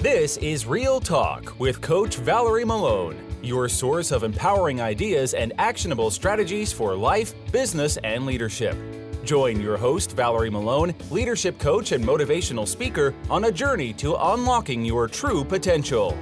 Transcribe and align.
This 0.00 0.36
is 0.36 0.66
Real 0.66 1.00
Talk 1.00 1.58
with 1.58 1.80
Coach 1.80 2.16
Valerie 2.16 2.66
Malone, 2.66 3.16
your 3.42 3.66
source 3.66 4.12
of 4.12 4.24
empowering 4.24 4.78
ideas 4.78 5.32
and 5.32 5.54
actionable 5.56 6.10
strategies 6.10 6.70
for 6.70 6.94
life, 6.94 7.32
business, 7.50 7.96
and 8.04 8.26
leadership. 8.26 8.76
Join 9.24 9.58
your 9.58 9.78
host, 9.78 10.14
Valerie 10.14 10.50
Malone, 10.50 10.94
leadership 11.10 11.58
coach 11.58 11.92
and 11.92 12.04
motivational 12.04 12.68
speaker, 12.68 13.14
on 13.30 13.44
a 13.44 13.50
journey 13.50 13.94
to 13.94 14.14
unlocking 14.16 14.84
your 14.84 15.08
true 15.08 15.42
potential. 15.42 16.16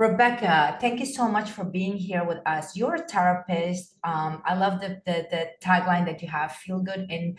Rebecca, 0.00 0.78
thank 0.80 0.98
you 0.98 1.04
so 1.04 1.28
much 1.28 1.50
for 1.50 1.62
being 1.62 1.94
here 1.94 2.24
with 2.24 2.38
us. 2.46 2.74
You're 2.74 2.94
a 2.94 3.06
therapist. 3.06 3.98
Um, 4.02 4.40
I 4.46 4.54
love 4.54 4.80
the, 4.80 5.02
the, 5.04 5.26
the 5.30 5.50
tagline 5.62 6.06
that 6.06 6.22
you 6.22 6.28
have 6.28 6.52
feel 6.52 6.80
good 6.80 7.04
in 7.10 7.36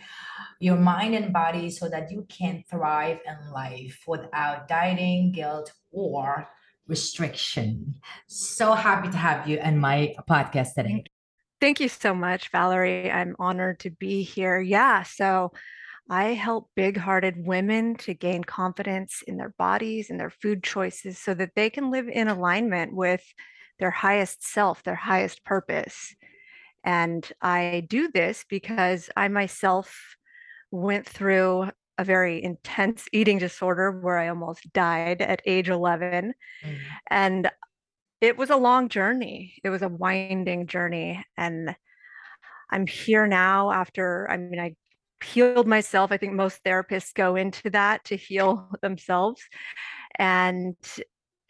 your 0.60 0.76
mind 0.76 1.16
and 1.16 1.32
body 1.32 1.70
so 1.70 1.88
that 1.88 2.12
you 2.12 2.24
can 2.28 2.62
thrive 2.70 3.18
in 3.26 3.50
life 3.50 4.04
without 4.06 4.68
dieting, 4.68 5.32
guilt, 5.32 5.72
or 5.90 6.46
restriction. 6.86 7.96
So 8.28 8.74
happy 8.74 9.08
to 9.08 9.16
have 9.16 9.48
you 9.48 9.58
in 9.58 9.78
my 9.78 10.14
podcast 10.30 10.74
today. 10.74 11.02
Thank 11.60 11.80
you 11.80 11.88
so 11.88 12.14
much, 12.14 12.50
Valerie. 12.50 13.10
I'm 13.10 13.34
honored 13.40 13.80
to 13.80 13.90
be 13.90 14.22
here. 14.22 14.60
Yeah. 14.60 15.02
So, 15.02 15.50
I 16.10 16.34
help 16.34 16.70
big 16.74 16.96
hearted 16.96 17.46
women 17.46 17.94
to 17.96 18.14
gain 18.14 18.44
confidence 18.44 19.22
in 19.26 19.36
their 19.36 19.54
bodies 19.58 20.10
and 20.10 20.18
their 20.18 20.30
food 20.30 20.62
choices 20.62 21.18
so 21.18 21.32
that 21.34 21.52
they 21.54 21.70
can 21.70 21.90
live 21.90 22.08
in 22.08 22.28
alignment 22.28 22.94
with 22.94 23.22
their 23.78 23.90
highest 23.90 24.46
self, 24.46 24.82
their 24.82 24.94
highest 24.94 25.44
purpose. 25.44 26.14
And 26.84 27.30
I 27.40 27.86
do 27.88 28.10
this 28.12 28.44
because 28.48 29.10
I 29.16 29.28
myself 29.28 30.16
went 30.70 31.06
through 31.06 31.70
a 31.98 32.04
very 32.04 32.42
intense 32.42 33.06
eating 33.12 33.38
disorder 33.38 33.90
where 33.90 34.18
I 34.18 34.28
almost 34.28 34.72
died 34.72 35.22
at 35.22 35.42
age 35.46 35.68
11. 35.68 36.34
Mm. 36.64 36.78
And 37.10 37.50
it 38.20 38.36
was 38.36 38.50
a 38.50 38.56
long 38.56 38.88
journey, 38.88 39.54
it 39.64 39.70
was 39.70 39.82
a 39.82 39.88
winding 39.88 40.66
journey. 40.66 41.24
And 41.36 41.74
I'm 42.70 42.86
here 42.86 43.26
now 43.26 43.70
after, 43.72 44.28
I 44.30 44.36
mean, 44.36 44.60
I 44.60 44.76
healed 45.22 45.66
myself. 45.66 46.12
I 46.12 46.16
think 46.16 46.34
most 46.34 46.62
therapists 46.64 47.14
go 47.14 47.36
into 47.36 47.70
that 47.70 48.04
to 48.04 48.16
heal 48.16 48.68
themselves. 48.82 49.42
And 50.16 50.76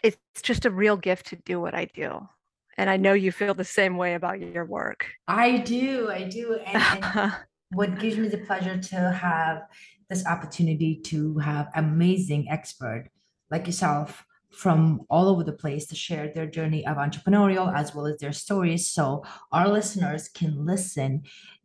it's 0.03 0.19
just 0.43 0.65
a 0.65 0.71
real 0.71 0.97
gift 0.97 1.27
to 1.27 1.37
do 1.37 1.61
what 1.61 1.75
I 1.75 1.87
do. 1.87 2.29
And 2.77 2.89
I 2.89 2.97
know 2.97 3.13
you 3.13 3.33
feel 3.33 3.55
the 3.55 3.65
same 3.65 3.97
way 3.97 4.15
about 4.15 4.41
your 4.41 4.65
work. 4.65 5.07
I 5.29 5.59
do. 5.59 6.11
I 6.11 6.25
do. 6.25 6.59
And, 6.67 7.05
and 7.05 7.33
what 7.73 7.99
gives 7.99 8.17
me 8.17 8.29
the 8.29 8.39
pleasure 8.39 8.79
to 8.79 8.97
have 8.97 9.63
this 10.09 10.27
opportunity 10.27 11.01
to 11.07 11.39
have 11.39 11.69
amazing 11.75 12.49
expert 12.51 13.09
like 13.51 13.67
yourself 13.67 14.25
from 14.51 15.01
all 15.09 15.29
over 15.29 15.43
the 15.43 15.53
place 15.53 15.87
to 15.87 15.95
share 15.95 16.29
their 16.29 16.47
journey 16.47 16.87
of 16.87 16.99
entrepreneurial 16.99 17.75
as 17.75 17.95
well 17.95 18.07
as 18.07 18.19
their 18.19 18.33
stories 18.33 18.89
so 18.89 19.25
our 19.51 19.69
listeners 19.69 20.29
can 20.29 20.67
listen 20.67 21.23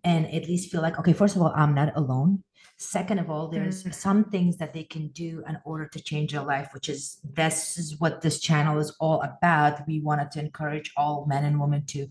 and 0.08 0.34
at 0.34 0.48
least 0.48 0.72
feel 0.72 0.82
like 0.82 0.98
okay 0.98 1.14
first 1.14 1.36
of 1.36 1.42
all 1.42 1.54
i'm 1.56 1.76
not 1.76 1.92
alone 1.96 2.42
second 2.78 3.20
of 3.20 3.30
all 3.30 3.48
there's 3.48 3.82
mm-hmm. 3.82 3.92
some 3.92 4.24
things 4.26 4.58
that 4.58 4.74
they 4.74 4.84
can 4.84 5.08
do 5.10 5.44
in 5.50 5.58
order 5.66 5.88
to 5.88 6.00
change 6.00 6.32
their 6.32 6.44
life 6.44 6.70
which 6.74 6.90
is 6.90 7.20
this 7.42 7.78
is 7.78 8.00
what 8.00 8.22
this 8.22 8.40
channel 8.40 8.80
is 8.80 8.96
all 9.00 9.22
about 9.22 9.86
we 9.88 10.00
wanted 10.00 10.30
to 10.32 10.40
encourage 10.40 10.92
all 10.96 11.26
men 11.28 11.44
and 11.44 11.60
women 11.60 11.84
to 11.86 12.08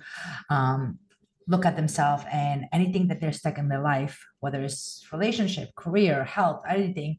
um, 0.50 0.98
look 1.48 1.64
at 1.64 1.76
themselves 1.76 2.24
and 2.32 2.66
anything 2.72 3.06
that 3.06 3.20
they're 3.20 3.40
stuck 3.40 3.58
in 3.58 3.68
their 3.68 3.82
life 3.82 4.14
whether 4.40 4.60
it's 4.62 5.06
relationship 5.12 5.74
career 5.76 6.24
health 6.24 6.60
anything 6.68 7.16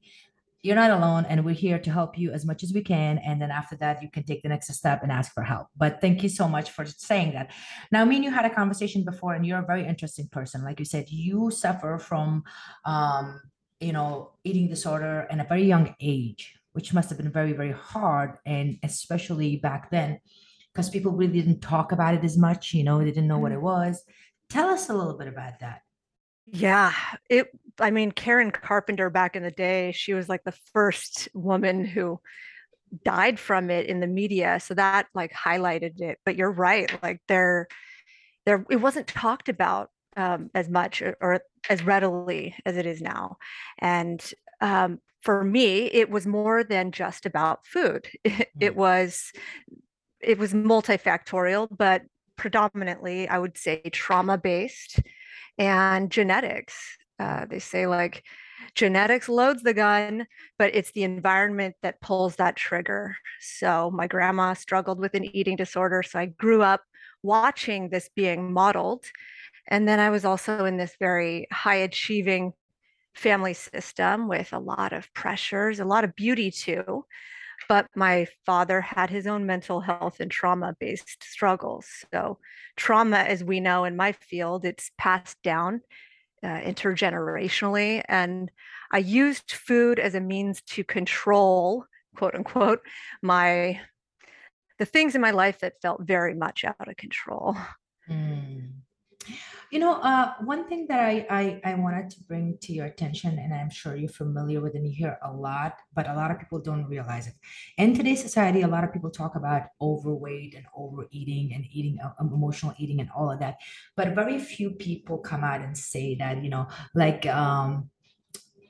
you're 0.64 0.76
not 0.76 0.92
alone 0.92 1.26
and 1.30 1.46
we're 1.46 1.54
here 1.54 1.80
to 1.80 1.92
help 1.92 2.18
you 2.18 2.32
as 2.32 2.46
much 2.46 2.64
as 2.64 2.74
we 2.74 2.82
can 2.82 3.20
and 3.20 3.42
then 3.42 3.52
after 3.52 3.76
that 3.78 4.02
you 4.02 4.10
can 4.10 4.24
take 4.24 4.42
the 4.42 4.50
next 4.50 4.74
step 4.74 5.04
and 5.04 5.12
ask 5.12 5.34
for 5.34 5.44
help. 5.44 5.68
But 5.78 6.02
thank 6.02 6.24
you 6.24 6.30
so 6.30 6.48
much 6.48 6.72
for 6.72 6.86
saying 6.86 7.34
that. 7.34 7.52
Now 7.92 8.04
me 8.06 8.16
and 8.16 8.26
you 8.26 8.32
had 8.32 8.46
a 8.46 8.50
conversation 8.54 9.04
before 9.04 9.34
and 9.34 9.46
you're 9.46 9.60
a 9.60 9.66
very 9.66 9.86
interesting 9.86 10.28
person. 10.32 10.64
Like 10.64 10.80
you 10.80 10.86
said 10.86 11.10
you 11.10 11.52
suffer 11.52 12.00
from 12.00 12.44
um 12.86 13.42
you 13.80 13.94
know 13.94 14.32
eating 14.44 14.68
disorder 14.68 15.28
in 15.30 15.40
a 15.40 15.44
very 15.46 15.64
young 15.64 15.96
age 16.00 16.56
which 16.74 16.94
must 16.94 17.10
have 17.10 17.18
been 17.18 17.32
very 17.32 17.54
very 17.54 17.72
hard 17.72 18.38
and 18.46 18.78
especially 18.84 19.58
back 19.58 19.92
then 19.92 20.20
because 20.74 20.90
people 20.90 21.12
really 21.12 21.40
didn't 21.40 21.62
talk 21.62 21.92
about 21.92 22.16
it 22.16 22.24
as 22.24 22.38
much 22.38 22.74
you 22.74 22.84
know 22.84 22.98
they 22.98 23.06
didn't 23.06 23.28
know 23.28 23.40
what 23.40 23.52
it 23.52 23.56
mm-hmm. 23.56 23.66
was. 23.66 24.04
Tell 24.50 24.70
us 24.70 24.90
a 24.90 24.94
little 24.94 25.18
bit 25.18 25.28
about 25.28 25.60
that 25.60 25.82
yeah, 26.52 26.94
it 27.30 27.48
I 27.80 27.92
mean 27.92 28.12
Karen 28.12 28.52
Carpenter 28.52 29.10
back 29.10 29.36
in 29.36 29.44
the 29.44 29.52
day, 29.52 29.92
she 29.92 30.14
was 30.14 30.30
like 30.30 30.44
the 30.44 30.58
first 30.74 31.28
woman 31.34 31.86
who 31.86 32.20
died 33.04 33.40
from 33.40 33.70
it 33.70 33.88
in 33.88 34.00
the 34.00 34.08
media, 34.08 34.60
so 34.60 34.74
that 34.74 35.08
like 35.14 35.34
highlighted 35.34 36.00
it. 36.00 36.20
But 36.26 36.38
you're 36.38 36.52
right, 36.52 36.92
like 37.04 37.22
there 37.28 37.68
there 38.46 38.66
it 38.70 38.78
wasn't 38.78 39.08
talked 39.08 39.50
about 39.50 39.90
um, 40.16 40.50
as 40.56 40.70
much 40.70 41.02
or, 41.02 41.16
or, 41.22 41.42
as 41.70 41.84
readily 41.84 42.56
as 42.66 42.78
it 42.78 42.86
is 42.86 43.02
now. 43.02 43.38
And 43.78 44.24
um, 44.62 45.00
for 45.22 45.44
me, 45.44 45.86
it 45.86 46.10
was 46.10 46.26
more 46.26 46.64
than 46.64 46.92
just 46.92 47.26
about 47.26 47.66
food. 47.66 48.08
It, 48.24 48.50
it 48.60 48.74
mm. 48.74 48.76
was 48.76 49.32
it 50.22 50.40
was 50.40 50.54
multifactorial, 50.54 51.68
but 51.70 52.04
predominantly, 52.38 53.28
I 53.28 53.38
would 53.38 53.58
say 53.58 53.82
trauma 53.92 54.38
based 54.38 55.02
and 55.58 56.12
genetics. 56.12 56.98
Uh, 57.20 57.46
they 57.46 57.60
say 57.60 57.88
like 57.88 58.24
genetics 58.76 59.28
loads 59.28 59.64
the 59.64 59.74
gun, 59.74 60.28
but 60.60 60.76
it's 60.76 60.92
the 60.92 61.04
environment 61.04 61.76
that 61.82 62.02
pulls 62.02 62.36
that 62.36 62.56
trigger. 62.56 63.16
So 63.40 63.92
my 63.92 64.08
grandma 64.08 64.54
struggled 64.54 65.00
with 65.00 65.14
an 65.16 65.26
eating 65.36 65.56
disorder. 65.56 66.04
So 66.04 66.20
I 66.20 66.28
grew 66.28 66.62
up 66.62 66.82
watching 67.24 67.90
this 67.90 68.10
being 68.16 68.52
modeled. 68.54 69.06
And 69.68 69.88
then 69.88 70.00
I 70.00 70.10
was 70.10 70.26
also 70.26 70.66
in 70.66 70.78
this 70.78 70.96
very 71.00 71.48
high 71.52 71.76
achieving 71.76 72.54
family 73.16 73.54
system 73.54 74.28
with 74.28 74.54
a 74.54 74.60
lot 74.60 74.94
of 74.94 75.12
pressures, 75.14 75.80
a 75.80 75.86
lot 75.86 76.04
of 76.04 76.16
beauty 76.16 76.52
too. 76.52 77.06
But 77.70 77.88
my 77.96 78.28
father 78.46 78.82
had 78.82 79.10
his 79.10 79.28
own 79.28 79.46
mental 79.46 79.82
health 79.82 80.20
and 80.20 80.32
trauma 80.32 80.76
based 80.80 81.24
struggles. 81.24 81.88
So, 82.14 82.40
trauma, 82.76 83.18
as 83.18 83.44
we 83.44 83.60
know 83.60 83.84
in 83.84 83.96
my 83.96 84.12
field, 84.12 84.66
it's 84.66 84.92
passed 84.98 85.42
down 85.44 85.82
uh, 86.44 86.48
intergenerationally. 86.60 88.04
And 88.08 88.52
I 88.92 89.00
used 89.00 89.52
food 89.52 90.00
as 90.00 90.16
a 90.16 90.22
means 90.22 90.62
to 90.64 90.84
control, 90.84 91.86
quote 92.16 92.36
unquote, 92.36 92.82
my 93.22 93.82
the 94.80 94.86
things 94.86 95.16
in 95.16 95.22
my 95.22 95.32
life 95.32 95.60
that 95.60 95.82
felt 95.82 96.02
very 96.04 96.36
much 96.36 96.64
out 96.64 96.88
of 96.88 96.96
control. 96.98 97.58
Mm. 98.10 98.74
You 99.70 99.80
know, 99.80 99.96
uh, 99.96 100.34
one 100.46 100.68
thing 100.70 100.88
that 100.88 101.02
I, 101.02 101.28
I 101.30 101.72
I 101.72 101.74
wanted 101.76 102.10
to 102.12 102.24
bring 102.24 102.58
to 102.62 102.72
your 102.72 102.86
attention, 102.86 103.38
and 103.38 103.54
I'm 103.54 103.70
sure 103.70 103.98
you're 103.98 104.08
familiar 104.08 104.62
with, 104.62 104.76
and 104.76 104.88
you 104.88 104.94
hear 104.96 105.18
a 105.22 105.32
lot, 105.32 105.80
but 105.94 106.08
a 106.08 106.14
lot 106.14 106.32
of 106.32 106.40
people 106.40 106.60
don't 106.60 106.86
realize 106.86 107.28
it. 107.28 107.34
In 107.78 107.94
today's 107.94 108.22
society, 108.22 108.62
a 108.62 108.68
lot 108.68 108.86
of 108.86 108.94
people 108.94 109.12
talk 109.12 109.36
about 109.36 109.64
overweight 109.82 110.56
and 110.56 110.66
overeating 110.74 111.54
and 111.54 111.66
eating, 111.70 112.00
uh, 112.00 112.14
emotional 112.22 112.74
eating, 112.78 113.02
and 113.02 113.10
all 113.14 113.30
of 113.30 113.40
that, 113.40 113.58
but 113.98 114.16
very 114.16 114.40
few 114.40 114.72
people 114.72 115.18
come 115.18 115.44
out 115.44 115.60
and 115.60 115.78
say 115.78 116.16
that 116.16 116.42
you 116.42 116.50
know, 116.50 116.68
like 116.96 117.26
um, 117.26 117.90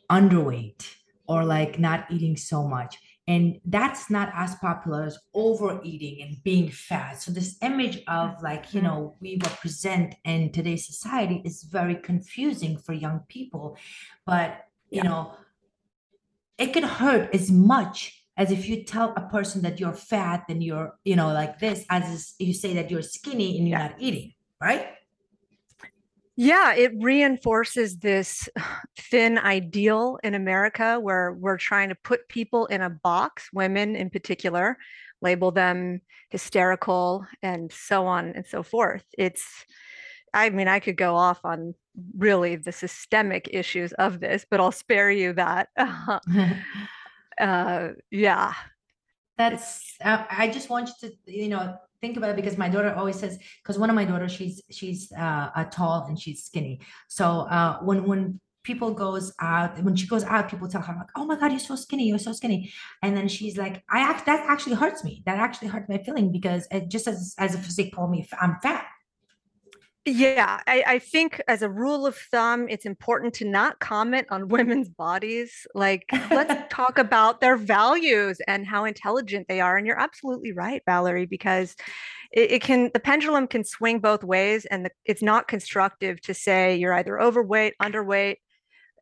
underweight 0.10 0.96
or 1.28 1.44
like 1.46 1.78
not 1.80 2.10
eating 2.10 2.38
so 2.38 2.68
much 2.68 2.98
and 3.28 3.60
that's 3.66 4.10
not 4.10 4.32
as 4.34 4.56
popular 4.56 5.04
as 5.04 5.20
overeating 5.34 6.22
and 6.22 6.42
being 6.44 6.70
fat 6.70 7.22
so 7.22 7.32
this 7.32 7.58
image 7.62 8.02
of 8.08 8.42
like 8.42 8.74
you 8.74 8.82
mm-hmm. 8.82 8.88
know 8.88 9.16
we 9.20 9.40
represent 9.44 10.16
in 10.24 10.52
today's 10.52 10.86
society 10.86 11.42
is 11.46 11.64
very 11.64 11.96
confusing 11.96 12.78
for 12.78 12.94
young 12.94 13.20
people 13.28 13.78
but 14.26 14.66
you 14.90 15.02
yeah. 15.04 15.10
know 15.10 15.34
it 16.58 16.74
can 16.74 16.84
hurt 16.84 17.34
as 17.34 17.52
much 17.52 18.24
as 18.38 18.52
if 18.52 18.70
you 18.70 18.84
tell 18.84 19.14
a 19.18 19.22
person 19.30 19.62
that 19.64 19.80
you're 19.80 19.94
fat 19.94 20.44
and 20.50 20.64
you're 20.64 20.98
you 21.04 21.16
know 21.16 21.32
like 21.34 21.60
this 21.60 21.86
as 21.90 22.36
you 22.40 22.54
say 22.54 22.74
that 22.74 22.90
you're 22.90 23.02
skinny 23.02 23.58
and 23.58 23.68
you're 23.68 23.78
yeah. 23.78 23.88
not 23.88 23.96
eating 24.00 24.34
right 24.62 24.88
yeah, 26.40 26.76
it 26.76 26.92
reinforces 27.02 27.98
this 27.98 28.48
thin 28.96 29.40
ideal 29.40 30.20
in 30.24 30.36
America 30.36 31.00
where 31.00 31.34
we're 31.34 31.58
trying 31.58 31.90
to 31.90 31.96
put 31.96 32.30
people 32.30 32.68
in 32.68 32.82
a 32.82 32.92
box, 32.92 33.50
women 33.52 33.96
in 33.96 34.12
particular, 34.12 34.78
label 35.20 35.50
them 35.50 36.00
hysterical 36.30 37.26
and 37.42 37.72
so 37.72 38.06
on 38.06 38.34
and 38.34 38.46
so 38.46 38.62
forth. 38.62 39.04
It's, 39.18 39.66
I 40.32 40.52
mean, 40.52 40.68
I 40.68 40.80
could 40.80 40.96
go 40.96 41.16
off 41.16 41.40
on 41.44 41.74
really 42.16 42.56
the 42.56 42.72
systemic 42.72 43.50
issues 43.52 43.92
of 43.94 44.20
this, 44.20 44.46
but 44.48 44.60
I'll 44.60 44.72
spare 44.72 45.10
you 45.10 45.34
that. 45.34 45.70
uh, 47.40 47.90
yeah. 48.12 48.54
That's 49.38 49.96
uh, 50.04 50.24
I 50.30 50.48
just 50.48 50.70
want 50.70 50.90
you 51.02 51.10
to 51.10 51.16
you 51.32 51.50
know 51.50 51.78
think 52.02 52.18
about 52.18 52.30
it 52.32 52.36
because 52.36 52.58
my 52.58 52.70
daughter 52.70 52.94
always 52.94 53.20
says 53.20 53.40
because 53.64 53.78
one 53.78 53.90
of 53.90 53.96
my 53.96 54.06
daughters 54.06 54.32
she's 54.32 54.62
she's 54.72 55.12
uh, 55.12 55.50
a 55.56 55.66
tall 55.66 56.06
and 56.08 56.20
she's 56.20 56.44
skinny. 56.44 56.80
So 57.08 57.42
uh, 57.42 57.80
when 57.80 58.04
when 58.06 58.40
people 58.64 58.94
goes 58.94 59.34
out 59.40 59.82
when 59.82 59.96
she 59.96 60.08
goes 60.08 60.26
out 60.26 60.50
people 60.50 60.68
tell 60.68 60.82
her 60.82 60.94
like 60.94 61.08
oh 61.16 61.24
my 61.24 61.38
god 61.40 61.52
you're 61.52 61.60
so 61.60 61.76
skinny 61.76 62.08
you're 62.08 62.20
so 62.20 62.34
skinny. 62.34 62.72
And 63.02 63.16
then 63.16 63.28
she's 63.28 63.58
like 63.58 63.84
i 63.90 64.00
act 64.00 64.26
that 64.26 64.46
actually 64.50 64.76
hurts 64.76 65.04
me. 65.04 65.24
That 65.26 65.38
actually 65.38 65.70
hurts 65.70 65.88
my 65.88 66.00
feeling 66.00 66.32
because 66.32 66.68
it 66.72 66.90
just 66.90 67.08
as 67.08 67.36
as 67.38 67.56
if 67.56 67.68
they 67.76 67.90
call 67.90 68.08
me 68.08 68.28
i'm 68.42 68.58
fat 68.62 68.86
yeah, 70.08 70.62
I, 70.68 70.84
I, 70.88 71.00
think 71.00 71.42
as 71.48 71.62
a 71.62 71.70
rule 71.70 72.06
of 72.08 72.16
thumb, 72.16 72.68
it's 72.70 72.86
important 72.86 73.34
to 73.36 73.46
not 73.46 73.80
comment 73.80 74.28
on 74.32 74.48
women's 74.48 74.90
bodies. 74.90 75.68
Like, 75.76 76.06
let's 76.32 76.54
talk 76.74 76.98
about 76.98 77.42
their 77.42 77.58
values 77.58 78.40
and 78.48 78.66
how 78.66 78.86
intelligent 78.86 79.48
they 79.48 79.60
are. 79.60 79.76
And 79.76 79.86
you're 79.86 80.00
absolutely 80.00 80.54
right, 80.54 80.82
Valerie, 80.86 81.26
because 81.26 81.76
it, 82.32 82.52
it 82.54 82.62
can, 82.62 82.90
the 82.94 83.00
pendulum 83.00 83.48
can 83.48 83.64
swing 83.64 84.00
both 84.00 84.24
ways, 84.24 84.66
and 84.66 84.86
the, 84.86 84.92
it's 85.06 85.22
not 85.22 85.48
constructive 85.48 86.22
to 86.22 86.34
say 86.34 86.76
you're 86.78 86.94
either 86.94 87.20
overweight, 87.20 87.74
underweight, 87.82 88.38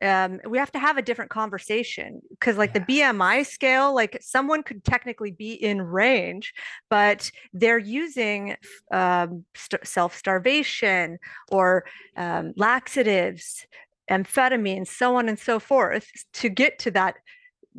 um, 0.01 0.39
we 0.47 0.57
have 0.57 0.71
to 0.71 0.79
have 0.79 0.97
a 0.97 1.01
different 1.01 1.31
conversation 1.31 2.21
because 2.29 2.57
like 2.57 2.71
yeah. 2.73 2.83
the 2.85 2.93
bmi 2.93 3.45
scale 3.45 3.93
like 3.93 4.17
someone 4.21 4.61
could 4.61 4.83
technically 4.83 5.31
be 5.31 5.53
in 5.53 5.81
range 5.81 6.53
but 6.89 7.31
they're 7.53 7.77
using 7.77 8.55
um, 8.91 9.45
st- 9.55 9.85
self-starvation 9.87 11.17
or 11.49 11.85
um, 12.17 12.53
laxatives 12.57 13.65
amphetamines 14.11 14.87
so 14.87 15.15
on 15.15 15.29
and 15.29 15.39
so 15.39 15.59
forth 15.59 16.07
to 16.33 16.49
get 16.49 16.77
to 16.79 16.91
that 16.91 17.15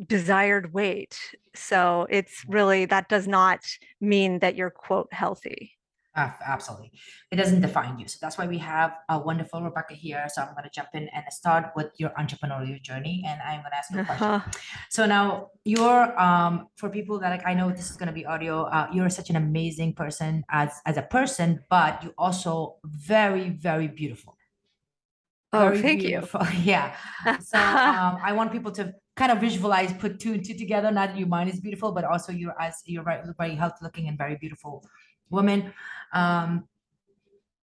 desired 0.05 0.73
weight. 0.73 1.17
So 1.55 2.05
it's 2.09 2.45
really 2.47 2.85
that 2.85 3.09
does 3.09 3.27
not 3.27 3.61
mean 3.99 4.39
that 4.39 4.55
you're 4.55 4.69
quote 4.69 5.11
healthy 5.11 5.76
absolutely. 6.17 6.91
It 7.31 7.35
doesn't 7.35 7.61
define 7.61 7.99
you. 7.99 8.07
So 8.07 8.17
that's 8.21 8.37
why 8.37 8.47
we 8.47 8.57
have 8.57 8.93
a 9.09 9.19
wonderful 9.19 9.61
Rebecca 9.61 9.93
here. 9.93 10.25
So 10.33 10.41
I'm 10.41 10.53
going 10.53 10.63
to 10.63 10.69
jump 10.69 10.89
in 10.93 11.07
and 11.09 11.23
start 11.29 11.71
with 11.75 11.91
your 11.97 12.09
entrepreneurial 12.11 12.81
journey. 12.81 13.23
And 13.27 13.41
I'm 13.41 13.61
going 13.61 13.71
to 13.71 13.77
ask 13.77 13.91
you 13.93 13.99
a 13.99 14.05
question. 14.05 14.27
Uh-huh. 14.27 14.51
So 14.89 15.05
now 15.05 15.49
you're, 15.63 16.19
um, 16.19 16.67
for 16.75 16.89
people 16.89 17.19
that 17.19 17.29
like, 17.29 17.45
I 17.45 17.53
know 17.53 17.69
this 17.69 17.91
is 17.91 17.97
going 17.97 18.07
to 18.07 18.13
be 18.13 18.25
audio, 18.25 18.63
uh, 18.63 18.87
you're 18.91 19.09
such 19.09 19.29
an 19.29 19.35
amazing 19.35 19.93
person 19.93 20.43
as, 20.49 20.71
as 20.85 20.97
a 20.97 21.03
person, 21.03 21.63
but 21.69 22.03
you 22.03 22.13
also 22.17 22.77
very, 22.83 23.49
very 23.49 23.87
beautiful. 23.87 24.37
Oh, 25.53 25.69
very 25.69 25.81
thank 25.81 26.01
beautiful. 26.01 26.41
you. 26.53 26.59
yeah. 26.63 26.95
So 27.41 27.57
um, 27.57 28.17
I 28.23 28.33
want 28.33 28.51
people 28.51 28.71
to 28.71 28.93
kind 29.15 29.31
of 29.31 29.39
visualize, 29.39 29.91
put 29.93 30.19
two 30.19 30.33
and 30.33 30.45
two 30.45 30.53
together. 30.53 30.91
Not 30.91 31.09
that 31.09 31.17
your 31.17 31.27
mind 31.27 31.49
is 31.49 31.59
beautiful, 31.59 31.91
but 31.91 32.03
also 32.05 32.31
you're 32.31 32.55
as 32.61 32.81
you're 32.85 33.03
very, 33.03 33.21
very 33.37 33.55
healthy 33.55 33.77
looking 33.81 34.07
and 34.07 34.17
very 34.17 34.35
beautiful 34.35 34.85
woman. 35.29 35.73
Um, 36.13 36.67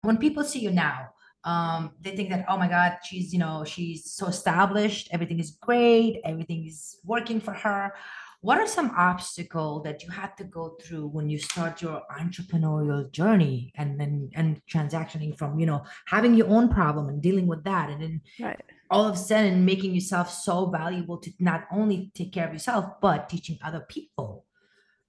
when 0.01 0.17
people 0.17 0.43
see 0.43 0.59
you 0.59 0.71
now, 0.71 1.09
um, 1.45 1.91
they 2.01 2.15
think 2.15 2.29
that, 2.29 2.45
oh 2.49 2.57
my 2.57 2.67
God, 2.67 2.97
she's, 3.03 3.31
you 3.31 3.39
know, 3.39 3.63
she's 3.63 4.11
so 4.11 4.27
established, 4.27 5.09
everything 5.11 5.39
is 5.39 5.51
great, 5.51 6.21
everything 6.25 6.65
is 6.65 6.97
working 7.05 7.39
for 7.39 7.53
her. 7.53 7.93
What 8.41 8.59
are 8.59 8.67
some 8.67 8.91
obstacles 8.95 9.83
that 9.83 10.03
you 10.03 10.09
had 10.09 10.37
to 10.37 10.43
go 10.43 10.77
through 10.81 11.07
when 11.07 11.29
you 11.29 11.39
start 11.39 11.81
your 11.81 12.03
entrepreneurial 12.19 13.11
journey 13.11 13.71
and 13.75 13.99
then 13.99 14.29
and 14.35 14.61
transactioning 14.67 15.35
from, 15.35 15.59
you 15.59 15.65
know, 15.65 15.83
having 16.05 16.35
your 16.35 16.47
own 16.49 16.69
problem 16.69 17.09
and 17.09 17.21
dealing 17.21 17.47
with 17.47 17.63
that 17.63 17.89
and 17.89 18.01
then 18.01 18.21
right. 18.39 18.61
all 18.91 19.07
of 19.07 19.15
a 19.15 19.17
sudden 19.17 19.65
making 19.65 19.95
yourself 19.95 20.29
so 20.31 20.67
valuable 20.67 21.17
to 21.17 21.31
not 21.39 21.65
only 21.71 22.11
take 22.13 22.33
care 22.33 22.45
of 22.47 22.53
yourself, 22.53 22.85
but 23.01 23.29
teaching 23.29 23.57
other 23.63 23.83
people 23.87 24.45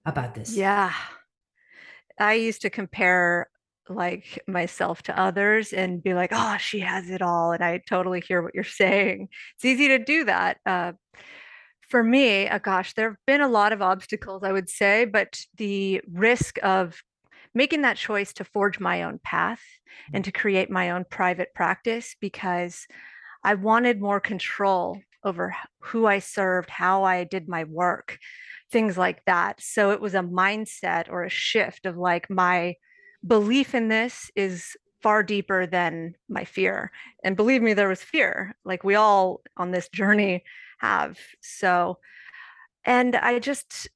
about 0.05 0.33
this? 0.33 0.55
Yeah. 0.55 0.93
I 2.19 2.33
used 2.33 2.61
to 2.63 2.69
compare 2.69 3.49
like 3.89 4.39
myself 4.47 5.01
to 5.03 5.19
others 5.19 5.71
and 5.73 6.03
be 6.03 6.13
like, 6.13 6.31
oh, 6.33 6.57
she 6.57 6.79
has 6.79 7.09
it 7.09 7.21
all. 7.21 7.51
And 7.51 7.63
I 7.63 7.81
totally 7.87 8.21
hear 8.21 8.41
what 8.41 8.53
you're 8.53 8.63
saying. 8.83 9.29
It's 9.55 9.65
easy 9.65 9.89
to 9.89 9.99
do 9.99 10.25
that. 10.25 10.57
Uh, 10.65 10.93
for 11.89 12.03
me, 12.03 12.47
uh, 12.47 12.57
gosh, 12.59 12.93
there 12.93 13.11
have 13.11 13.17
been 13.25 13.41
a 13.41 13.47
lot 13.47 13.71
of 13.71 13.81
obstacles, 13.81 14.43
I 14.43 14.51
would 14.51 14.69
say, 14.69 15.05
but 15.05 15.39
the 15.55 16.01
risk 16.11 16.57
of 16.61 17.01
making 17.53 17.83
that 17.83 17.97
choice 17.97 18.33
to 18.33 18.43
forge 18.43 18.79
my 18.79 19.03
own 19.03 19.19
path 19.23 19.61
and 20.13 20.23
to 20.25 20.31
create 20.31 20.69
my 20.69 20.91
own 20.91 21.05
private 21.09 21.53
practice 21.55 22.15
because 22.19 22.85
I 23.43 23.55
wanted 23.55 24.01
more 24.01 24.19
control 24.19 24.99
over 25.23 25.55
who 25.79 26.05
I 26.05 26.19
served, 26.19 26.69
how 26.69 27.03
I 27.03 27.23
did 27.23 27.47
my 27.47 27.63
work 27.63 28.17
things 28.71 28.97
like 28.97 29.23
that. 29.25 29.61
So 29.61 29.91
it 29.91 30.01
was 30.01 30.13
a 30.13 30.19
mindset 30.19 31.09
or 31.09 31.23
a 31.23 31.29
shift 31.29 31.85
of 31.85 31.97
like 31.97 32.29
my 32.29 32.75
belief 33.25 33.73
in 33.73 33.87
this 33.87 34.29
is 34.35 34.75
far 35.01 35.23
deeper 35.23 35.65
than 35.65 36.15
my 36.29 36.43
fear. 36.43 36.91
And 37.23 37.35
believe 37.35 37.61
me, 37.61 37.73
there 37.73 37.87
was 37.87 38.01
fear, 38.01 38.55
like 38.65 38.83
we 38.83 38.95
all 38.95 39.41
on 39.55 39.71
this 39.71 39.89
journey 39.89 40.43
have. 40.79 41.17
So, 41.41 41.99
and 42.85 43.15
I 43.15 43.39
just, 43.39 43.89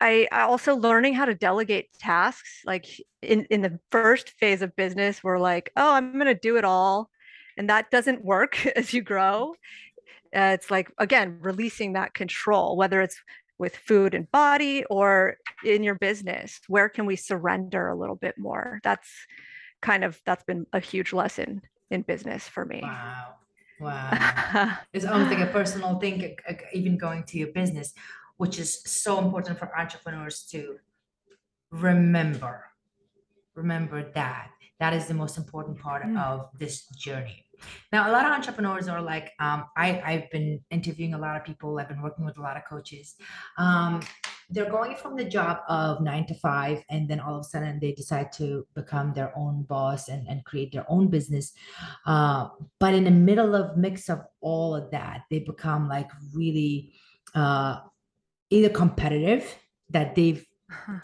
I, 0.00 0.28
I 0.32 0.42
also 0.42 0.76
learning 0.76 1.14
how 1.14 1.26
to 1.26 1.34
delegate 1.34 1.92
tasks. 1.98 2.62
Like 2.64 2.86
in, 3.22 3.46
in 3.50 3.60
the 3.60 3.78
first 3.90 4.30
phase 4.40 4.62
of 4.62 4.74
business, 4.76 5.22
we're 5.22 5.38
like, 5.38 5.70
oh, 5.76 5.92
I'm 5.92 6.12
going 6.14 6.26
to 6.26 6.34
do 6.34 6.56
it 6.56 6.64
all. 6.64 7.10
And 7.56 7.68
that 7.68 7.90
doesn't 7.90 8.24
work 8.24 8.64
as 8.76 8.92
you 8.92 9.02
grow. 9.02 9.54
Uh, 10.34 10.54
it's 10.54 10.70
like, 10.70 10.90
again, 10.98 11.38
releasing 11.40 11.94
that 11.94 12.14
control, 12.14 12.76
whether 12.76 13.00
it's 13.00 13.20
with 13.60 13.76
food 13.76 14.14
and 14.14 14.30
body 14.32 14.84
or 14.90 15.36
in 15.64 15.82
your 15.82 15.94
business 15.94 16.60
where 16.66 16.88
can 16.88 17.04
we 17.04 17.14
surrender 17.14 17.88
a 17.88 17.94
little 17.94 18.16
bit 18.16 18.36
more? 18.38 18.80
That's 18.82 19.08
kind 19.82 20.02
of 20.02 20.20
that's 20.26 20.44
been 20.44 20.66
a 20.72 20.80
huge 20.80 21.12
lesson 21.12 21.62
in 21.90 22.02
business 22.02 22.48
for 22.48 22.64
me. 22.64 22.80
Wow. 22.82 23.26
Wow. 23.80 24.76
It's 24.92 25.06
almost 25.06 25.30
like 25.30 25.40
a 25.40 25.50
personal 25.50 25.98
thing 25.98 26.36
even 26.74 26.98
going 26.98 27.24
to 27.24 27.38
your 27.38 27.48
business 27.48 27.94
which 28.36 28.58
is 28.58 28.82
so 28.84 29.18
important 29.18 29.58
for 29.58 29.74
entrepreneurs 29.74 30.42
to 30.50 30.76
remember 31.70 32.66
remember 33.54 34.10
that. 34.12 34.50
That 34.80 34.92
is 34.92 35.06
the 35.06 35.14
most 35.14 35.38
important 35.38 35.78
part 35.78 36.02
mm. 36.04 36.18
of 36.18 36.50
this 36.58 36.86
journey 36.88 37.46
now, 37.92 38.10
a 38.10 38.12
lot 38.12 38.24
of 38.24 38.32
entrepreneurs 38.32 38.88
are 38.88 39.02
like, 39.02 39.32
um, 39.40 39.64
I, 39.76 40.00
I've 40.04 40.30
been 40.30 40.60
interviewing 40.70 41.14
a 41.14 41.18
lot 41.18 41.36
of 41.36 41.44
people, 41.44 41.78
I've 41.78 41.88
been 41.88 42.02
working 42.02 42.24
with 42.24 42.38
a 42.38 42.40
lot 42.40 42.56
of 42.56 42.64
coaches. 42.64 43.16
Um, 43.58 44.00
they're 44.50 44.70
going 44.70 44.96
from 44.96 45.16
the 45.16 45.24
job 45.24 45.58
of 45.68 46.00
nine 46.00 46.26
to 46.26 46.34
five, 46.34 46.82
and 46.90 47.08
then 47.08 47.20
all 47.20 47.36
of 47.36 47.40
a 47.42 47.44
sudden 47.44 47.78
they 47.80 47.92
decide 47.92 48.32
to 48.32 48.66
become 48.74 49.12
their 49.12 49.32
own 49.36 49.62
boss 49.62 50.08
and, 50.08 50.26
and 50.28 50.44
create 50.44 50.72
their 50.72 50.84
own 50.88 51.08
business. 51.08 51.52
Uh, 52.04 52.48
but 52.80 52.94
in 52.94 53.04
the 53.04 53.10
middle 53.10 53.54
of 53.54 53.76
mix 53.76 54.08
of 54.08 54.20
all 54.40 54.74
of 54.74 54.90
that, 54.90 55.22
they 55.30 55.38
become 55.38 55.88
like 55.88 56.10
really 56.34 56.92
uh, 57.34 57.78
either 58.50 58.68
competitive 58.68 59.54
that 59.90 60.14
they've 60.14 60.44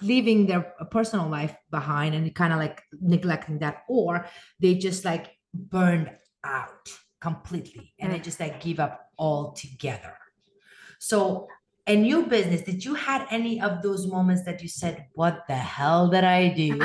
leaving 0.00 0.46
their 0.46 0.60
personal 0.90 1.28
life 1.28 1.54
behind 1.70 2.14
and 2.14 2.32
kind 2.34 2.52
of 2.52 2.58
like 2.60 2.82
neglecting 3.00 3.58
that 3.58 3.82
or 3.88 4.26
they 4.60 4.75
just 4.75 5.04
like 5.04 5.32
burned 5.54 6.10
out 6.45 6.90
completely 7.21 7.93
and 7.99 8.12
I 8.12 8.19
mm. 8.19 8.23
just 8.23 8.40
like 8.40 8.61
give 8.61 8.81
up 8.81 9.11
altogether. 9.19 10.16
So 10.99 11.49
a 11.87 11.97
new 11.97 12.26
business, 12.26 12.62
did 12.62 12.85
you 12.85 12.95
had 12.95 13.26
any 13.31 13.61
of 13.61 13.83
those 13.83 14.07
moments 14.07 14.43
that 14.45 14.62
you 14.62 14.69
said, 14.69 15.07
what 15.14 15.45
the 15.47 15.55
hell 15.55 16.09
did 16.09 16.25
I 16.25 16.49
do? 16.49 16.81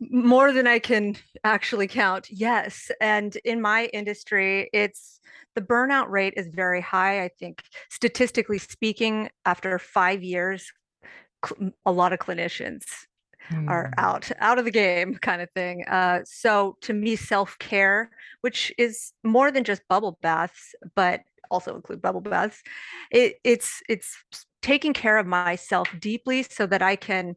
More 0.10 0.52
than 0.52 0.66
I 0.66 0.78
can 0.78 1.16
actually 1.42 1.88
count. 1.88 2.28
Yes. 2.30 2.90
And 3.00 3.36
in 3.44 3.60
my 3.62 3.86
industry, 3.86 4.68
it's 4.72 5.20
the 5.54 5.62
burnout 5.62 6.08
rate 6.08 6.34
is 6.36 6.48
very 6.48 6.80
high. 6.80 7.22
I 7.24 7.28
think 7.28 7.62
statistically 7.90 8.58
speaking, 8.58 9.30
after 9.44 9.78
five 9.78 10.22
years, 10.22 10.70
a 11.86 11.92
lot 11.92 12.12
of 12.12 12.18
clinicians 12.18 12.84
are 13.68 13.90
mm. 13.90 13.94
out 13.98 14.30
out 14.38 14.58
of 14.58 14.64
the 14.64 14.70
game 14.70 15.14
kind 15.22 15.42
of 15.42 15.50
thing 15.52 15.84
uh, 15.88 16.20
so 16.24 16.76
to 16.80 16.92
me 16.92 17.16
self-care 17.16 18.10
which 18.40 18.72
is 18.78 19.12
more 19.22 19.50
than 19.50 19.64
just 19.64 19.82
bubble 19.88 20.18
baths 20.22 20.74
but 20.94 21.20
also 21.50 21.74
include 21.74 22.00
bubble 22.00 22.20
baths 22.20 22.62
it, 23.10 23.36
it's 23.44 23.82
it's 23.88 24.16
taking 24.62 24.92
care 24.92 25.18
of 25.18 25.26
myself 25.26 25.88
deeply 25.98 26.44
so 26.44 26.66
that 26.66 26.82
i 26.82 26.94
can 26.94 27.34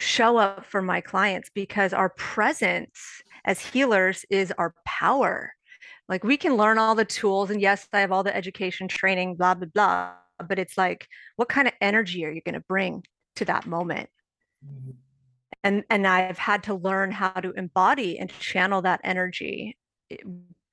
show 0.00 0.36
up 0.36 0.64
for 0.64 0.80
my 0.80 1.00
clients 1.00 1.50
because 1.54 1.92
our 1.92 2.10
presence 2.10 3.22
as 3.44 3.60
healers 3.60 4.24
is 4.30 4.52
our 4.58 4.74
power. 4.84 5.52
Like 6.08 6.24
we 6.24 6.36
can 6.36 6.56
learn 6.56 6.78
all 6.78 6.94
the 6.94 7.04
tools 7.04 7.50
and 7.50 7.60
yes 7.60 7.86
i 7.92 8.00
have 8.00 8.12
all 8.12 8.22
the 8.22 8.34
education 8.34 8.88
training 8.88 9.34
blah 9.36 9.54
blah 9.54 9.68
blah 9.68 10.12
but 10.48 10.58
it's 10.58 10.78
like 10.78 11.06
what 11.36 11.48
kind 11.48 11.68
of 11.68 11.74
energy 11.80 12.24
are 12.24 12.30
you 12.30 12.40
going 12.40 12.54
to 12.54 12.64
bring 12.68 13.04
to 13.36 13.44
that 13.44 13.66
moment? 13.66 14.08
Mm-hmm 14.64 14.90
and 15.64 15.84
and 15.90 16.06
i've 16.06 16.38
had 16.38 16.62
to 16.62 16.74
learn 16.74 17.10
how 17.10 17.30
to 17.30 17.52
embody 17.52 18.18
and 18.18 18.30
channel 18.38 18.82
that 18.82 19.00
energy 19.04 19.76
eh, 20.10 20.16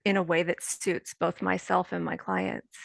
in 0.03 0.17
a 0.17 0.23
way 0.23 0.43
that 0.43 0.63
suits 0.63 1.15
both 1.19 1.41
myself 1.41 1.91
and 1.91 2.05
my 2.05 2.15
clients 2.15 2.77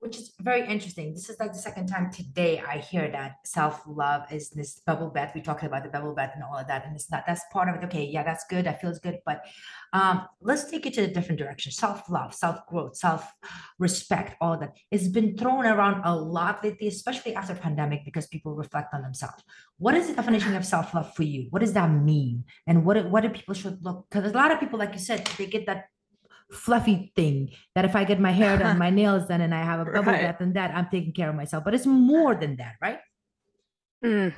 which 0.00 0.16
is 0.16 0.32
very 0.40 0.66
interesting. 0.66 1.12
This 1.12 1.28
is 1.28 1.40
like 1.40 1.52
the 1.52 1.58
second 1.58 1.88
time 1.88 2.10
today 2.12 2.62
I 2.66 2.78
hear 2.78 3.10
that 3.10 3.36
self 3.44 3.82
love 3.86 4.22
is 4.30 4.50
this 4.50 4.80
bubble 4.86 5.10
bath. 5.10 5.32
We 5.34 5.40
talking 5.40 5.66
about 5.66 5.82
the 5.82 5.88
bubble 5.88 6.14
bath 6.14 6.32
and 6.34 6.44
all 6.44 6.56
of 6.56 6.68
that, 6.68 6.86
and 6.86 6.94
it's 6.94 7.10
not. 7.10 7.24
That's 7.26 7.42
part 7.52 7.68
of 7.68 7.76
it. 7.76 7.84
Okay, 7.86 8.04
yeah, 8.04 8.22
that's 8.22 8.44
good. 8.48 8.66
That 8.66 8.80
feels 8.80 8.98
good. 9.00 9.18
But 9.26 9.44
um, 9.92 10.26
let's 10.40 10.70
take 10.70 10.86
it 10.86 10.94
to 10.94 11.02
a 11.02 11.06
different 11.08 11.38
direction. 11.38 11.72
Self 11.72 12.08
love, 12.08 12.32
self 12.32 12.64
growth, 12.66 12.96
self 12.96 13.30
respect. 13.78 14.36
All 14.40 14.56
that. 14.58 14.76
It's 14.90 15.08
been 15.08 15.36
thrown 15.36 15.66
around 15.66 16.02
a 16.04 16.14
lot 16.14 16.62
lately, 16.62 16.86
especially 16.88 17.34
after 17.34 17.54
pandemic, 17.54 18.04
because 18.04 18.26
people 18.28 18.54
reflect 18.54 18.94
on 18.94 19.02
themselves. 19.02 19.42
What 19.78 19.94
is 19.94 20.06
the 20.08 20.14
definition 20.14 20.54
of 20.54 20.64
self 20.64 20.94
love 20.94 21.12
for 21.14 21.24
you? 21.24 21.48
What 21.50 21.60
does 21.60 21.72
that 21.72 21.90
mean? 21.90 22.44
And 22.66 22.84
what 22.84 23.10
what 23.10 23.22
do 23.22 23.30
people 23.30 23.54
should 23.54 23.84
look? 23.84 24.06
Because 24.10 24.30
a 24.30 24.36
lot 24.36 24.52
of 24.52 24.60
people, 24.60 24.78
like 24.78 24.92
you 24.92 25.00
said, 25.00 25.26
they 25.38 25.46
get 25.46 25.66
that 25.66 25.86
fluffy 26.50 27.12
thing 27.14 27.50
that 27.74 27.84
if 27.84 27.94
I 27.94 28.04
get 28.04 28.20
my 28.20 28.32
hair 28.32 28.56
done, 28.58 28.78
my 28.86 28.90
nails 28.90 29.26
done, 29.26 29.40
and 29.40 29.54
I 29.54 29.62
have 29.62 29.80
a 29.80 29.84
bubble 29.84 30.12
right. 30.12 30.22
bath 30.22 30.40
and 30.40 30.54
that, 30.54 30.74
I'm 30.74 30.88
taking 30.90 31.12
care 31.12 31.28
of 31.28 31.36
myself. 31.36 31.64
But 31.64 31.74
it's 31.74 31.86
more 31.86 32.34
than 32.34 32.56
that, 32.56 32.74
right? 32.80 32.98
Mm, 34.04 34.34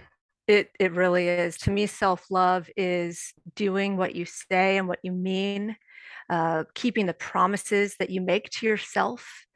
it 0.46 0.70
it 0.78 0.92
really 0.92 1.28
is. 1.28 1.56
To 1.58 1.70
me, 1.70 1.86
self 1.86 2.30
love 2.30 2.68
is 2.76 3.32
doing 3.54 3.96
what 3.96 4.14
you 4.14 4.24
say 4.24 4.78
and 4.78 4.88
what 4.88 5.00
you 5.02 5.12
mean, 5.12 5.76
uh, 6.28 6.64
keeping 6.74 7.06
the 7.06 7.14
promises 7.14 7.96
that 7.98 8.10
you 8.10 8.20
make 8.20 8.50
to 8.50 8.66
yourself, 8.66 9.46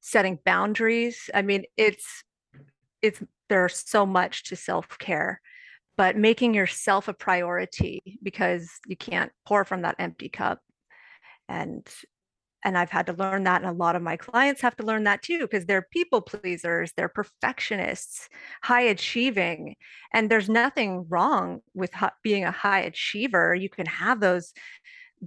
setting 0.00 0.38
boundaries. 0.44 1.30
I 1.34 1.42
mean, 1.42 1.64
it's 1.76 2.24
it's 3.02 3.22
there's 3.48 3.84
so 3.86 4.06
much 4.06 4.44
to 4.44 4.56
self 4.56 4.98
care 4.98 5.40
but 5.96 6.16
making 6.16 6.54
yourself 6.54 7.06
a 7.06 7.12
priority 7.12 8.18
because 8.22 8.70
you 8.86 8.96
can't 8.96 9.30
pour 9.44 9.64
from 9.64 9.82
that 9.82 9.96
empty 9.98 10.28
cup 10.28 10.58
and 11.52 11.86
and 12.64 12.78
I've 12.78 12.90
had 12.90 13.06
to 13.06 13.12
learn 13.12 13.42
that 13.44 13.60
and 13.62 13.70
a 13.70 13.74
lot 13.74 13.96
of 13.96 14.02
my 14.02 14.16
clients 14.16 14.60
have 14.60 14.76
to 14.76 14.84
learn 14.84 15.02
that 15.04 15.22
too 15.22 15.40
because 15.40 15.66
they're 15.66 15.88
people 15.90 16.20
pleasers, 16.20 16.92
they're 16.96 17.08
perfectionists, 17.08 18.28
high 18.62 18.82
achieving 18.82 19.74
and 20.14 20.30
there's 20.30 20.48
nothing 20.48 21.06
wrong 21.08 21.60
with 21.74 21.90
being 22.22 22.44
a 22.44 22.52
high 22.52 22.80
achiever. 22.80 23.52
You 23.54 23.68
can 23.68 23.86
have 23.86 24.20
those 24.20 24.52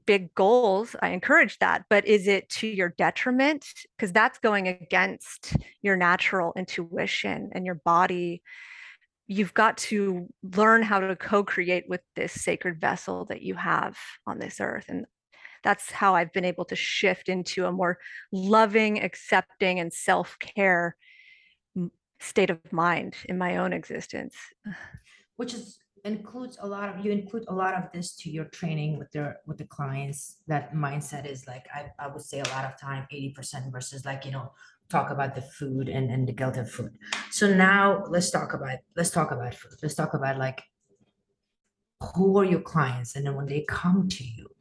big 0.06 0.34
goals. 0.34 0.96
I 1.02 1.10
encourage 1.10 1.60
that, 1.60 1.84
but 1.90 2.08
is 2.08 2.28
it 2.28 2.48
to 2.50 2.68
your 2.68 2.94
detriment 2.98 3.66
because 3.98 4.14
that's 4.14 4.40
going 4.40 4.70
against 4.70 5.58
your 5.82 5.98
natural 5.98 6.54
intuition 6.56 7.50
and 7.54 7.66
your 7.66 7.82
body 7.86 8.42
you've 9.28 9.54
got 9.54 9.78
to 9.78 10.28
learn 10.56 10.84
how 10.84 11.00
to 11.00 11.16
co-create 11.16 11.86
with 11.90 12.02
this 12.16 12.32
sacred 12.32 12.80
vessel 12.80 13.26
that 13.26 13.42
you 13.42 13.56
have 13.56 13.98
on 14.28 14.38
this 14.38 14.60
earth 14.60 14.86
and 14.88 15.06
that's 15.66 15.92
how 15.92 16.14
I've 16.14 16.32
been 16.32 16.46
able 16.46 16.64
to 16.66 16.76
shift 16.76 17.28
into 17.28 17.66
a 17.66 17.72
more 17.72 17.98
loving, 18.32 19.04
accepting, 19.04 19.80
and 19.80 19.92
self 19.92 20.38
care 20.40 20.96
state 22.20 22.52
of 22.52 22.60
mind 22.72 23.16
in 23.28 23.38
my 23.38 23.58
own 23.58 23.74
existence. 23.74 24.36
Which 25.38 25.54
is 25.54 25.80
includes 26.06 26.60
a 26.62 26.68
lot 26.68 26.88
of 26.88 27.04
you 27.04 27.12
include 27.12 27.46
a 27.48 27.54
lot 27.54 27.74
of 27.74 27.92
this 27.92 28.16
to 28.16 28.30
your 28.30 28.46
training 28.46 29.00
with 29.00 29.12
their 29.12 29.40
with 29.48 29.58
the 29.58 29.66
clients. 29.66 30.38
That 30.48 30.74
mindset 30.74 31.26
is 31.26 31.48
like 31.48 31.66
I, 31.74 31.88
I 32.00 32.08
would 32.08 32.22
say 32.22 32.40
a 32.40 32.50
lot 32.50 32.64
of 32.64 32.80
time 32.80 33.08
80% 33.12 33.72
versus 33.72 34.06
like 34.06 34.24
you 34.24 34.32
know 34.32 34.54
talk 34.88 35.10
about 35.10 35.34
the 35.34 35.42
food 35.42 35.90
and 35.90 36.12
and 36.12 36.28
the 36.28 36.32
guilt 36.32 36.58
of 36.58 36.70
food. 36.70 36.94
So 37.32 37.52
now 37.52 38.06
let's 38.08 38.30
talk 38.30 38.54
about 38.54 38.78
let's 38.96 39.10
talk 39.10 39.32
about 39.32 39.56
food. 39.56 39.72
Let's 39.82 39.96
talk 39.96 40.14
about 40.14 40.38
like 40.38 40.62
who 42.14 42.38
are 42.38 42.46
your 42.46 42.62
clients? 42.62 43.16
And 43.16 43.26
then 43.26 43.36
when 43.36 43.48
they 43.48 43.66
come 43.68 44.08
to 44.08 44.24
you 44.24 44.55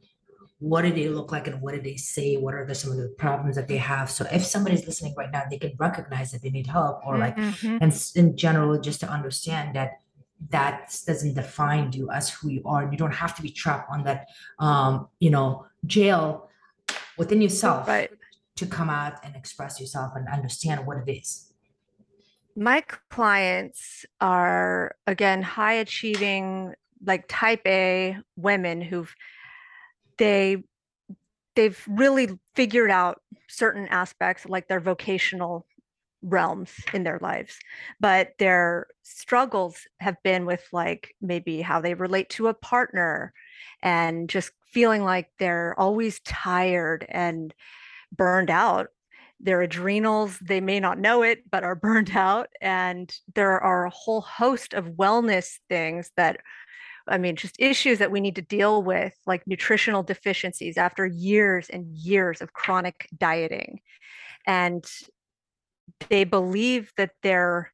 what 0.59 0.83
do 0.83 0.91
they 0.91 1.09
look 1.09 1.31
like 1.31 1.47
and 1.47 1.61
what 1.61 1.73
do 1.73 1.81
they 1.81 1.97
say 1.97 2.37
what 2.37 2.53
are 2.53 2.65
the, 2.65 2.73
some 2.73 2.91
of 2.91 2.97
the 2.97 3.13
problems 3.17 3.55
that 3.55 3.67
they 3.67 3.77
have 3.77 4.09
so 4.09 4.25
if 4.31 4.43
somebody's 4.43 4.85
listening 4.85 5.13
right 5.17 5.31
now 5.31 5.43
they 5.49 5.57
can 5.57 5.73
recognize 5.77 6.31
that 6.31 6.41
they 6.41 6.49
need 6.49 6.67
help 6.67 7.05
or 7.05 7.17
like 7.17 7.35
mm-hmm. 7.35 7.77
and 7.81 8.11
in 8.15 8.37
general 8.37 8.79
just 8.79 8.99
to 9.01 9.09
understand 9.09 9.75
that 9.75 9.99
that 10.49 10.97
doesn't 11.05 11.33
define 11.33 11.91
you 11.91 12.09
as 12.11 12.29
who 12.29 12.49
you 12.49 12.61
are 12.65 12.89
you 12.89 12.97
don't 12.97 13.13
have 13.13 13.35
to 13.35 13.41
be 13.41 13.49
trapped 13.49 13.89
on 13.91 14.03
that 14.03 14.27
um 14.59 15.07
you 15.19 15.29
know 15.29 15.65
jail 15.85 16.49
within 17.17 17.41
yourself 17.41 17.87
right. 17.87 18.11
to 18.55 18.65
come 18.65 18.89
out 18.89 19.13
and 19.23 19.35
express 19.35 19.79
yourself 19.79 20.13
and 20.15 20.27
understand 20.29 20.85
what 20.85 20.97
it 21.05 21.11
is 21.11 21.51
my 22.55 22.81
clients 23.09 24.05
are 24.21 24.95
again 25.05 25.41
high 25.41 25.73
achieving 25.73 26.73
like 27.05 27.25
type 27.27 27.61
a 27.65 28.17
women 28.37 28.81
who've 28.81 29.13
they 30.17 30.63
they've 31.55 31.83
really 31.87 32.29
figured 32.55 32.91
out 32.91 33.21
certain 33.47 33.87
aspects 33.87 34.45
like 34.45 34.67
their 34.67 34.79
vocational 34.79 35.65
realms 36.21 36.71
in 36.93 37.03
their 37.03 37.19
lives 37.21 37.59
but 37.99 38.33
their 38.39 38.87
struggles 39.03 39.87
have 39.99 40.15
been 40.23 40.45
with 40.45 40.67
like 40.71 41.13
maybe 41.21 41.61
how 41.61 41.79
they 41.79 41.93
relate 41.93 42.29
to 42.29 42.47
a 42.47 42.53
partner 42.53 43.31
and 43.83 44.29
just 44.29 44.51
feeling 44.75 45.03
like 45.03 45.29
they're 45.39 45.73
always 45.79 46.19
tired 46.21 47.05
and 47.07 47.53
burned 48.11 48.49
out. 48.49 48.87
Their 49.39 49.61
adrenals 49.61 50.39
they 50.39 50.59
may 50.59 50.79
not 50.79 50.99
know 50.99 51.23
it 51.23 51.49
but 51.49 51.63
are 51.63 51.75
burned 51.87 52.11
out 52.15 52.49
and 52.61 53.13
there 53.35 53.59
are 53.59 53.85
a 53.85 53.89
whole 53.89 54.21
host 54.21 54.73
of 54.73 54.97
wellness 54.97 55.59
things 55.69 56.11
that 56.17 56.39
I 57.07 57.17
mean, 57.17 57.35
just 57.35 57.55
issues 57.59 57.99
that 57.99 58.11
we 58.11 58.19
need 58.19 58.35
to 58.35 58.41
deal 58.41 58.81
with, 58.81 59.13
like 59.25 59.45
nutritional 59.45 60.03
deficiencies 60.03 60.77
after 60.77 61.05
years 61.05 61.69
and 61.69 61.87
years 61.87 62.41
of 62.41 62.53
chronic 62.53 63.07
dieting. 63.17 63.79
And 64.47 64.85
they 66.09 66.23
believe 66.23 66.91
that 66.97 67.11
their 67.21 67.71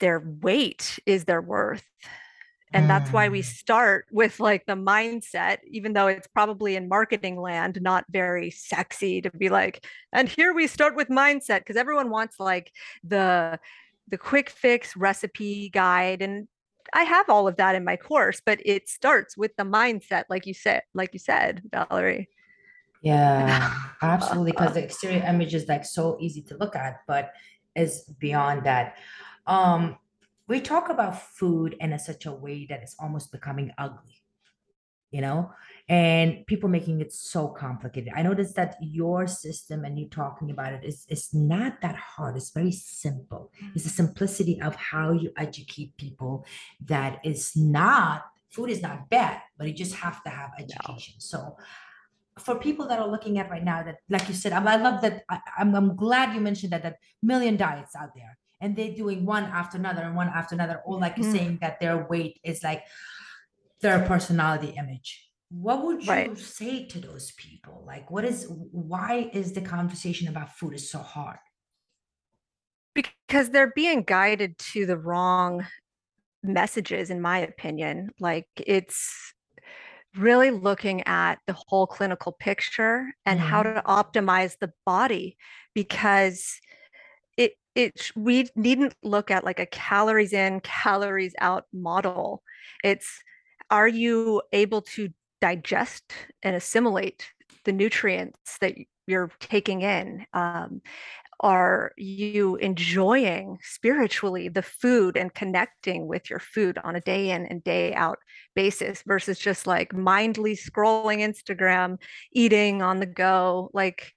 their 0.00 0.20
weight 0.20 0.98
is 1.06 1.24
their 1.24 1.42
worth 1.42 1.84
and 2.72 2.88
that's 2.88 3.12
why 3.12 3.28
we 3.28 3.40
mm. 3.40 3.44
start 3.44 4.06
with 4.10 4.38
like 4.40 4.64
the 4.66 4.74
mindset 4.74 5.58
even 5.68 5.92
though 5.92 6.06
it's 6.06 6.26
probably 6.28 6.76
in 6.76 6.88
marketing 6.88 7.40
land 7.40 7.80
not 7.80 8.04
very 8.10 8.50
sexy 8.50 9.20
to 9.20 9.30
be 9.30 9.48
like 9.48 9.84
and 10.12 10.28
here 10.28 10.54
we 10.54 10.66
start 10.66 10.94
with 10.94 11.08
mindset 11.08 11.60
because 11.60 11.76
everyone 11.76 12.10
wants 12.10 12.38
like 12.38 12.72
the 13.02 13.58
the 14.08 14.18
quick 14.18 14.50
fix 14.50 14.96
recipe 14.96 15.68
guide 15.68 16.22
and 16.22 16.48
I 16.94 17.04
have 17.04 17.28
all 17.28 17.48
of 17.48 17.56
that 17.56 17.74
in 17.74 17.84
my 17.84 17.96
course, 17.96 18.40
but 18.44 18.60
it 18.64 18.88
starts 18.88 19.36
with 19.36 19.56
the 19.56 19.64
mindset, 19.64 20.24
like 20.28 20.46
you 20.46 20.54
said, 20.54 20.82
like 20.94 21.12
you 21.12 21.18
said, 21.18 21.62
Valerie. 21.70 22.28
Yeah, 23.02 23.74
absolutely. 24.02 24.52
Because 24.52 24.74
the 24.74 24.84
exterior 24.84 25.24
image 25.24 25.54
is 25.54 25.68
like 25.68 25.84
so 25.84 26.18
easy 26.20 26.42
to 26.42 26.56
look 26.56 26.76
at, 26.76 27.00
but 27.06 27.32
is 27.74 28.02
beyond 28.18 28.64
that. 28.64 28.96
Um, 29.46 29.96
we 30.48 30.60
talk 30.60 30.88
about 30.88 31.20
food 31.20 31.76
in 31.80 31.92
a, 31.92 31.98
such 31.98 32.26
a 32.26 32.32
way 32.32 32.66
that 32.68 32.82
it's 32.82 32.96
almost 32.98 33.30
becoming 33.32 33.72
ugly, 33.78 34.22
you 35.10 35.20
know, 35.20 35.52
and 35.88 36.46
people 36.46 36.68
making 36.68 37.00
it 37.00 37.12
so 37.12 37.48
complicated. 37.48 38.12
I 38.14 38.22
noticed 38.22 38.56
that 38.56 38.76
your 38.80 39.26
system 39.26 39.84
and 39.84 39.98
you 39.98 40.06
talking 40.08 40.50
about 40.50 40.74
it 40.74 40.84
is 40.84 41.06
is 41.08 41.32
not 41.32 41.80
that 41.80 41.96
hard. 41.96 42.36
It's 42.36 42.50
very 42.50 42.72
simple. 42.72 43.50
It's 43.74 43.84
the 43.84 43.90
simplicity 43.90 44.60
of 44.60 44.74
how 44.76 45.12
you 45.12 45.32
educate 45.36 45.96
people 45.96 46.44
that 46.86 47.20
is 47.24 47.56
not 47.56 48.24
food 48.50 48.70
is 48.70 48.82
not 48.82 49.08
bad, 49.10 49.40
but 49.56 49.66
you 49.66 49.74
just 49.74 49.94
have 49.94 50.22
to 50.24 50.30
have 50.30 50.50
education. 50.58 51.14
No. 51.16 51.20
So 51.20 51.56
for 52.38 52.54
people 52.56 52.86
that 52.88 52.98
are 52.98 53.08
looking 53.08 53.38
at 53.38 53.50
right 53.50 53.64
now 53.64 53.82
that 53.82 53.96
like 54.08 54.28
you 54.28 54.34
said 54.34 54.52
i 54.52 54.76
love 54.76 55.02
that 55.02 55.24
I, 55.28 55.40
I'm, 55.58 55.74
I'm 55.74 55.96
glad 55.96 56.34
you 56.34 56.40
mentioned 56.40 56.72
that 56.72 56.84
that 56.84 56.98
million 57.20 57.56
diets 57.56 57.96
out 57.96 58.10
there 58.14 58.38
and 58.60 58.76
they're 58.76 58.94
doing 58.94 59.26
one 59.26 59.42
after 59.44 59.76
another 59.76 60.02
and 60.02 60.14
one 60.14 60.28
after 60.28 60.54
another 60.54 60.80
or 60.86 61.00
like 61.00 61.16
you're 61.16 61.26
mm. 61.26 61.32
saying 61.32 61.58
that 61.62 61.80
their 61.80 62.06
weight 62.08 62.38
is 62.44 62.62
like 62.62 62.84
their 63.80 64.04
personality 64.06 64.74
image 64.78 65.27
what 65.50 65.84
would 65.84 66.04
you 66.04 66.10
right. 66.10 66.38
say 66.38 66.84
to 66.84 67.00
those 67.00 67.32
people 67.32 67.82
like 67.86 68.10
what 68.10 68.24
is 68.24 68.46
why 68.48 69.30
is 69.32 69.52
the 69.52 69.60
conversation 69.60 70.28
about 70.28 70.52
food 70.52 70.74
is 70.74 70.90
so 70.90 70.98
hard 70.98 71.38
because 72.94 73.50
they're 73.50 73.72
being 73.74 74.02
guided 74.02 74.58
to 74.58 74.84
the 74.84 74.98
wrong 74.98 75.66
messages 76.42 77.08
in 77.08 77.20
my 77.20 77.38
opinion 77.38 78.10
like 78.20 78.46
it's 78.56 79.32
really 80.16 80.50
looking 80.50 81.02
at 81.06 81.36
the 81.46 81.56
whole 81.66 81.86
clinical 81.86 82.32
picture 82.32 83.06
and 83.24 83.40
mm-hmm. 83.40 83.48
how 83.48 83.62
to 83.62 83.82
optimize 83.86 84.58
the 84.58 84.72
body 84.84 85.36
because 85.74 86.60
it 87.38 87.52
it 87.74 88.10
we 88.14 88.48
needn't 88.54 88.94
look 89.02 89.30
at 89.30 89.44
like 89.44 89.60
a 89.60 89.66
calories 89.66 90.34
in 90.34 90.60
calories 90.60 91.34
out 91.40 91.64
model 91.72 92.42
it's 92.84 93.22
are 93.70 93.88
you 93.88 94.40
able 94.52 94.80
to 94.80 95.08
digest 95.40 96.12
and 96.42 96.56
assimilate 96.56 97.30
the 97.64 97.72
nutrients 97.72 98.58
that 98.60 98.74
you're 99.06 99.30
taking 99.40 99.82
in? 99.82 100.26
Um, 100.32 100.82
are 101.40 101.92
you 101.96 102.56
enjoying 102.56 103.58
spiritually 103.62 104.48
the 104.48 104.62
food 104.62 105.16
and 105.16 105.32
connecting 105.32 106.08
with 106.08 106.28
your 106.28 106.40
food 106.40 106.78
on 106.82 106.96
a 106.96 107.00
day 107.00 107.30
in 107.30 107.46
and 107.46 107.62
day 107.62 107.94
out 107.94 108.18
basis 108.56 109.02
versus 109.06 109.38
just 109.38 109.66
like 109.66 109.92
mindly 109.92 110.56
scrolling 110.56 111.18
Instagram, 111.18 111.98
eating 112.32 112.82
on 112.82 112.98
the 112.98 113.06
go? 113.06 113.70
Like, 113.72 114.14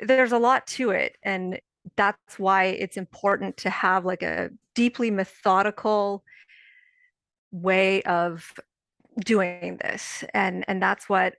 there's 0.00 0.32
a 0.32 0.38
lot 0.38 0.66
to 0.66 0.90
it 0.90 1.16
and 1.22 1.60
that's 1.96 2.38
why 2.38 2.64
it's 2.64 2.96
important 2.96 3.56
to 3.58 3.70
have 3.70 4.04
like 4.04 4.22
a 4.22 4.50
deeply 4.74 5.10
methodical 5.10 6.24
way 7.52 8.02
of 8.02 8.52
doing 9.20 9.78
this 9.82 10.24
and 10.34 10.64
and 10.68 10.82
that's 10.82 11.08
what 11.08 11.34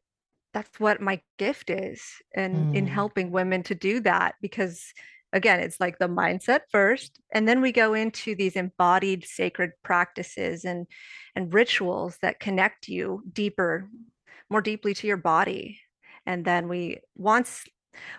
that's 0.53 0.79
what 0.79 1.01
my 1.01 1.21
gift 1.37 1.69
is 1.69 2.01
and 2.33 2.69
in 2.73 2.85
Mm. 2.85 2.89
helping 2.89 3.31
women 3.31 3.63
to 3.63 3.75
do 3.75 3.99
that 4.01 4.35
because 4.41 4.93
again 5.33 5.59
it's 5.59 5.79
like 5.81 5.99
the 5.99 6.07
mindset 6.07 6.61
first 6.71 7.19
and 7.33 7.47
then 7.47 7.61
we 7.61 7.71
go 7.73 7.93
into 7.93 8.35
these 8.35 8.55
embodied 8.55 9.25
sacred 9.25 9.71
practices 9.83 10.63
and 10.63 10.87
and 11.35 11.53
rituals 11.53 12.17
that 12.21 12.39
connect 12.39 12.87
you 12.87 13.21
deeper 13.33 13.89
more 14.49 14.61
deeply 14.61 14.93
to 14.93 15.07
your 15.07 15.17
body 15.17 15.79
and 16.25 16.45
then 16.45 16.69
we 16.69 16.99
once 17.15 17.65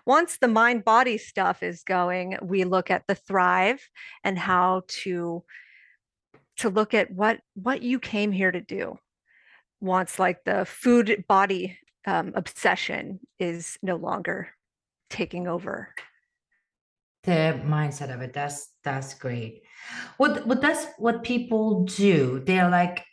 once 0.05 0.39
the 0.39 0.49
mind 0.49 0.85
body 0.85 1.17
stuff 1.19 1.63
is 1.63 1.83
going 1.83 2.37
we 2.43 2.65
look 2.65 2.91
at 2.91 3.07
the 3.07 3.15
thrive 3.15 3.81
and 4.25 4.39
how 4.39 4.83
to 4.89 5.43
to 6.57 6.69
look 6.69 6.93
at 6.95 7.11
what 7.11 7.41
what 7.55 7.83
you 7.83 7.99
came 7.99 8.33
here 8.33 8.53
to 8.53 8.61
do 8.61 8.99
once 9.80 10.18
like 10.18 10.45
the 10.45 10.64
food 10.64 11.25
body 11.28 11.78
um, 12.06 12.33
obsession 12.35 13.21
is 13.38 13.78
no 13.83 13.97
longer 13.97 14.49
taking 15.11 15.47
over. 15.47 15.92
The 17.25 17.61
mindset 17.64 18.14
of 18.14 18.21
it 18.23 18.33
that's 18.33 18.71
that's 18.85 19.14
great. 19.14 19.62
What 20.16 20.47
what 20.47 20.61
that's 20.61 20.87
what 20.99 21.25
people 21.25 21.85
do 21.85 22.42
they're 22.47 22.71
like 22.71 23.04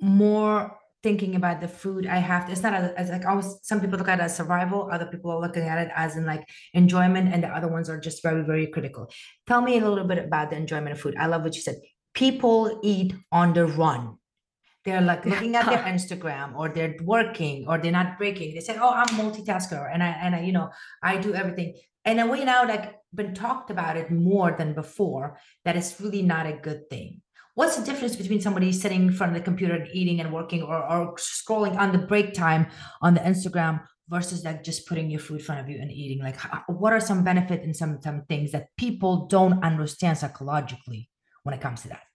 more 0.00 0.76
thinking 1.02 1.36
about 1.36 1.60
the 1.60 1.68
food 1.68 2.06
i 2.06 2.18
have 2.18 2.46
to, 2.46 2.52
it's 2.52 2.62
not 2.62 2.74
as 2.74 3.10
like 3.10 3.24
always 3.24 3.58
some 3.62 3.80
people 3.80 3.96
look 3.96 4.08
at 4.08 4.18
it 4.18 4.22
as 4.22 4.36
survival 4.36 4.88
other 4.90 5.06
people 5.06 5.30
are 5.30 5.40
looking 5.40 5.62
at 5.62 5.78
it 5.78 5.90
as 5.94 6.16
in 6.16 6.26
like 6.26 6.44
enjoyment 6.74 7.32
and 7.32 7.44
the 7.44 7.48
other 7.48 7.68
ones 7.68 7.88
are 7.88 8.00
just 8.00 8.22
very 8.22 8.42
very 8.42 8.66
critical. 8.66 9.08
Tell 9.46 9.62
me 9.62 9.78
a 9.78 9.88
little 9.88 10.04
bit 10.04 10.18
about 10.18 10.50
the 10.50 10.56
enjoyment 10.56 10.92
of 10.92 11.00
food 11.00 11.14
i 11.18 11.26
love 11.26 11.42
what 11.42 11.54
you 11.54 11.62
said. 11.62 11.76
People 12.14 12.80
eat 12.82 13.14
on 13.30 13.52
the 13.52 13.66
run 13.66 14.18
they're 14.86 15.02
like 15.02 15.26
looking 15.32 15.54
at 15.56 15.66
their 15.66 15.82
instagram 15.82 16.56
or 16.56 16.70
they're 16.70 16.96
working 17.02 17.66
or 17.68 17.76
they're 17.76 17.92
not 17.92 18.16
breaking. 18.16 18.54
They 18.54 18.60
say 18.60 18.78
oh 18.80 18.90
i'm 18.90 19.08
multitasker 19.08 19.92
and 19.92 20.02
i 20.02 20.08
and 20.08 20.34
i 20.34 20.40
you 20.40 20.52
know 20.52 20.70
i 21.02 21.18
do 21.18 21.34
everything. 21.34 21.74
And 22.04 22.18
then 22.18 22.30
we 22.30 22.44
now 22.44 22.66
like 22.66 22.94
been 23.14 23.34
talked 23.34 23.70
about 23.70 23.96
it 23.96 24.10
more 24.10 24.54
than 24.56 24.74
before 24.74 25.38
that 25.64 25.76
it's 25.76 26.00
really 26.00 26.22
not 26.22 26.46
a 26.46 26.52
good 26.52 26.88
thing. 26.88 27.20
What's 27.54 27.76
the 27.76 27.84
difference 27.84 28.16
between 28.16 28.40
somebody 28.40 28.70
sitting 28.70 29.02
in 29.02 29.12
front 29.12 29.32
of 29.32 29.38
the 29.38 29.44
computer 29.44 29.74
and 29.74 29.88
eating 29.92 30.20
and 30.20 30.32
working 30.32 30.62
or, 30.62 30.76
or 30.76 31.14
scrolling 31.16 31.76
on 31.76 31.90
the 31.90 31.98
break 31.98 32.34
time 32.34 32.66
on 33.00 33.14
the 33.14 33.20
instagram 33.20 33.82
versus 34.08 34.44
like 34.44 34.62
just 34.62 34.86
putting 34.86 35.10
your 35.10 35.20
food 35.20 35.40
in 35.40 35.44
front 35.46 35.60
of 35.62 35.68
you 35.68 35.80
and 35.80 35.90
eating? 35.90 36.22
Like 36.22 36.36
how, 36.36 36.62
what 36.68 36.92
are 36.92 37.00
some 37.00 37.24
benefit 37.24 37.62
and 37.62 37.74
some 37.74 38.00
some 38.02 38.22
things 38.28 38.52
that 38.52 38.68
people 38.76 39.26
don't 39.26 39.64
understand 39.64 40.18
psychologically 40.18 41.10
when 41.42 41.54
it 41.54 41.60
comes 41.60 41.82
to 41.82 41.88
that 41.88 42.05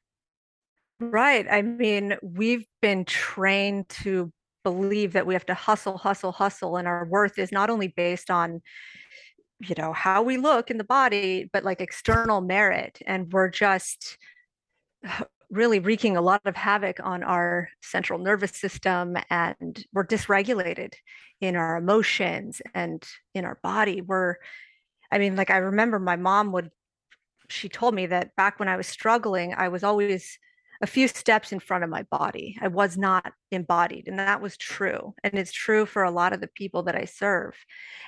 right 1.01 1.47
i 1.49 1.61
mean 1.61 2.15
we've 2.21 2.65
been 2.81 3.03
trained 3.05 3.87
to 3.89 4.31
believe 4.63 5.13
that 5.13 5.25
we 5.25 5.33
have 5.33 5.45
to 5.45 5.53
hustle 5.53 5.97
hustle 5.97 6.31
hustle 6.31 6.77
and 6.77 6.87
our 6.87 7.05
worth 7.05 7.39
is 7.39 7.51
not 7.51 7.69
only 7.69 7.87
based 7.87 8.29
on 8.29 8.61
you 9.59 9.75
know 9.77 9.93
how 9.93 10.21
we 10.21 10.37
look 10.37 10.69
in 10.69 10.77
the 10.77 10.83
body 10.83 11.49
but 11.51 11.63
like 11.63 11.81
external 11.81 12.41
merit 12.41 12.99
and 13.05 13.31
we're 13.33 13.49
just 13.49 14.17
uh, 15.07 15.23
really 15.49 15.79
wreaking 15.79 16.15
a 16.15 16.21
lot 16.21 16.41
of 16.45 16.55
havoc 16.55 16.99
on 17.03 17.23
our 17.23 17.69
central 17.81 18.17
nervous 18.17 18.51
system 18.51 19.17
and 19.29 19.85
we're 19.93 20.05
dysregulated 20.05 20.93
in 21.41 21.55
our 21.55 21.75
emotions 21.75 22.61
and 22.73 23.05
in 23.33 23.43
our 23.43 23.59
body. 23.61 23.99
We're 24.01 24.35
i 25.11 25.17
mean 25.17 25.35
like 25.35 25.49
i 25.49 25.57
remember 25.57 25.99
my 25.99 26.15
mom 26.15 26.51
would 26.51 26.69
she 27.49 27.67
told 27.67 27.93
me 27.93 28.05
that 28.05 28.35
back 28.35 28.59
when 28.59 28.69
i 28.69 28.77
was 28.77 28.87
struggling 28.87 29.53
i 29.53 29.67
was 29.67 29.83
always 29.83 30.39
a 30.81 30.87
few 30.87 31.07
steps 31.07 31.51
in 31.51 31.59
front 31.59 31.83
of 31.83 31.89
my 31.91 32.03
body. 32.03 32.57
I 32.59 32.67
was 32.67 32.97
not 32.97 33.33
embodied. 33.51 34.07
And 34.07 34.17
that 34.17 34.41
was 34.41 34.57
true. 34.57 35.13
And 35.23 35.35
it's 35.35 35.51
true 35.51 35.85
for 35.85 36.03
a 36.03 36.11
lot 36.11 36.33
of 36.33 36.41
the 36.41 36.47
people 36.47 36.81
that 36.83 36.95
I 36.95 37.05
serve. 37.05 37.55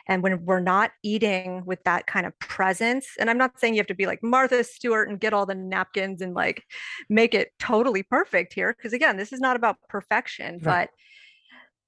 And 0.07 0.23
when 0.23 0.43
we're 0.43 0.59
not 0.59 0.91
eating 1.03 1.63
with 1.65 1.83
that 1.83 2.07
kind 2.07 2.25
of 2.25 2.37
presence, 2.39 3.07
and 3.19 3.29
I'm 3.29 3.37
not 3.37 3.59
saying 3.59 3.75
you 3.75 3.79
have 3.79 3.87
to 3.87 3.95
be 3.95 4.07
like 4.07 4.23
Martha 4.23 4.63
Stewart 4.63 5.07
and 5.07 5.19
get 5.19 5.33
all 5.33 5.45
the 5.45 5.53
napkins 5.53 6.21
and 6.21 6.33
like 6.33 6.63
make 7.09 7.35
it 7.35 7.51
totally 7.59 8.01
perfect 8.01 8.53
here. 8.53 8.73
Because 8.75 8.93
again, 8.93 9.17
this 9.17 9.31
is 9.31 9.39
not 9.39 9.55
about 9.55 9.77
perfection, 9.87 10.55
right. 10.55 10.63
but 10.63 10.89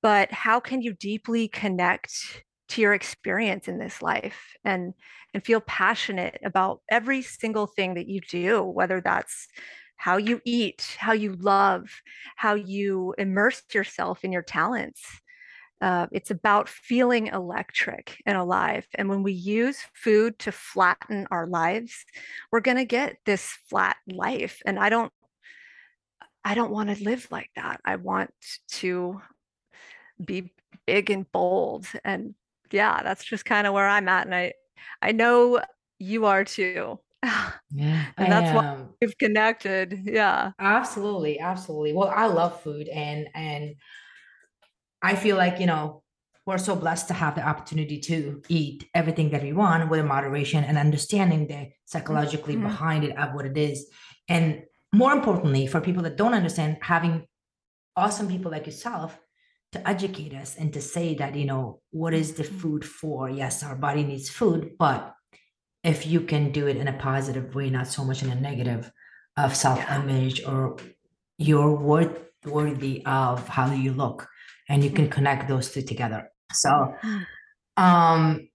but 0.03 0.31
how 0.31 0.59
can 0.59 0.83
you 0.83 0.93
deeply 0.93 1.47
connect 1.47 2.43
to 2.69 2.81
your 2.81 2.93
experience 2.93 3.67
in 3.67 3.79
this 3.79 4.03
life 4.03 4.55
and 4.63 4.93
and 5.33 5.43
feel 5.43 5.61
passionate 5.61 6.39
about 6.43 6.81
every 6.89 7.21
single 7.23 7.65
thing 7.67 7.95
that 7.95 8.07
you 8.07 8.21
do 8.21 8.63
whether 8.63 9.01
that's 9.01 9.47
how 9.97 10.17
you 10.17 10.41
eat, 10.45 10.95
how 10.99 11.13
you 11.13 11.33
love, 11.33 11.89
how 12.35 12.53
you 12.53 13.13
immerse 13.17 13.63
yourself 13.73 14.23
in 14.23 14.31
your 14.31 14.41
talents. 14.41 15.01
Uh, 15.81 16.07
it's 16.11 16.31
about 16.31 16.69
feeling 16.69 17.27
electric 17.27 18.17
and 18.25 18.37
alive. 18.37 18.87
And 18.95 19.09
when 19.09 19.23
we 19.23 19.33
use 19.33 19.77
food 19.93 20.39
to 20.39 20.51
flatten 20.51 21.27
our 21.31 21.47
lives, 21.47 22.05
we're 22.51 22.61
going 22.61 22.77
to 22.77 22.85
get 22.85 23.17
this 23.25 23.57
flat 23.69 23.97
life. 24.07 24.61
And 24.65 24.79
I 24.79 24.89
don't, 24.89 25.11
I 26.43 26.55
don't 26.55 26.71
want 26.71 26.95
to 26.95 27.03
live 27.03 27.27
like 27.29 27.49
that. 27.55 27.81
I 27.83 27.97
want 27.97 28.33
to 28.69 29.21
be 30.23 30.53
big 30.85 31.09
and 31.09 31.29
bold. 31.31 31.87
And 32.03 32.35
yeah, 32.71 33.01
that's 33.03 33.23
just 33.23 33.45
kind 33.45 33.67
of 33.67 33.73
where 33.73 33.87
I'm 33.87 34.07
at. 34.07 34.25
And 34.25 34.35
I, 34.35 34.53
I 35.01 35.11
know 35.11 35.61
you 35.99 36.25
are 36.25 36.43
too. 36.43 36.99
Yeah. 37.71 38.05
and 38.17 38.31
that's 38.31 38.55
why 38.55 38.77
we've 39.01 39.17
connected. 39.17 39.99
Yeah. 40.05 40.51
Absolutely. 40.59 41.39
Absolutely. 41.39 41.91
Well, 41.93 42.07
I 42.07 42.27
love 42.27 42.61
food 42.61 42.87
and 42.87 43.27
and 43.33 43.75
I 45.01 45.15
feel 45.15 45.35
like, 45.35 45.59
you 45.59 45.65
know, 45.65 46.03
we're 46.45 46.57
so 46.59 46.75
blessed 46.75 47.07
to 47.07 47.13
have 47.13 47.35
the 47.35 47.47
opportunity 47.47 47.99
to 48.01 48.41
eat 48.49 48.87
everything 48.93 49.31
that 49.31 49.41
we 49.41 49.51
want 49.51 49.89
with 49.89 50.05
moderation 50.05 50.63
and 50.63 50.77
understanding 50.77 51.47
the 51.47 51.69
psychologically 51.85 52.53
mm-hmm. 52.53 52.67
behind 52.67 53.03
it 53.03 53.17
of 53.17 53.33
what 53.33 53.45
it 53.45 53.57
is. 53.57 53.87
And 54.29 54.63
more 54.93 55.11
importantly, 55.11 55.67
for 55.67 55.81
people 55.81 56.03
that 56.03 56.17
don't 56.17 56.33
understand, 56.33 56.77
having 56.81 57.25
awesome 57.95 58.27
people 58.27 58.51
like 58.51 58.67
yourself 58.67 59.19
to 59.71 59.89
educate 59.89 60.33
us 60.33 60.55
and 60.55 60.71
to 60.73 60.81
say 60.81 61.15
that, 61.15 61.35
you 61.35 61.45
know, 61.45 61.81
what 61.89 62.13
is 62.13 62.33
the 62.33 62.43
mm-hmm. 62.43 62.57
food 62.57 62.85
for? 62.85 63.29
Yes, 63.29 63.63
our 63.63 63.75
body 63.75 64.03
needs 64.03 64.29
food, 64.29 64.75
but 64.77 65.14
if 65.85 66.07
you 66.07 66.21
can 66.21 66.51
do 66.51 66.67
it 66.67 66.77
in 66.77 66.87
a 66.87 66.93
positive 66.93 67.53
way, 67.53 67.69
not 67.69 67.87
so 67.87 68.03
much 68.03 68.23
in 68.23 68.29
a 68.31 68.35
negative 68.35 68.91
of 69.37 69.55
self-image 69.55 70.43
or 70.43 70.77
you're 71.37 71.71
worth 71.71 72.17
worthy 72.45 73.03
of 73.05 73.47
how 73.47 73.71
you 73.71 73.91
look 73.93 74.27
and 74.69 74.83
you 74.83 74.89
can 74.89 75.09
connect 75.09 75.47
those 75.47 75.71
two 75.71 75.81
together. 75.81 76.29
So 76.51 76.93
um 77.77 78.47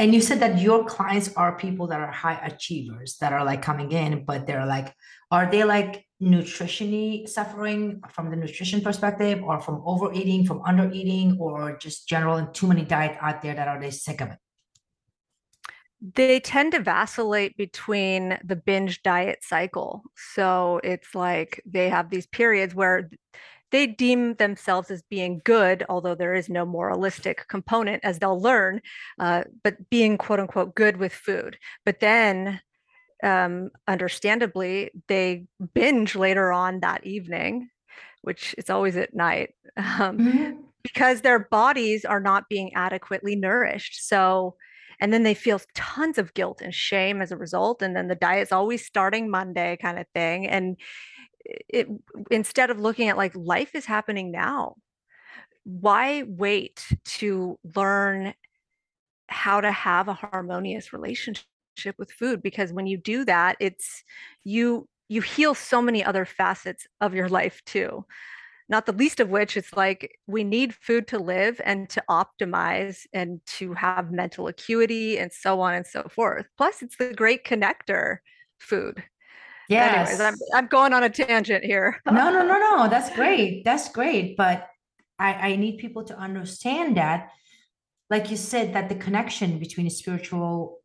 and 0.00 0.14
you 0.14 0.20
said 0.20 0.40
that 0.40 0.60
your 0.60 0.84
clients 0.84 1.34
are 1.34 1.58
people 1.58 1.88
that 1.88 2.00
are 2.00 2.12
high 2.12 2.40
achievers 2.46 3.16
that 3.20 3.32
are 3.32 3.44
like 3.44 3.62
coming 3.62 3.90
in, 3.90 4.24
but 4.24 4.46
they're 4.46 4.64
like, 4.64 4.94
are 5.32 5.50
they 5.50 5.64
like 5.64 6.06
nutritionally 6.22 7.28
suffering 7.28 8.00
from 8.12 8.30
the 8.30 8.36
nutrition 8.36 8.80
perspective 8.80 9.42
or 9.42 9.60
from 9.60 9.82
overeating, 9.84 10.46
from 10.46 10.60
undereating, 10.60 11.36
or 11.40 11.76
just 11.78 12.08
general 12.08 12.36
and 12.36 12.54
too 12.54 12.68
many 12.68 12.84
diet 12.84 13.18
out 13.20 13.42
there 13.42 13.56
that 13.56 13.66
are 13.66 13.80
they 13.80 13.90
sick 13.90 14.20
of 14.20 14.28
it? 14.28 14.38
They 16.00 16.38
tend 16.40 16.72
to 16.72 16.80
vacillate 16.80 17.56
between 17.56 18.38
the 18.44 18.56
binge 18.56 19.02
diet 19.02 19.42
cycle. 19.42 20.04
So 20.34 20.80
it's 20.84 21.14
like 21.14 21.60
they 21.66 21.88
have 21.88 22.10
these 22.10 22.26
periods 22.26 22.74
where 22.74 23.10
they 23.70 23.86
deem 23.86 24.34
themselves 24.34 24.90
as 24.90 25.02
being 25.02 25.40
good, 25.44 25.84
although 25.88 26.14
there 26.14 26.34
is 26.34 26.48
no 26.48 26.64
moralistic 26.64 27.46
component, 27.48 28.02
as 28.04 28.18
they'll 28.18 28.40
learn, 28.40 28.80
uh, 29.18 29.44
but 29.62 29.90
being 29.90 30.16
quote 30.16 30.40
unquote 30.40 30.74
good 30.74 30.96
with 30.96 31.12
food. 31.12 31.58
But 31.84 32.00
then, 32.00 32.60
um, 33.22 33.70
understandably, 33.86 34.90
they 35.08 35.46
binge 35.74 36.14
later 36.14 36.52
on 36.52 36.80
that 36.80 37.04
evening, 37.04 37.68
which 38.22 38.54
is 38.56 38.70
always 38.70 38.96
at 38.96 39.14
night. 39.14 39.54
Um, 39.76 40.18
mm-hmm. 40.18 40.60
Because 40.82 41.20
their 41.20 41.38
bodies 41.38 42.04
are 42.04 42.20
not 42.20 42.48
being 42.48 42.74
adequately 42.74 43.36
nourished. 43.36 44.08
So, 44.08 44.56
and 45.00 45.12
then 45.12 45.22
they 45.22 45.34
feel 45.34 45.60
tons 45.74 46.18
of 46.18 46.34
guilt 46.34 46.60
and 46.60 46.74
shame 46.74 47.22
as 47.22 47.32
a 47.32 47.36
result 47.36 47.82
and 47.82 47.96
then 47.96 48.08
the 48.08 48.14
diet's 48.14 48.52
always 48.52 48.84
starting 48.84 49.30
monday 49.30 49.76
kind 49.80 49.98
of 49.98 50.06
thing 50.14 50.46
and 50.46 50.76
it 51.44 51.86
instead 52.30 52.70
of 52.70 52.80
looking 52.80 53.08
at 53.08 53.16
like 53.16 53.34
life 53.34 53.74
is 53.74 53.86
happening 53.86 54.30
now 54.30 54.74
why 55.64 56.22
wait 56.26 56.86
to 57.04 57.58
learn 57.76 58.32
how 59.28 59.60
to 59.60 59.70
have 59.70 60.08
a 60.08 60.14
harmonious 60.14 60.92
relationship 60.92 61.44
with 61.98 62.10
food? 62.10 62.42
Because 62.42 62.72
when 62.72 62.86
you 62.86 62.96
do 62.96 63.24
that 63.26 63.56
it's 63.60 64.02
you 64.44 64.88
you 65.08 65.20
heal 65.20 65.54
so 65.54 65.80
many 65.80 66.02
other 66.02 66.24
facets 66.24 66.86
of 67.00 67.14
your 67.14 67.28
life 67.28 67.62
too 67.64 68.04
not 68.68 68.86
the 68.86 68.92
least 68.92 69.20
of 69.20 69.30
which 69.30 69.56
is 69.56 69.72
like 69.74 70.18
we 70.26 70.44
need 70.44 70.74
food 70.74 71.06
to 71.08 71.18
live 71.18 71.60
and 71.64 71.88
to 71.90 72.02
optimize 72.08 73.06
and 73.12 73.40
to 73.46 73.72
have 73.74 74.12
mental 74.12 74.46
acuity 74.46 75.18
and 75.18 75.32
so 75.32 75.60
on 75.60 75.74
and 75.74 75.86
so 75.86 76.06
forth. 76.10 76.46
Plus, 76.56 76.82
it's 76.82 76.96
the 76.96 77.14
great 77.14 77.44
connector 77.44 78.18
food. 78.58 79.02
Yeah. 79.68 80.02
Anyways, 80.02 80.20
I'm, 80.20 80.34
I'm 80.54 80.66
going 80.66 80.92
on 80.92 81.02
a 81.02 81.10
tangent 81.10 81.64
here. 81.64 82.00
no, 82.06 82.30
no, 82.30 82.46
no, 82.46 82.58
no. 82.58 82.88
That's 82.88 83.14
great. 83.14 83.64
That's 83.64 83.88
great. 83.90 84.36
But 84.36 84.68
I, 85.18 85.32
I 85.32 85.56
need 85.56 85.78
people 85.78 86.04
to 86.04 86.18
understand 86.18 86.96
that, 86.96 87.30
like 88.10 88.30
you 88.30 88.36
said, 88.36 88.74
that 88.74 88.88
the 88.88 88.94
connection 88.94 89.58
between 89.58 89.84
the 89.84 89.90
spiritual 89.90 90.80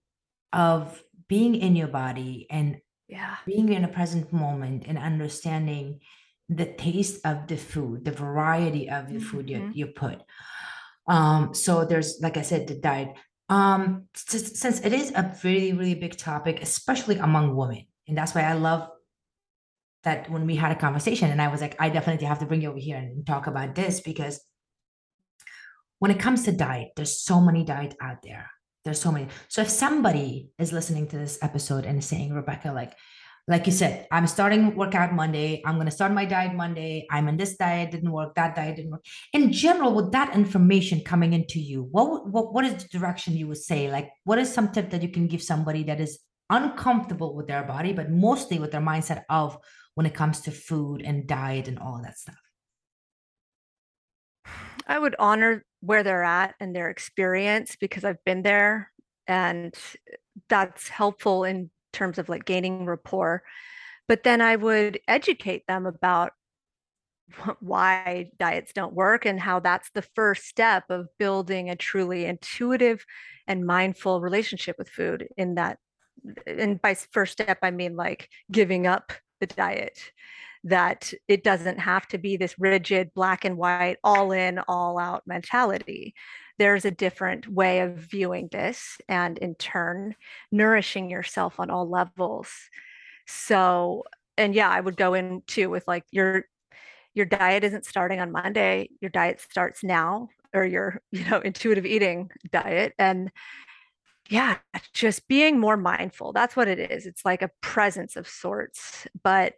of 0.52 1.02
being 1.28 1.56
in 1.56 1.76
your 1.76 1.88
body 1.88 2.46
and 2.50 2.78
yeah 3.08 3.38
being 3.46 3.70
in 3.70 3.84
a 3.84 3.88
present 3.88 4.32
moment 4.32 4.84
and 4.88 4.98
understanding 4.98 6.00
the 6.50 6.66
taste 6.66 7.26
of 7.26 7.48
the 7.48 7.58
food 7.58 8.04
the 8.06 8.12
variety 8.12 8.90
of 8.90 9.08
the 9.12 9.20
food 9.20 9.48
Mhm. 9.48 9.50
you, 9.50 9.72
you 9.74 9.88
put. 9.88 10.22
Um 11.08 11.54
so 11.54 11.86
there's 11.86 12.20
like 12.22 12.38
i 12.38 12.42
said 12.42 12.68
the 12.68 12.76
diet. 12.76 13.10
Um 13.50 14.06
s- 14.16 14.60
since 14.60 14.80
it 14.82 14.94
is 14.94 15.12
a 15.12 15.36
really 15.44 15.74
really 15.74 15.96
big 15.96 16.18
topic 16.18 16.62
especially 16.62 17.18
among 17.18 17.56
women 17.56 17.86
and 18.08 18.18
that's 18.18 18.34
why 18.36 18.42
i 18.44 18.54
love 18.54 18.90
that 20.04 20.30
when 20.30 20.46
we 20.46 20.56
had 20.56 20.72
a 20.72 20.76
conversation 20.86 21.32
and 21.32 21.42
i 21.42 21.48
was 21.48 21.62
like 21.62 21.76
i 21.80 21.90
definitely 21.90 22.28
have 22.28 22.40
to 22.40 22.46
bring 22.46 22.62
you 22.62 22.70
over 22.70 22.80
here 22.80 22.98
and 22.98 23.26
talk 23.26 23.48
about 23.48 23.74
this 23.76 24.00
because 24.02 24.40
when 26.00 26.12
it 26.12 26.20
comes 26.20 26.44
to 26.44 26.52
diet 26.52 26.90
there's 26.96 27.18
so 27.22 27.40
many 27.40 27.64
diet 27.64 27.96
out 28.02 28.22
there. 28.24 28.50
There's 28.84 29.00
so 29.00 29.14
many. 29.14 29.28
So 29.48 29.62
if 29.62 29.70
somebody 29.70 30.50
is 30.60 30.74
listening 30.74 31.08
to 31.08 31.18
this 31.18 31.40
episode 31.42 31.86
and 31.86 32.00
is 32.00 32.06
saying 32.06 32.34
rebecca 32.34 32.74
like 32.74 32.94
like 33.48 33.66
you 33.66 33.74
said 33.74 34.08
i'm 34.12 34.26
starting 34.26 34.76
workout 34.76 35.14
monday 35.14 35.62
i'm 35.66 35.76
going 35.76 35.86
to 35.86 35.92
start 35.92 36.12
my 36.14 36.26
diet 36.26 36.56
monday 36.56 37.06
i'm 37.12 37.28
in 37.28 37.36
this 37.36 37.58
diet 37.58 37.92
didn't 37.92 38.12
work 38.12 38.34
that 38.36 38.56
diet 38.56 38.76
didn't 38.76 38.92
work. 38.92 39.04
In 39.34 39.52
general 39.52 39.94
with 39.94 40.12
that 40.12 40.36
information 40.36 41.02
coming 41.02 41.34
into 41.34 41.60
you 41.60 41.84
what 41.92 42.28
what, 42.28 42.54
what 42.54 42.66
is 42.66 42.84
the 42.84 42.90
direction 42.90 43.36
you 43.36 43.48
would 43.48 43.58
say? 43.58 43.92
Like 43.92 44.10
what 44.24 44.40
is 44.40 44.54
some 44.54 44.72
tip 44.72 44.90
that 44.92 45.02
you 45.02 45.10
can 45.10 45.28
give 45.28 45.42
somebody 45.42 45.84
that 45.84 46.00
is 46.00 46.20
uncomfortable 46.50 47.36
with 47.36 47.48
their 47.48 47.64
body 47.64 47.94
but 47.94 48.12
mostly 48.12 48.60
with 48.60 48.72
their 48.72 48.82
mindset 48.82 49.24
of 49.30 49.58
when 49.96 50.06
it 50.06 50.14
comes 50.14 50.42
to 50.42 50.52
food 50.52 51.02
and 51.02 51.28
diet 51.28 51.68
and 51.68 51.80
all 51.80 52.02
that 52.04 52.18
stuff? 52.18 52.36
I 54.88 55.00
would 55.00 55.16
honor 55.18 55.64
where 55.80 56.04
they're 56.04 56.24
at 56.24 56.56
and 56.60 56.76
their 56.76 56.90
experience 56.90 57.78
because 57.80 58.04
I've 58.04 58.24
been 58.26 58.42
there 58.42 58.92
and 59.28 59.74
that's 60.50 60.90
helpful 60.90 61.46
in 61.46 61.70
terms 61.94 62.18
of 62.18 62.30
like 62.30 62.46
gaining 62.46 62.86
rapport. 62.86 63.44
But 64.08 64.24
then 64.24 64.42
I 64.42 64.58
would 64.58 65.00
educate 65.08 65.66
them 65.68 65.86
about 65.86 66.34
why 67.60 68.30
diets 68.38 68.74
don't 68.74 68.94
work 68.94 69.26
and 69.26 69.40
how 69.40 69.60
that's 69.60 69.90
the 69.92 70.02
first 70.16 70.44
step 70.44 70.84
of 70.90 71.08
building 71.18 71.70
a 71.70 71.76
truly 71.76 72.26
intuitive 72.26 73.06
and 73.48 73.66
mindful 73.66 74.22
relationship 74.22 74.76
with 74.78 74.90
food 74.90 75.28
in 75.38 75.56
that 75.56 75.78
and 76.46 76.82
by 76.82 76.94
first 76.94 77.34
step 77.34 77.58
I 77.64 77.72
mean 77.72 77.96
like 77.96 78.30
giving 78.52 78.88
up 78.88 79.14
the 79.40 79.48
diet 79.48 80.00
that 80.66 81.14
it 81.28 81.44
doesn't 81.44 81.80
have 81.80 82.08
to 82.10 82.18
be 82.18 82.38
this 82.38 82.56
rigid 82.58 83.14
black 83.14 83.44
and 83.44 83.58
white 83.58 83.98
all 84.04 84.32
in 84.32 84.60
all 84.68 84.98
out 84.98 85.24
mentality 85.26 86.14
there's 86.60 86.86
a 86.86 86.92
different 86.92 87.48
way 87.48 87.80
of 87.80 87.96
viewing 87.96 88.50
this 88.52 88.98
and 89.10 89.38
in 89.40 89.56
turn 89.56 90.16
nourishing 90.52 91.10
yourself 91.10 91.60
on 91.60 91.70
all 91.70 91.90
levels. 91.90 92.50
So 93.26 94.04
and 94.38 94.56
yeah 94.56 94.70
i 94.70 94.80
would 94.80 94.98
go 94.98 95.14
in 95.14 95.42
too 95.48 95.70
with 95.70 95.88
like 95.88 96.04
your 96.12 96.46
your 97.14 97.26
diet 97.26 97.64
isn't 97.64 97.86
starting 97.86 98.20
on 98.20 98.32
monday 98.32 98.90
your 99.02 99.10
diet 99.10 99.40
starts 99.40 99.84
now 99.84 100.30
or 100.54 100.66
your 100.66 101.02
you 101.12 101.24
know 101.30 101.40
intuitive 101.40 101.86
eating 101.86 102.30
diet 102.52 102.94
and 102.98 103.32
yeah 104.30 104.58
just 104.94 105.28
being 105.28 105.60
more 105.60 105.78
mindful 105.78 106.32
that's 106.34 106.56
what 106.56 106.68
it 106.68 106.80
is 106.92 107.06
it's 107.06 107.26
like 107.26 107.42
a 107.42 107.52
presence 107.62 108.16
of 108.16 108.28
sorts 108.28 109.06
but 109.24 109.54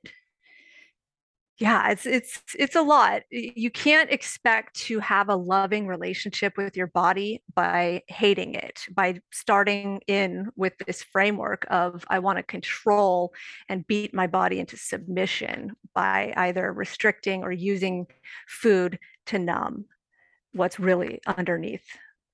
yeah 1.58 1.90
it's 1.90 2.06
it's 2.06 2.42
it's 2.58 2.76
a 2.76 2.82
lot. 2.82 3.24
You 3.32 3.72
can't 3.72 4.12
expect 4.12 4.76
to 4.88 5.00
have 5.00 5.30
a 5.30 5.36
loving 5.36 5.88
relationship 5.88 6.58
with 6.58 6.76
your 6.76 6.88
body 6.88 7.42
by 7.54 8.04
hating 8.08 8.56
it 8.56 8.82
by 8.94 9.20
starting 9.32 10.02
in 10.08 10.50
with 10.56 10.74
this 10.86 11.02
framework 11.04 11.66
of 11.70 12.04
i 12.10 12.20
want 12.20 12.38
to 12.38 12.44
control 12.44 13.34
and 13.70 13.88
beat 13.88 14.14
my 14.14 14.28
body 14.28 14.60
into 14.60 14.78
submission 14.78 15.72
by 15.94 16.34
either 16.38 16.74
restricting 16.74 17.44
or 17.44 17.52
using 17.52 18.06
food 18.48 19.00
to 19.26 19.40
numb 19.40 19.86
what's 20.54 20.80
really 20.80 21.20
underneath 21.26 21.86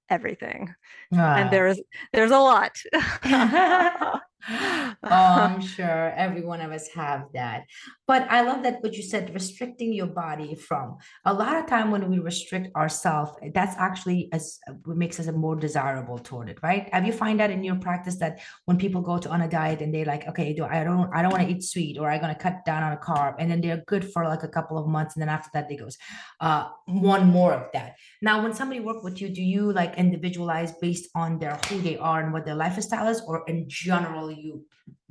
everything. 0.09 0.73
And 1.11 1.47
Ah. 1.47 1.49
there's 1.49 1.79
there's 2.13 2.31
a 2.31 2.39
lot 2.39 2.77
oh, 4.49 4.97
I'm 5.03 5.61
sure 5.75 6.11
every 6.15 6.43
one 6.43 6.61
of 6.61 6.71
us 6.71 6.87
have 6.95 7.25
that. 7.33 7.65
But 8.07 8.29
I 8.29 8.41
love 8.41 8.63
that 8.63 8.81
what 8.83 8.93
you 8.93 9.03
said, 9.03 9.33
restricting 9.33 9.93
your 9.93 10.07
body 10.07 10.55
from 10.55 10.97
a 11.25 11.33
lot 11.33 11.55
of 11.57 11.67
time 11.67 11.91
when 11.91 12.09
we 12.09 12.19
restrict 12.19 12.75
ourselves, 12.75 13.31
that's 13.53 13.75
actually 13.77 14.29
as 14.33 14.59
what 14.83 14.97
makes 14.97 15.19
us 15.19 15.27
a 15.27 15.31
more 15.31 15.55
desirable 15.55 16.19
toward 16.19 16.49
it, 16.49 16.59
right? 16.61 16.89
Have 16.93 17.05
you 17.05 17.13
find 17.13 17.39
that 17.39 17.51
in 17.51 17.63
your 17.63 17.75
practice 17.75 18.17
that 18.17 18.39
when 18.65 18.77
people 18.77 19.01
go 19.01 19.17
to 19.17 19.29
on 19.29 19.41
a 19.41 19.49
diet 19.49 19.81
and 19.81 19.93
they're 19.93 20.05
like, 20.05 20.27
okay, 20.27 20.53
do 20.53 20.65
I 20.65 20.83
don't 20.83 21.09
I 21.13 21.21
don't 21.21 21.31
want 21.31 21.43
to 21.43 21.49
eat 21.53 21.63
sweet 21.63 21.97
or 21.97 22.09
I'm 22.09 22.21
gonna 22.21 22.35
cut 22.35 22.65
down 22.65 22.83
on 22.83 22.93
a 22.93 22.97
carb, 22.97 23.35
and 23.39 23.49
then 23.49 23.61
they're 23.61 23.83
good 23.87 24.11
for 24.11 24.25
like 24.25 24.43
a 24.43 24.47
couple 24.47 24.77
of 24.77 24.87
months, 24.87 25.15
and 25.15 25.21
then 25.21 25.29
after 25.29 25.49
that 25.53 25.69
they 25.69 25.75
goes, 25.75 25.97
uh, 26.39 26.69
one 26.85 27.27
more 27.27 27.53
of 27.53 27.71
that. 27.73 27.95
Now, 28.21 28.43
when 28.43 28.53
somebody 28.53 28.79
work 28.79 29.03
with 29.03 29.21
you, 29.21 29.29
do 29.29 29.41
you 29.41 29.71
like 29.71 29.97
individualize 29.97 30.73
based 30.81 31.09
on 31.15 31.39
their 31.39 31.59
who 31.67 31.81
they 31.81 31.97
are 31.97 32.21
and 32.21 32.33
what 32.33 32.45
their 32.45 32.55
lifestyle 32.55 33.07
is, 33.07 33.21
or 33.27 33.43
in 33.47 33.65
general 33.67 34.30
you 34.31 34.65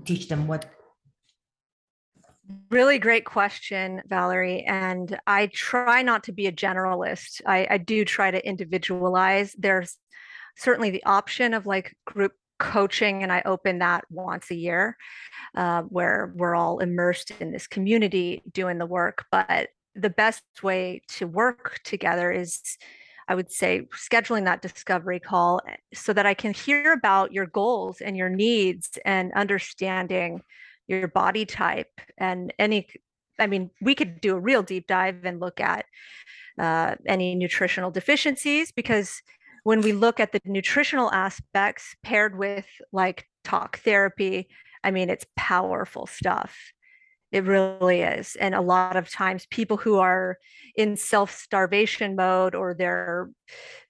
teach 0.05 0.29
them 0.29 0.47
what? 0.47 0.67
Really 2.71 2.99
great 2.99 3.25
question, 3.25 4.03
Valerie. 4.07 4.65
And 4.65 5.19
I 5.27 5.47
try 5.49 6.03
not 6.03 6.25
to 6.25 6.33
be 6.33 6.47
a 6.47 6.53
generalist. 6.53 7.41
I, 7.47 7.67
I 7.71 7.79
do 7.79 8.05
try 8.05 8.31
to 8.31 8.45
individualize. 8.47 9.55
There's 9.57 9.97
certainly 10.57 10.91
the 10.91 11.05
option 11.05 11.55
of 11.55 11.67
like 11.67 11.97
group 12.07 12.33
coaching, 12.59 13.23
and 13.23 13.33
I 13.33 13.43
open 13.45 13.79
that 13.79 14.05
once 14.11 14.51
a 14.51 14.57
year 14.57 14.97
uh, 15.55 15.83
where 15.83 16.33
we're 16.35 16.55
all 16.55 16.81
immersed 16.81 17.31
in 17.41 17.53
this 17.53 17.67
community 17.67 18.43
doing 18.53 18.79
the 18.79 18.87
work. 18.87 19.25
But 19.31 19.69
the 19.95 20.11
best 20.11 20.43
way 20.63 21.03
to 21.09 21.27
work 21.27 21.81
together 21.85 22.31
is 22.31 22.61
I 23.31 23.37
would 23.37 23.53
say 23.53 23.87
scheduling 23.95 24.45
that 24.47 24.61
discovery 24.61 25.21
call 25.21 25.61
eh, 25.69 25.77
so 25.95 26.13
that 26.13 26.27
I 26.27 26.35
can 26.35 26.53
hear 26.53 26.93
about 26.93 27.33
your 27.33 27.47
goals 27.47 28.01
and 28.01 28.17
your 28.17 28.29
needs 28.29 28.99
and 29.05 29.33
understanding 29.35 30.43
your 30.89 31.07
body 31.07 31.47
type 31.47 32.01
and 32.19 32.53
any 32.59 32.89
i 33.39 33.47
mean 33.47 33.71
we 33.81 33.95
could 33.95 34.21
do 34.21 34.35
a 34.35 34.41
real 34.41 34.63
deep 34.63 34.89
dive 34.89 35.25
and 35.25 35.39
look 35.39 35.61
at 35.61 35.87
uh, 36.59 36.97
any 37.07 37.37
nutritional 37.37 37.93
deficiencies 37.93 38.73
because 38.73 39.23
when 39.63 39.81
we 39.83 39.93
look 39.93 40.19
at 40.19 40.33
the 40.33 40.41
nutritional 40.45 41.11
aspects 41.13 41.95
paired 42.03 42.37
with 42.37 42.67
like 42.93 43.25
talk 43.45 43.79
therapy 43.79 44.49
i 44.83 44.91
mean 44.91 45.09
it's 45.09 45.25
powerful 45.37 46.07
stuff 46.07 46.73
it 47.33 47.45
really 47.45 48.03
is 48.03 48.37
and 48.37 48.55
a 48.55 48.61
lot 48.61 48.97
of 48.97 49.09
times 49.09 49.47
people 49.47 49.77
who 49.77 49.99
are 49.99 50.37
in 50.77 50.97
self-starvation 50.97 52.17
mode 52.17 52.55
or 52.55 52.75
they're 52.75 53.31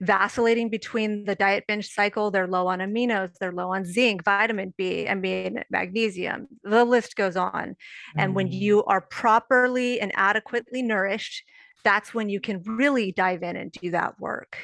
vacillating 0.00 0.68
between 0.68 1.24
the 1.24 1.34
diet 1.34 1.64
binge 1.68 1.88
cycle. 1.88 2.30
They're 2.30 2.46
low 2.46 2.66
on 2.68 2.80
aminos, 2.80 3.32
they're 3.38 3.52
low 3.52 3.72
on 3.72 3.84
zinc, 3.84 4.24
vitamin 4.24 4.74
B, 4.76 5.08
I 5.08 5.14
mean, 5.14 5.62
magnesium. 5.70 6.48
The 6.64 6.84
list 6.84 7.16
goes 7.16 7.36
on. 7.36 7.76
And 8.16 8.34
when 8.34 8.48
Mm. 8.48 8.52
you 8.60 8.84
are 8.84 9.00
properly 9.00 10.00
and 10.00 10.12
adequately 10.14 10.82
nourished, 10.82 11.44
that's 11.84 12.12
when 12.14 12.28
you 12.28 12.40
can 12.40 12.62
really 12.62 13.12
dive 13.12 13.42
in 13.42 13.56
and 13.56 13.72
do 13.72 13.90
that 13.92 14.18
work. 14.20 14.58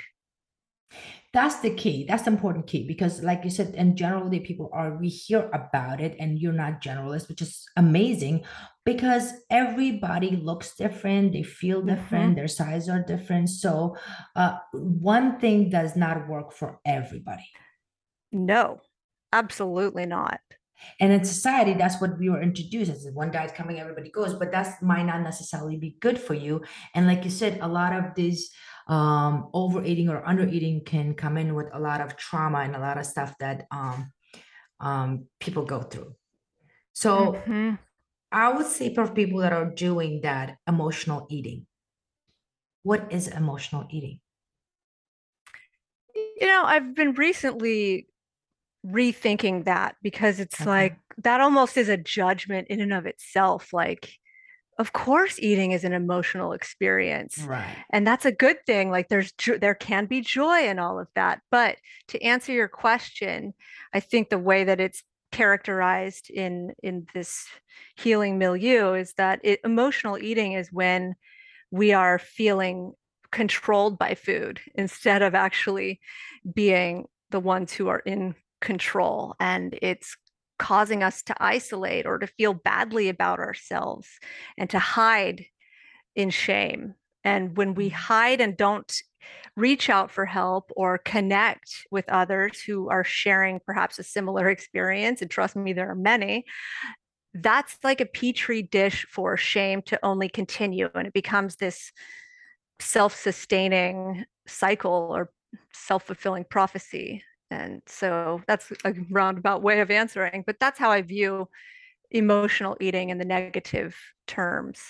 That's 1.36 1.60
the 1.60 1.68
key. 1.68 2.06
That's 2.08 2.22
the 2.22 2.30
important 2.30 2.66
key 2.66 2.86
because, 2.88 3.22
like 3.22 3.44
you 3.44 3.50
said, 3.50 3.74
and 3.76 3.94
generally 3.94 4.40
people 4.40 4.70
are 4.72 4.96
we 4.96 5.10
hear 5.10 5.50
about 5.52 6.00
it, 6.00 6.16
and 6.18 6.38
you're 6.38 6.54
not 6.54 6.80
generalist, 6.80 7.28
which 7.28 7.42
is 7.42 7.66
amazing 7.76 8.42
because 8.86 9.34
everybody 9.50 10.30
looks 10.36 10.74
different, 10.74 11.34
they 11.34 11.42
feel 11.42 11.82
different, 11.82 12.36
their 12.36 12.48
sizes 12.48 12.88
are 12.88 13.02
different. 13.02 13.50
So, 13.50 13.98
uh, 14.34 14.56
one 14.72 15.38
thing 15.38 15.68
does 15.68 15.94
not 15.94 16.26
work 16.26 16.54
for 16.54 16.80
everybody. 16.86 17.50
No, 18.32 18.80
absolutely 19.30 20.06
not. 20.06 20.40
And 21.00 21.12
in 21.12 21.22
society, 21.24 21.74
that's 21.74 22.00
what 22.00 22.18
we 22.18 22.30
were 22.30 22.40
introduced 22.40 22.90
as 22.90 23.06
one 23.12 23.30
diet 23.30 23.54
coming, 23.54 23.78
everybody 23.78 24.10
goes, 24.10 24.34
but 24.34 24.52
that 24.52 24.82
might 24.82 25.04
not 25.04 25.22
necessarily 25.22 25.76
be 25.76 25.96
good 26.00 26.18
for 26.18 26.34
you. 26.34 26.62
And 26.94 27.06
like 27.06 27.24
you 27.24 27.30
said, 27.30 27.58
a 27.60 27.68
lot 27.68 27.92
of 27.92 28.14
these 28.14 28.50
um 28.86 29.50
overeating 29.52 30.08
or 30.08 30.22
undereating 30.22 30.84
can 30.86 31.14
come 31.14 31.36
in 31.36 31.54
with 31.54 31.66
a 31.72 31.80
lot 31.80 32.00
of 32.00 32.16
trauma 32.16 32.58
and 32.58 32.76
a 32.76 32.78
lot 32.78 32.98
of 32.98 33.06
stuff 33.06 33.34
that 33.40 33.66
um 33.70 34.12
um 34.80 35.26
people 35.40 35.64
go 35.64 35.82
through. 35.82 36.14
So 36.92 37.34
Mhm. 37.46 37.78
I 38.32 38.52
would 38.52 38.66
say 38.66 38.94
for 38.94 39.08
people 39.08 39.40
that 39.40 39.52
are 39.52 39.70
doing 39.70 40.20
that 40.22 40.58
emotional 40.68 41.26
eating, 41.30 41.66
what 42.82 43.12
is 43.12 43.28
emotional 43.28 43.86
eating? 43.90 44.20
You 46.14 46.46
know, 46.46 46.62
I've 46.64 46.94
been 46.94 47.14
recently 47.14 48.08
rethinking 48.86 49.64
that 49.64 49.96
because 50.02 50.40
it's 50.40 50.60
okay. 50.62 50.70
like 50.70 50.98
that 51.18 51.40
almost 51.40 51.76
is 51.76 51.88
a 51.88 51.96
judgment 51.96 52.68
in 52.68 52.80
and 52.80 52.92
of 52.92 53.06
itself. 53.06 53.72
Like, 53.72 54.12
of 54.78 54.92
course, 54.92 55.38
eating 55.38 55.72
is 55.72 55.84
an 55.84 55.92
emotional 55.92 56.52
experience, 56.52 57.38
right? 57.38 57.76
And 57.90 58.06
that's 58.06 58.26
a 58.26 58.32
good 58.32 58.58
thing. 58.66 58.90
Like, 58.90 59.08
there's 59.08 59.32
there 59.60 59.74
can 59.74 60.06
be 60.06 60.20
joy 60.20 60.68
in 60.68 60.78
all 60.78 60.98
of 60.98 61.08
that. 61.14 61.40
But 61.50 61.78
to 62.08 62.22
answer 62.22 62.52
your 62.52 62.68
question, 62.68 63.54
I 63.94 64.00
think 64.00 64.28
the 64.28 64.38
way 64.38 64.64
that 64.64 64.80
it's 64.80 65.02
characterized 65.32 66.30
in 66.30 66.72
in 66.82 67.06
this 67.14 67.46
healing 67.96 68.38
milieu 68.38 68.94
is 68.94 69.14
that 69.14 69.40
it, 69.42 69.60
emotional 69.64 70.18
eating 70.18 70.52
is 70.52 70.72
when 70.72 71.14
we 71.70 71.92
are 71.92 72.18
feeling 72.18 72.92
controlled 73.32 73.98
by 73.98 74.14
food 74.14 74.60
instead 74.74 75.22
of 75.22 75.34
actually 75.34 76.00
being 76.54 77.06
the 77.30 77.40
ones 77.40 77.72
who 77.72 77.88
are 77.88 77.98
in 78.00 78.34
control 78.60 79.34
and 79.40 79.78
it's 79.82 80.16
causing 80.58 81.02
us 81.02 81.22
to 81.22 81.34
isolate 81.38 82.06
or 82.06 82.18
to 82.18 82.26
feel 82.26 82.54
badly 82.54 83.08
about 83.08 83.38
ourselves 83.38 84.08
and 84.56 84.70
to 84.70 84.78
hide 84.78 85.46
in 86.14 86.30
shame 86.30 86.94
and 87.24 87.56
when 87.56 87.74
we 87.74 87.88
mm-hmm. 87.88 87.96
hide 87.96 88.40
and 88.40 88.56
don't 88.56 89.02
reach 89.56 89.90
out 89.90 90.10
for 90.10 90.24
help 90.24 90.70
or 90.76 90.98
connect 90.98 91.86
with 91.90 92.08
others 92.08 92.62
who 92.62 92.88
are 92.88 93.04
sharing 93.04 93.60
perhaps 93.66 93.98
a 93.98 94.02
similar 94.02 94.48
experience 94.56 95.20
and 95.20 95.30
trust 95.30 95.56
me 95.56 95.72
there 95.72 95.90
are 95.90 95.96
many 95.96 96.44
that's 97.34 97.76
like 97.84 98.00
a 98.00 98.06
petri 98.06 98.62
dish 98.62 99.06
for 99.10 99.36
shame 99.36 99.82
to 99.82 99.98
only 100.02 100.28
continue 100.28 100.88
and 100.94 101.06
it 101.06 101.12
becomes 101.12 101.56
this 101.56 101.92
self-sustaining 102.78 104.24
cycle 104.46 105.10
or 105.12 105.30
self-fulfilling 105.72 106.44
prophecy 106.44 107.22
and 107.50 107.82
so 107.86 108.40
that's 108.46 108.72
a 108.84 108.94
roundabout 109.10 109.62
way 109.62 109.80
of 109.80 109.90
answering 109.90 110.42
but 110.46 110.58
that's 110.58 110.78
how 110.78 110.90
i 110.90 111.00
view 111.02 111.48
emotional 112.10 112.76
eating 112.80 113.10
in 113.10 113.18
the 113.18 113.24
negative 113.24 113.96
terms. 114.26 114.80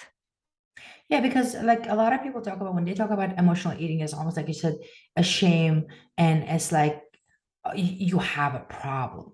Yeah 1.08 1.20
because 1.20 1.54
like 1.54 1.86
a 1.88 1.94
lot 1.94 2.12
of 2.12 2.22
people 2.22 2.42
talk 2.42 2.60
about 2.60 2.74
when 2.74 2.84
they 2.84 2.92
talk 2.92 3.10
about 3.10 3.38
emotional 3.38 3.74
eating 3.78 4.00
it's 4.00 4.12
almost 4.12 4.36
like 4.36 4.48
you 4.48 4.54
said 4.54 4.76
a 5.16 5.22
shame 5.22 5.86
and 6.18 6.44
it's 6.44 6.72
like 6.72 7.00
uh, 7.64 7.72
you 7.74 8.18
have 8.18 8.54
a 8.54 8.60
problem 8.60 9.32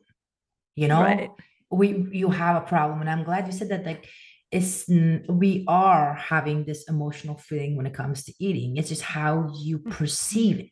you 0.74 0.88
know? 0.88 1.02
Right. 1.02 1.30
We 1.70 2.06
you 2.12 2.30
have 2.30 2.56
a 2.56 2.66
problem 2.66 3.00
and 3.00 3.10
i'm 3.10 3.24
glad 3.24 3.46
you 3.46 3.52
said 3.52 3.70
that 3.70 3.84
like 3.84 4.06
it's 4.52 4.86
we 5.28 5.64
are 5.66 6.14
having 6.14 6.64
this 6.64 6.84
emotional 6.88 7.38
feeling 7.38 7.74
when 7.74 7.86
it 7.86 7.94
comes 7.94 8.22
to 8.24 8.34
eating. 8.38 8.76
It's 8.76 8.90
just 8.90 9.00
how 9.00 9.50
you 9.58 9.78
mm-hmm. 9.78 9.90
perceive 9.90 10.60
it 10.60 10.68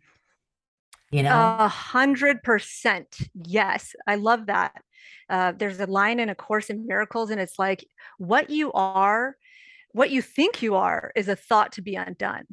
you 1.11 1.23
know? 1.23 1.57
A 1.59 1.69
hundred 1.69 2.43
percent 2.43 3.19
yes 3.45 3.95
i 4.07 4.15
love 4.15 4.47
that. 4.47 4.83
Uh, 5.29 5.53
there's 5.57 5.81
a 5.81 5.87
line 5.87 6.19
in 6.21 6.29
a 6.29 6.35
course 6.35 6.71
in 6.71 6.87
miracles 6.87 7.31
and 7.31 7.41
it's 7.41 7.59
like 7.59 7.85
what 8.19 8.51
you 8.51 8.73
are 8.73 9.37
what 9.93 10.11
you 10.11 10.23
think 10.23 10.63
you 10.63 10.75
are 10.77 11.13
is 11.17 11.29
a 11.29 11.37
thought 11.37 11.73
to 11.73 11.83
be 11.83 11.97
undone. 11.97 12.45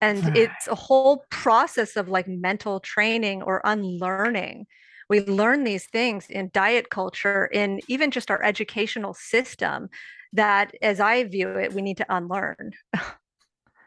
And 0.00 0.36
it's 0.36 0.68
a 0.68 0.76
whole 0.76 1.24
process 1.30 1.96
of 1.96 2.08
like 2.08 2.28
mental 2.28 2.78
training 2.78 3.42
or 3.42 3.60
unlearning. 3.64 4.66
We 5.08 5.20
learn 5.22 5.64
these 5.64 5.86
things 5.86 6.26
in 6.28 6.50
diet 6.52 6.88
culture 6.88 7.46
in 7.46 7.80
even 7.88 8.12
just 8.12 8.30
our 8.30 8.42
educational 8.44 9.14
system 9.14 9.88
that 10.34 10.74
as 10.82 11.00
i 11.00 11.24
view 11.24 11.48
it 11.48 11.72
we 11.72 11.80
need 11.80 11.96
to 11.96 12.06
unlearn 12.14 12.72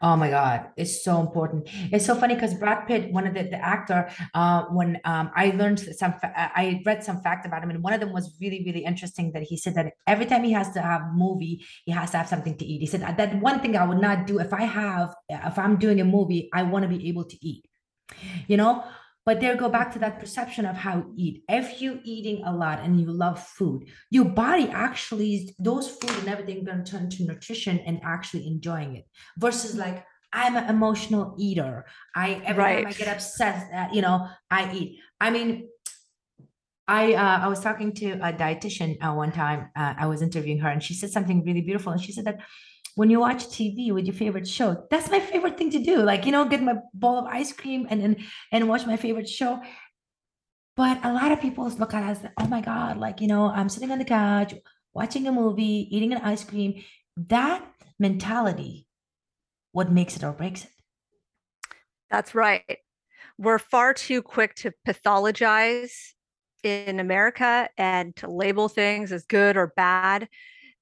Oh 0.02 0.16
my 0.16 0.30
God, 0.30 0.70
it's 0.76 1.04
so 1.04 1.20
important. 1.20 1.68
It's 1.92 2.04
so 2.04 2.16
funny 2.16 2.34
because 2.34 2.54
Brad 2.54 2.88
Pitt, 2.88 3.12
one 3.12 3.24
of 3.24 3.34
the, 3.34 3.44
the 3.44 3.64
actor, 3.64 4.10
uh, 4.34 4.64
when 4.64 5.00
um, 5.04 5.30
I 5.36 5.50
learned 5.50 5.78
some, 5.78 6.14
I 6.24 6.82
read 6.84 7.04
some 7.04 7.20
fact 7.20 7.46
about 7.46 7.62
him, 7.62 7.70
and 7.70 7.84
one 7.84 7.92
of 7.92 8.00
them 8.00 8.12
was 8.12 8.36
really, 8.40 8.64
really 8.66 8.84
interesting. 8.84 9.30
That 9.32 9.44
he 9.44 9.56
said 9.56 9.76
that 9.76 9.92
every 10.08 10.26
time 10.26 10.42
he 10.42 10.52
has 10.52 10.72
to 10.72 10.82
have 10.82 11.02
movie, 11.14 11.64
he 11.84 11.92
has 11.92 12.10
to 12.10 12.16
have 12.18 12.28
something 12.28 12.56
to 12.58 12.64
eat. 12.64 12.80
He 12.80 12.86
said 12.86 13.02
that 13.16 13.40
one 13.40 13.60
thing 13.60 13.76
I 13.76 13.84
would 13.84 14.00
not 14.00 14.26
do 14.26 14.40
if 14.40 14.52
I 14.52 14.62
have, 14.62 15.14
if 15.28 15.56
I'm 15.56 15.76
doing 15.76 16.00
a 16.00 16.04
movie, 16.04 16.50
I 16.52 16.64
want 16.64 16.82
to 16.82 16.88
be 16.88 17.08
able 17.08 17.24
to 17.24 17.36
eat. 17.40 17.64
You 18.48 18.56
know, 18.56 18.84
but 19.24 19.40
there 19.40 19.56
go 19.56 19.68
back 19.68 19.92
to 19.92 19.98
that 20.00 20.18
perception 20.18 20.66
of 20.66 20.76
how 20.76 20.96
you 20.96 21.14
eat. 21.16 21.44
If 21.48 21.80
you 21.80 22.00
eating 22.04 22.44
a 22.44 22.52
lot 22.52 22.80
and 22.80 23.00
you 23.00 23.10
love 23.10 23.42
food, 23.42 23.88
your 24.10 24.24
body 24.24 24.68
actually 24.68 25.54
those 25.58 25.88
food 25.88 26.10
and 26.18 26.28
everything 26.28 26.64
gonna 26.64 26.84
turn 26.84 27.08
to 27.10 27.24
nutrition 27.24 27.78
and 27.80 28.00
actually 28.02 28.46
enjoying 28.46 28.96
it. 28.96 29.04
Versus 29.38 29.76
like 29.76 30.04
I'm 30.32 30.56
an 30.56 30.68
emotional 30.68 31.36
eater. 31.38 31.84
I 32.16 32.42
every 32.44 32.62
right. 32.62 32.84
time 32.84 32.86
I 32.86 32.92
get 32.92 33.08
upset, 33.08 33.68
uh, 33.72 33.88
you 33.92 34.02
know, 34.02 34.28
I 34.50 34.72
eat. 34.74 34.98
I 35.20 35.30
mean, 35.30 35.68
I 36.88 37.14
uh, 37.14 37.38
I 37.44 37.48
was 37.48 37.60
talking 37.60 37.92
to 37.94 38.12
a 38.12 38.32
dietitian 38.32 38.96
uh, 39.02 39.14
one 39.14 39.32
time. 39.32 39.70
Uh, 39.76 39.94
I 39.98 40.06
was 40.06 40.22
interviewing 40.22 40.58
her, 40.60 40.68
and 40.68 40.82
she 40.82 40.94
said 40.94 41.10
something 41.10 41.44
really 41.44 41.60
beautiful. 41.60 41.92
And 41.92 42.02
she 42.02 42.12
said 42.12 42.24
that 42.24 42.40
when 42.94 43.10
you 43.10 43.20
watch 43.20 43.46
TV 43.46 43.92
with 43.92 44.04
your 44.04 44.14
favorite 44.14 44.46
show, 44.46 44.86
that's 44.90 45.10
my 45.10 45.20
favorite 45.20 45.56
thing 45.56 45.70
to 45.70 45.82
do. 45.82 46.02
Like, 46.02 46.26
you 46.26 46.32
know, 46.32 46.44
get 46.44 46.62
my 46.62 46.76
bowl 46.92 47.18
of 47.18 47.26
ice 47.26 47.52
cream 47.52 47.86
and 47.90 48.02
and, 48.02 48.16
and 48.50 48.68
watch 48.68 48.86
my 48.86 48.96
favorite 48.96 49.28
show. 49.28 49.60
But 50.76 51.04
a 51.04 51.12
lot 51.12 51.32
of 51.32 51.40
people 51.40 51.68
look 51.68 51.94
at 51.94 52.02
us, 52.02 52.18
oh 52.38 52.46
my 52.46 52.60
God, 52.60 52.96
like, 52.96 53.20
you 53.20 53.28
know, 53.28 53.46
I'm 53.46 53.68
sitting 53.68 53.90
on 53.90 53.98
the 53.98 54.04
couch, 54.04 54.54
watching 54.94 55.26
a 55.26 55.32
movie, 55.32 55.88
eating 55.90 56.12
an 56.12 56.22
ice 56.22 56.44
cream. 56.44 56.82
That 57.16 57.62
mentality, 57.98 58.86
what 59.72 59.92
makes 59.92 60.16
it 60.16 60.24
or 60.24 60.32
breaks 60.32 60.64
it. 60.64 60.70
That's 62.10 62.34
right. 62.34 62.78
We're 63.38 63.58
far 63.58 63.92
too 63.94 64.22
quick 64.22 64.54
to 64.56 64.72
pathologize 64.86 65.92
in 66.62 67.00
America 67.00 67.68
and 67.76 68.14
to 68.16 68.30
label 68.30 68.68
things 68.68 69.12
as 69.12 69.24
good 69.24 69.56
or 69.56 69.72
bad. 69.76 70.28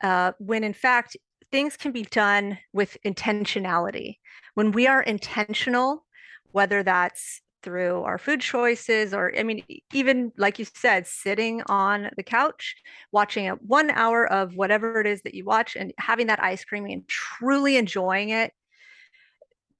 Uh, 0.02 0.32
when 0.38 0.64
in 0.64 0.72
fact, 0.72 1.16
things 1.50 1.76
can 1.76 1.92
be 1.92 2.02
done 2.02 2.58
with 2.72 2.96
intentionality. 3.04 4.16
When 4.54 4.72
we 4.72 4.86
are 4.86 5.02
intentional, 5.02 6.04
whether 6.52 6.82
that's 6.82 7.40
through 7.62 8.02
our 8.04 8.18
food 8.18 8.40
choices 8.40 9.12
or 9.12 9.32
i 9.38 9.42
mean 9.42 9.62
even 9.92 10.32
like 10.38 10.58
you 10.58 10.64
said 10.64 11.06
sitting 11.06 11.62
on 11.66 12.10
the 12.16 12.22
couch 12.22 12.74
watching 13.12 13.48
a 13.48 13.54
one 13.56 13.90
hour 13.90 14.26
of 14.32 14.56
whatever 14.56 15.00
it 15.00 15.06
is 15.06 15.22
that 15.22 15.34
you 15.34 15.44
watch 15.44 15.76
and 15.76 15.92
having 15.98 16.26
that 16.26 16.42
ice 16.42 16.64
cream 16.64 16.86
and 16.86 17.06
truly 17.08 17.76
enjoying 17.76 18.30
it 18.30 18.52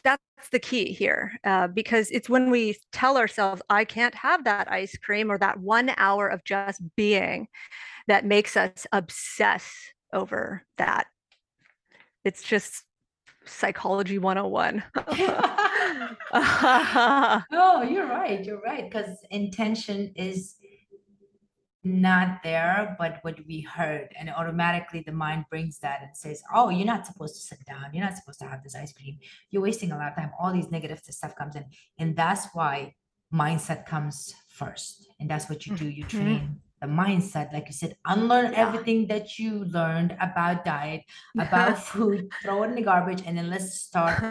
that's 0.05 0.49
the 0.51 0.59
key 0.59 0.93
here 0.93 1.33
uh, 1.45 1.69
because 1.69 2.11
it's 2.11 2.29
when 2.29 2.51
we 2.51 2.77
tell 2.93 3.17
ourselves 3.17 3.63
i 3.71 3.85
can't 3.85 4.15
have 4.15 4.45
that 4.45 4.71
ice 4.71 4.97
cream 4.99 5.31
or 5.31 5.39
that 5.39 5.59
one 5.59 5.91
hour 5.97 6.29
of 6.29 6.45
just 6.45 6.83
being 6.97 7.49
that 8.09 8.25
makes 8.25 8.57
us 8.57 8.87
obsess 8.93 9.73
over 10.13 10.65
that 10.77 11.07
it's 12.25 12.43
just 12.43 12.85
psychology 13.47 14.19
101 14.19 14.83
oh 16.33 17.83
you're 17.91 18.07
right 18.07 18.45
you're 18.45 18.61
right 18.61 18.91
because 18.91 19.17
intention 19.31 20.13
is 20.15 20.57
not 21.83 22.43
there 22.45 22.95
but 22.99 23.19
what 23.23 23.39
we 23.47 23.63
heard 23.63 24.09
and 24.19 24.29
automatically 24.29 25.03
the 25.07 25.13
mind 25.13 25.45
brings 25.49 25.79
that 25.79 26.03
and 26.03 26.15
says 26.15 26.43
oh 26.55 26.69
you're 26.69 26.87
not 26.87 27.07
supposed 27.07 27.35
to 27.35 27.41
sit 27.41 27.59
down 27.67 27.87
you're 27.93 28.05
not 28.05 28.17
supposed 28.17 28.39
to 28.39 28.47
have 28.47 28.63
this 28.63 28.75
ice 28.75 28.93
cream 28.93 29.19
you're 29.51 29.63
wasting 29.63 29.91
a 29.91 29.97
lot 29.97 30.09
of 30.09 30.15
time 30.15 30.31
all 30.39 30.53
these 30.53 30.71
negative 30.71 31.01
stuff 31.03 31.35
comes 31.37 31.57
in 31.57 31.65
and 31.99 32.15
that's 32.15 32.49
why 32.53 32.95
mindset 33.33 33.87
comes 33.87 34.35
first 34.49 35.09
and 35.21 35.31
that's 35.31 35.49
what 35.49 35.67
you 35.67 35.75
do 35.75 35.89
you 35.89 36.05
mm-hmm. 36.05 36.19
train 36.19 36.61
the 36.81 36.87
mindset 36.87 37.53
like 37.53 37.67
you 37.67 37.73
said 37.75 37.97
unlearn 38.07 38.53
yeah. 38.53 38.67
everything 38.67 39.07
that 39.07 39.39
you 39.39 39.65
learned 39.67 40.17
about 40.21 40.65
diet 40.65 41.03
about 41.39 41.79
food 41.91 42.31
throw 42.43 42.63
it 42.63 42.69
in 42.69 42.75
the 42.75 42.83
garbage 42.83 43.23
and 43.27 43.37
then 43.37 43.51
let's 43.51 43.75
start 43.75 44.23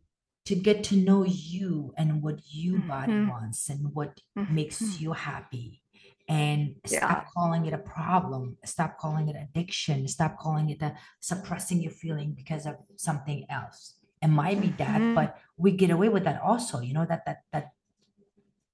to 0.44 0.54
get 0.54 0.84
to 0.84 0.96
know 0.96 1.24
you 1.24 1.92
and 1.96 2.22
what 2.22 2.40
you 2.50 2.78
body 2.78 3.12
mm-hmm. 3.12 3.30
wants 3.30 3.68
and 3.68 3.94
what 3.94 4.20
mm-hmm. 4.38 4.54
makes 4.54 5.00
you 5.00 5.12
happy 5.12 5.82
and 6.28 6.74
yeah. 6.88 6.98
stop 6.98 7.26
calling 7.34 7.66
it 7.66 7.72
a 7.72 7.78
problem 7.78 8.56
stop 8.64 8.98
calling 8.98 9.28
it 9.28 9.36
addiction 9.36 10.08
stop 10.08 10.38
calling 10.38 10.70
it 10.70 10.82
a 10.82 10.94
suppressing 11.20 11.80
your 11.80 11.92
feeling 11.92 12.32
because 12.32 12.66
of 12.66 12.76
something 12.96 13.44
else 13.48 13.94
it 14.22 14.28
might 14.28 14.60
be 14.60 14.68
that 14.78 15.00
mm-hmm. 15.00 15.14
but 15.14 15.38
we 15.56 15.70
get 15.70 15.90
away 15.90 16.08
with 16.08 16.24
that 16.24 16.40
also 16.42 16.80
you 16.80 16.94
know 16.94 17.06
that 17.06 17.24
that 17.26 17.42
that 17.52 17.70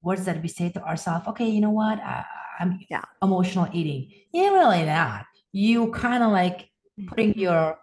words 0.02 0.24
that 0.24 0.42
we 0.42 0.48
say 0.48 0.68
to 0.70 0.82
ourselves 0.82 1.26
okay 1.28 1.48
you 1.48 1.60
know 1.60 1.70
what 1.70 1.98
I, 2.00 2.24
I'm 2.62 2.80
yeah. 2.88 3.02
emotional 3.22 3.68
eating. 3.72 4.10
Yeah, 4.32 4.50
really 4.50 4.84
not. 4.84 5.26
You 5.52 5.90
kind 5.90 6.22
of 6.22 6.32
like 6.32 6.70
mm-hmm. 6.98 7.08
putting 7.08 7.38
your 7.38 7.78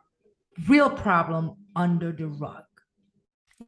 real 0.68 0.90
problem 0.90 1.56
under 1.76 2.12
the 2.12 2.28
rug. 2.28 2.64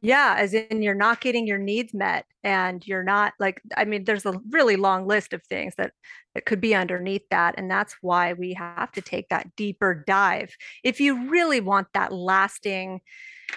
Yeah, 0.00 0.36
as 0.38 0.54
in 0.54 0.82
you're 0.82 0.94
not 0.94 1.20
getting 1.20 1.46
your 1.46 1.58
needs 1.58 1.92
met 1.92 2.24
and 2.42 2.84
you're 2.86 3.04
not 3.04 3.34
like 3.38 3.60
I 3.76 3.84
mean 3.84 4.04
there's 4.04 4.26
a 4.26 4.40
really 4.50 4.76
long 4.76 5.06
list 5.06 5.32
of 5.32 5.44
things 5.44 5.74
that 5.76 5.92
that 6.34 6.46
could 6.46 6.60
be 6.60 6.74
underneath 6.74 7.28
that 7.30 7.54
and 7.58 7.70
that's 7.70 7.94
why 8.00 8.32
we 8.32 8.54
have 8.54 8.90
to 8.92 9.02
take 9.02 9.28
that 9.28 9.54
deeper 9.54 10.02
dive. 10.06 10.56
If 10.82 10.98
you 10.98 11.28
really 11.28 11.60
want 11.60 11.88
that 11.92 12.12
lasting 12.12 13.02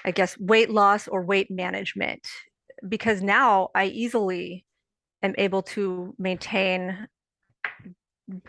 I 0.04 0.12
guess, 0.12 0.38
weight 0.38 0.70
loss 0.70 1.08
or 1.08 1.24
weight 1.24 1.50
management. 1.50 2.28
Because 2.88 3.22
now 3.22 3.70
I 3.74 3.86
easily 3.86 4.65
am 5.26 5.36
able 5.38 5.64
to 5.64 6.16
maintain 6.18 7.08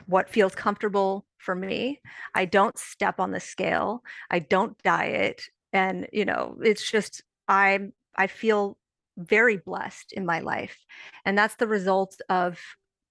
what 0.06 0.30
feels 0.30 0.54
comfortable 0.54 1.26
for 1.38 1.54
me. 1.54 2.00
I 2.34 2.44
don't 2.44 2.78
step 2.78 3.20
on 3.20 3.30
the 3.30 3.40
scale. 3.40 4.02
I 4.30 4.38
don't 4.38 4.80
diet. 4.82 5.42
And, 5.72 6.08
you 6.12 6.24
know, 6.24 6.56
it's 6.62 6.90
just, 6.90 7.22
I 7.48 7.88
I 8.16 8.26
feel 8.28 8.78
very 9.18 9.56
blessed 9.56 10.12
in 10.12 10.26
my 10.26 10.40
life. 10.40 10.78
And 11.24 11.36
that's 11.36 11.56
the 11.56 11.66
result 11.66 12.20
of 12.28 12.58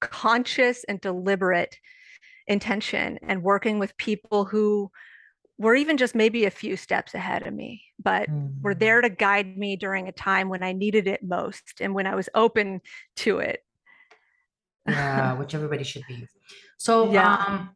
conscious 0.01 0.84
and 0.86 0.99
deliberate 0.99 1.78
intention 2.47 3.19
and 3.23 3.43
working 3.43 3.80
with 3.80 3.97
people 3.97 4.45
who 4.45 4.91
were 5.58 5.76
even 5.76 5.98
just 5.98 6.15
maybe 6.15 6.46
a 6.46 6.52
few 6.52 6.76
steps 6.76 7.13
ahead 7.13 7.48
of 7.48 7.54
me, 7.54 7.84
but 8.02 8.30
mm. 8.30 8.62
were 8.62 8.76
there 8.76 9.02
to 9.02 9.10
guide 9.10 9.58
me 9.58 9.76
during 9.76 10.08
a 10.08 10.12
time 10.12 10.50
when 10.50 10.63
I 10.63 10.74
needed 10.74 11.08
it 11.08 11.24
most 11.24 11.80
and 11.80 11.94
when 11.94 12.08
I 12.08 12.15
was 12.15 12.28
open 12.36 12.82
to 13.18 13.39
it. 13.39 13.63
yeah, 14.88 15.34
which 15.34 15.56
everybody 15.56 15.84
should 15.84 16.04
be. 16.08 16.28
So 16.78 17.12
yeah. 17.12 17.36
um 17.36 17.76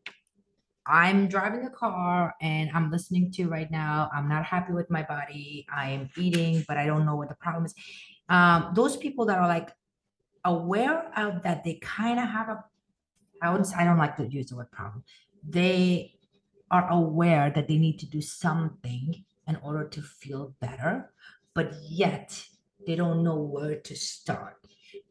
I'm 0.86 1.28
driving 1.28 1.66
a 1.66 1.70
car 1.70 2.34
and 2.42 2.72
I'm 2.74 2.90
listening 2.90 3.32
to 3.34 3.48
right 3.48 3.70
now. 3.70 4.10
I'm 4.12 4.28
not 4.28 4.44
happy 4.44 4.74
with 4.74 4.90
my 4.90 5.04
body. 5.04 5.68
I 5.74 5.92
am 5.92 6.10
eating, 6.18 6.66
but 6.68 6.78
I 6.78 6.88
don't 6.88 7.06
know 7.06 7.16
what 7.16 7.30
the 7.30 7.36
problem 7.36 7.66
is. 7.66 7.76
Um, 8.28 8.72
those 8.74 8.98
people 8.98 9.26
that 9.26 9.38
are 9.38 9.48
like 9.48 9.70
aware 10.46 11.12
of 11.16 11.44
that 11.44 11.64
they 11.64 11.76
kind 11.76 12.20
of 12.20 12.28
have 12.28 12.50
a 12.50 12.64
I 13.42 13.52
would 13.52 13.66
I 13.74 13.84
don't 13.84 13.98
like 13.98 14.18
to 14.18 14.26
use 14.26 14.48
the 14.48 14.56
word 14.56 14.72
problem. 14.72 15.04
They 15.48 16.19
are 16.72 16.90
aware 16.90 17.52
that 17.54 17.68
they 17.68 17.78
need 17.78 18.00
to 18.00 18.06
do 18.06 18.22
something 18.22 19.24
in 19.48 19.56
order 19.64 19.88
to 19.88 20.02
feel 20.02 20.54
better, 20.60 21.12
but 21.54 21.74
yet 21.88 22.44
they 22.86 22.96
don't 22.96 23.24
know 23.24 23.38
where 23.38 23.76
to 23.76 23.96
start. 23.96 24.58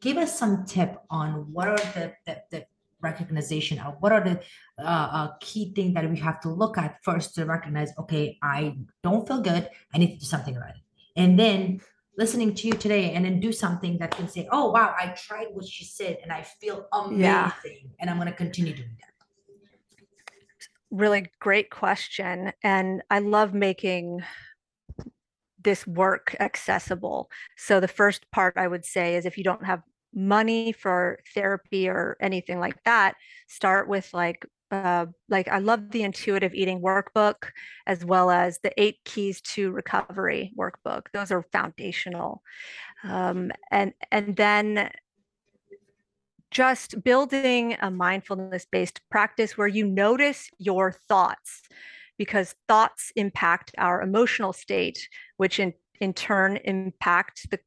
Give 0.01 0.17
us 0.17 0.37
some 0.37 0.65
tip 0.65 0.97
on 1.09 1.51
what 1.51 1.67
are 1.67 1.77
the, 1.77 2.13
the, 2.25 2.41
the 2.51 2.65
recognition 3.01 3.79
of 3.79 3.95
what 3.99 4.11
are 4.11 4.23
the 4.23 4.39
uh, 4.77 5.09
uh, 5.11 5.27
key 5.41 5.73
things 5.73 5.93
that 5.93 6.09
we 6.09 6.17
have 6.17 6.39
to 6.41 6.49
look 6.49 6.77
at 6.77 7.03
first 7.03 7.35
to 7.35 7.45
recognize, 7.45 7.91
okay, 7.97 8.37
I 8.41 8.77
don't 9.03 9.27
feel 9.27 9.41
good. 9.41 9.69
I 9.93 9.97
need 9.97 10.13
to 10.13 10.19
do 10.19 10.25
something 10.25 10.55
about 10.55 10.69
it. 10.69 10.81
And 11.15 11.37
then 11.37 11.81
listening 12.17 12.53
to 12.53 12.67
you 12.67 12.73
today 12.73 13.13
and 13.13 13.25
then 13.25 13.39
do 13.39 13.51
something 13.51 13.97
that 13.99 14.11
can 14.11 14.27
say, 14.27 14.47
oh, 14.51 14.71
wow, 14.71 14.93
I 14.97 15.07
tried 15.07 15.47
what 15.51 15.65
she 15.65 15.85
said 15.85 16.17
and 16.23 16.31
I 16.31 16.43
feel 16.43 16.85
amazing. 16.91 17.19
Yeah. 17.21 17.51
And 17.99 18.09
I'm 18.09 18.17
going 18.17 18.27
to 18.27 18.35
continue 18.35 18.73
doing 18.73 18.95
that 18.99 19.18
really 20.91 21.27
great 21.39 21.69
question. 21.69 22.51
And 22.63 23.01
I 23.09 23.19
love 23.19 23.53
making 23.53 24.21
this 25.61 25.85
work 25.85 26.35
accessible. 26.39 27.29
So 27.57 27.79
the 27.79 27.87
first 27.87 28.29
part 28.31 28.57
I 28.57 28.67
would 28.67 28.85
say 28.85 29.15
is 29.15 29.25
if 29.25 29.37
you 29.37 29.43
don't 29.43 29.65
have 29.65 29.81
money 30.13 30.71
for 30.71 31.19
therapy 31.33 31.87
or 31.87 32.17
anything 32.21 32.59
like 32.59 32.81
that, 32.85 33.15
start 33.47 33.87
with 33.87 34.09
like 34.13 34.45
uh, 34.71 35.07
like 35.29 35.47
I 35.47 35.57
love 35.59 35.89
the 35.89 36.03
intuitive 36.03 36.53
eating 36.53 36.79
workbook 36.79 37.49
as 37.87 38.05
well 38.05 38.29
as 38.29 38.59
the 38.59 38.71
eight 38.79 38.97
keys 39.03 39.41
to 39.41 39.71
recovery 39.71 40.53
workbook. 40.57 41.07
Those 41.11 41.31
are 41.31 41.41
foundational, 41.41 42.43
um, 43.03 43.51
and 43.71 43.93
and 44.11 44.35
then 44.35 44.91
just 46.51 47.03
building 47.03 47.77
a 47.81 47.91
mindfulness 47.91 48.65
based 48.71 49.01
practice 49.09 49.57
where 49.57 49.67
you 49.67 49.85
notice 49.85 50.49
your 50.57 50.91
thoughts 50.91 51.61
because 52.17 52.55
thoughts 52.67 53.11
impact 53.15 53.71
our 53.77 54.01
emotional 54.01 54.53
state 54.53 55.07
which 55.37 55.59
in 55.59 55.73
in 55.99 56.13
turn 56.13 56.57
impact 56.63 57.49
the 57.51 57.59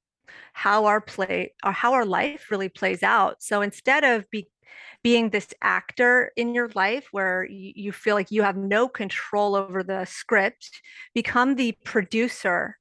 how 0.53 0.87
our 0.87 1.01
play 1.01 1.53
or 1.65 1.73
how 1.73 1.93
our 1.93 2.05
life 2.05 2.51
really 2.51 2.69
plays 2.69 3.03
out. 3.03 3.43
So 3.43 3.63
instead 3.63 4.05
of 4.05 4.29
be, 4.31 4.49
being 5.03 5.31
this 5.31 5.53
actor 5.63 6.33
in 6.37 6.55
your 6.55 6.71
life 6.75 7.09
where 7.11 7.45
you, 7.45 7.73
you 7.75 7.93
feel 7.93 8.15
like 8.15 8.31
you 8.31 8.43
have 8.43 8.57
no 8.57 8.89
control 8.89 9.55
over 9.55 9.83
the 9.83 10.05
script 10.05 10.71
become 11.15 11.57
the 11.57 11.77
producer 11.85 12.79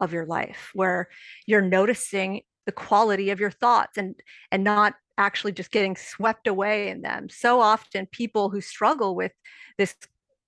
of 0.00 0.12
your 0.12 0.26
life 0.26 0.70
where 0.74 1.08
you're 1.46 1.60
noticing 1.62 2.42
the 2.70 2.74
quality 2.88 3.30
of 3.30 3.40
your 3.40 3.50
thoughts 3.50 3.98
and 3.98 4.14
and 4.52 4.62
not 4.62 4.94
actually 5.18 5.50
just 5.50 5.72
getting 5.72 5.96
swept 5.96 6.46
away 6.46 6.88
in 6.88 7.02
them. 7.02 7.28
So 7.28 7.60
often 7.60 8.06
people 8.06 8.48
who 8.48 8.60
struggle 8.60 9.16
with 9.16 9.32
this 9.76 9.96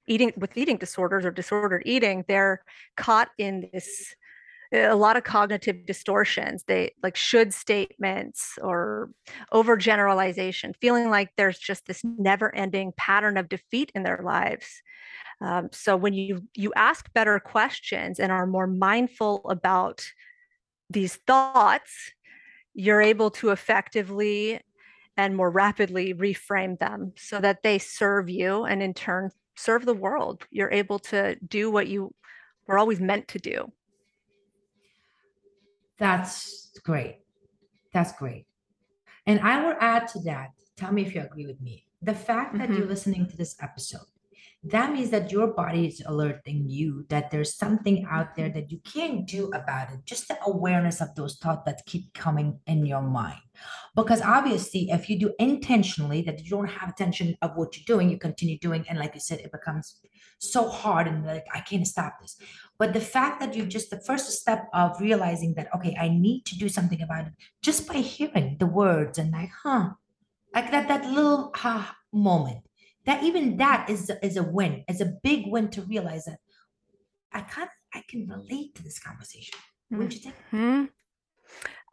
eating 0.07 0.33
with 0.37 0.57
eating 0.57 0.77
disorders 0.77 1.25
or 1.25 1.33
disordered 1.33 1.83
eating, 1.85 2.25
they're 2.29 2.63
caught 2.97 3.31
in 3.39 3.69
this 3.73 4.15
a 4.73 4.95
lot 4.95 5.19
of 5.19 5.25
cognitive 5.25 5.85
distortions 5.85 6.65
they 6.67 6.95
like 7.03 7.15
should 7.15 7.53
statements 7.53 8.59
or 8.63 9.11
overgeneralization 9.53 10.73
feeling 10.81 11.11
like 11.11 11.29
there's 11.37 11.59
just 11.59 11.85
this 11.85 12.03
never 12.03 12.55
ending 12.55 12.91
pattern 12.97 13.37
of 13.37 13.51
defeat 13.51 13.93
in 13.95 14.03
their 14.03 14.23
lives 14.25 14.81
um, 15.43 15.69
so 15.73 15.95
when 15.95 16.15
you 16.15 16.41
you 16.55 16.73
ask 16.75 17.13
better 17.13 17.39
questions 17.39 18.19
and 18.19 18.33
are 18.33 18.47
more 18.47 18.67
mindful 18.67 19.43
about 19.51 20.07
these 20.93 21.17
thoughts 21.27 22.13
you're 22.75 23.03
able 23.03 23.31
to 23.31 23.51
effectively 23.51 24.61
and 25.17 25.37
more 25.37 25.51
rapidly 25.51 26.15
reframe 26.15 26.79
them 26.79 27.13
so 27.17 27.39
that 27.41 27.63
they 27.63 27.79
serve 27.79 28.31
you 28.31 28.65
and 28.65 28.83
in 28.83 28.95
turn 28.95 29.31
serve 29.55 29.85
the 29.85 29.95
world. 29.95 30.47
You're 30.51 30.71
able 30.71 30.99
to 31.01 31.37
do 31.37 31.71
what 31.71 31.87
you 31.87 32.15
were 32.67 32.79
always 32.79 33.01
meant 33.01 33.29
to 33.29 33.39
do. 33.39 33.71
That's 35.99 36.71
great. 36.83 37.19
That's 37.93 38.13
great. 38.13 38.47
And 39.27 39.41
I 39.41 39.65
will 39.65 39.77
add 39.79 40.09
to 40.09 40.21
that. 40.21 40.53
Tell 40.77 40.93
me 40.93 41.03
if 41.03 41.15
you 41.15 41.21
agree 41.21 41.47
with 41.47 41.61
me. 41.61 41.87
The 42.01 42.15
fact 42.15 42.57
that 42.59 42.69
mm-hmm. 42.69 42.79
you're 42.79 42.89
listening 42.89 43.27
to 43.29 43.37
this 43.37 43.55
episode 43.61 44.07
that 44.65 44.93
means 44.93 45.11
that 45.11 45.33
your 45.33 45.49
body 45.49 45.89
is 45.89 46.01
alerting 46.07 46.69
you 46.69 47.05
that 47.09 47.33
there's 47.33 47.57
something 47.57 48.07
out 48.09 48.37
there 48.37 48.49
that 48.51 48.71
you 48.71 48.79
can't 48.85 49.27
do 49.27 49.51
about 49.55 49.93
it. 49.93 50.05
Just 50.05 50.29
the 50.29 50.39
awareness 50.47 51.01
of 51.01 51.13
those 51.17 51.37
thoughts 51.37 51.63
that 51.67 51.85
keep 51.85 52.15
coming 52.15 52.61
in 52.69 52.87
your 52.87 53.03
mind. 53.03 53.41
Because 53.97 54.23
obviously, 54.23 54.89
if 54.91 55.11
you 55.11 55.19
do 55.19 55.35
intentionally 55.41 56.23
that 56.23 56.45
you 56.45 56.51
don't 56.51 56.71
have 56.71 56.91
attention 56.91 57.37
of 57.43 57.57
what 57.57 57.77
you're 57.77 57.97
doing, 57.97 58.09
you 58.09 58.19
continue 58.19 58.57
doing, 58.59 58.85
and 58.89 59.01
like 59.01 59.15
you 59.15 59.21
said, 59.21 59.41
it 59.41 59.51
becomes 59.51 59.99
so 60.39 60.69
hard 60.69 61.09
and 61.09 61.27
like 61.27 61.45
I 61.53 61.61
can't 61.61 61.87
stop 61.87 62.21
this. 62.21 62.37
But 62.79 62.93
the 62.93 63.01
fact 63.01 63.41
that 63.41 63.57
you 63.57 63.67
just 63.67 63.91
the 63.91 64.01
first 64.07 64.31
step 64.31 64.69
of 64.73 65.01
realizing 65.01 65.55
that 65.55 65.75
okay, 65.75 65.97
I 66.01 66.09
need 66.09 66.45
to 66.47 66.57
do 66.57 66.69
something 66.69 67.03
about 67.03 67.27
it, 67.27 67.33
just 67.63 67.89
by 67.89 67.99
hearing 67.99 68.59
the 68.61 68.67
words 68.67 69.19
and 69.19 69.33
like, 69.33 69.51
huh, 69.65 69.91
like 70.55 70.71
that 70.71 70.87
that 70.87 71.05
little 71.05 71.51
ha 71.57 71.97
moment 72.13 72.63
that 73.05 73.23
even 73.23 73.57
that 73.57 73.89
is 73.89 74.11
is 74.23 74.37
a 74.37 74.43
win 74.43 74.85
is 74.89 75.01
a 75.01 75.13
big 75.23 75.45
win 75.47 75.69
to 75.71 75.83
realize 75.83 76.25
that 76.25 76.39
i 77.33 77.41
of 77.41 77.69
i 77.95 78.03
can 78.09 78.27
relate 78.29 78.75
to 78.75 78.83
this 78.83 78.99
conversation. 78.99 79.59
Wouldn't 79.91 80.15
you 80.15 80.21
think? 80.21 80.37
Mm-hmm. 80.53 80.85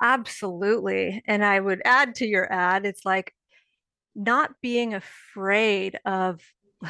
absolutely. 0.02 1.22
And 1.26 1.44
i 1.44 1.60
would 1.60 1.82
add 1.86 2.16
to 2.16 2.28
your 2.28 2.52
ad 2.52 2.86
it's 2.86 3.06
like 3.06 3.34
not 4.16 4.52
being 4.62 4.94
afraid 4.94 6.00
of 6.06 6.42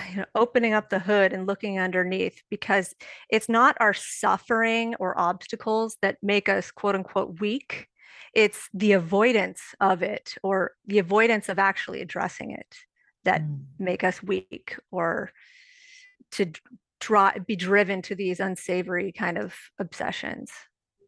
you 0.09 0.17
know, 0.17 0.25
opening 0.35 0.73
up 0.73 0.89
the 0.89 0.99
hood 0.99 1.33
and 1.33 1.47
looking 1.47 1.79
underneath 1.79 2.41
because 2.49 2.95
it's 3.29 3.49
not 3.49 3.75
our 3.79 3.93
suffering 3.93 4.95
or 4.99 5.19
obstacles 5.19 5.97
that 6.01 6.17
make 6.21 6.47
us 6.47 6.71
quote 6.71 6.95
unquote 6.95 7.39
weak. 7.39 7.87
It's 8.33 8.69
the 8.73 8.91
avoidance 8.91 9.61
of 9.79 10.03
it 10.03 10.35
or 10.43 10.73
the 10.85 10.99
avoidance 10.99 11.49
of 11.49 11.57
actually 11.57 12.01
addressing 12.01 12.51
it 12.51 12.75
that 13.25 13.41
mm. 13.41 13.59
make 13.77 14.03
us 14.03 14.21
weak 14.23 14.77
or 14.91 15.31
to 16.31 16.51
draw 16.99 17.31
be 17.45 17.55
driven 17.55 18.01
to 18.01 18.15
these 18.15 18.39
unsavory 18.39 19.11
kind 19.11 19.37
of 19.37 19.55
obsessions 19.79 20.51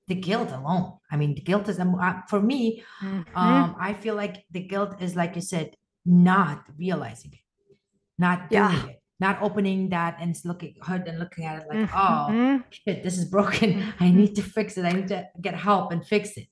the 0.08 0.16
guilt 0.16 0.52
alone 0.52 0.94
i 1.12 1.18
mean 1.18 1.36
the 1.36 1.42
guilt 1.42 1.68
is 1.68 1.80
uh, 1.80 2.14
for 2.30 2.42
me 2.42 2.84
mm-hmm. 3.04 3.38
um 3.38 3.76
i 3.80 3.94
feel 3.94 4.16
like 4.16 4.44
the 4.52 4.62
guilt 4.62 5.02
is 5.02 5.16
like 5.16 5.36
you 5.36 5.42
said 5.42 5.76
not 6.06 6.64
realizing 6.78 7.32
it 7.34 7.78
not 8.18 8.50
doing 8.50 8.62
yeah. 8.64 8.86
it 8.88 9.02
not 9.20 9.40
opening 9.42 9.90
that 9.90 10.18
and 10.20 10.36
looking 10.44 10.74
hurt 10.82 11.08
and 11.08 11.20
looking 11.20 11.46
at 11.46 11.62
it 11.62 11.68
like 11.70 11.90
oh, 11.94 12.28
mm-hmm. 12.30 12.58
oh 12.58 12.64
shit 12.70 13.04
this 13.04 13.18
is 13.18 13.26
broken 13.26 13.94
i 14.00 14.10
need 14.10 14.36
to 14.36 14.42
fix 14.42 14.78
it 14.78 14.86
i 14.86 14.92
need 14.92 15.08
to 15.08 15.28
get 15.42 15.54
help 15.54 15.92
and 15.92 16.06
fix 16.06 16.38
it 16.38 16.48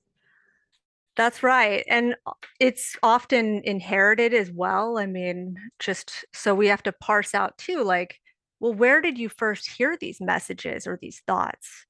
that's 1.16 1.42
right. 1.42 1.84
And 1.88 2.16
uh, 2.26 2.32
it's 2.58 2.96
often 3.02 3.62
inherited 3.64 4.32
as 4.32 4.50
well. 4.50 4.98
I 4.98 5.06
mean, 5.06 5.56
just 5.78 6.24
so 6.32 6.54
we 6.54 6.68
have 6.68 6.82
to 6.84 6.92
parse 6.92 7.34
out 7.34 7.58
too, 7.58 7.82
like, 7.82 8.18
well, 8.60 8.74
where 8.74 9.00
did 9.00 9.18
you 9.18 9.28
first 9.28 9.68
hear 9.70 9.96
these 9.96 10.20
messages 10.20 10.86
or 10.86 10.98
these 11.00 11.22
thoughts? 11.26 11.86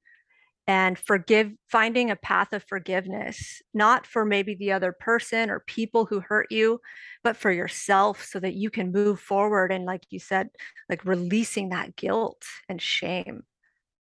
And 0.67 0.97
forgive, 0.97 1.51
finding 1.69 2.11
a 2.11 2.15
path 2.15 2.53
of 2.53 2.63
forgiveness, 2.63 3.61
not 3.73 4.05
for 4.05 4.23
maybe 4.23 4.55
the 4.55 4.71
other 4.71 4.93
person 4.93 5.49
or 5.49 5.59
people 5.59 6.05
who 6.05 6.21
hurt 6.21 6.47
you, 6.51 6.79
but 7.23 7.35
for 7.35 7.51
yourself 7.51 8.23
so 8.23 8.39
that 8.39 8.53
you 8.53 8.69
can 8.69 8.91
move 8.91 9.19
forward. 9.19 9.71
And 9.71 9.85
like 9.85 10.03
you 10.11 10.19
said, 10.19 10.49
like 10.87 11.03
releasing 11.03 11.69
that 11.69 11.95
guilt 11.95 12.43
and 12.69 12.81
shame. 12.81 13.41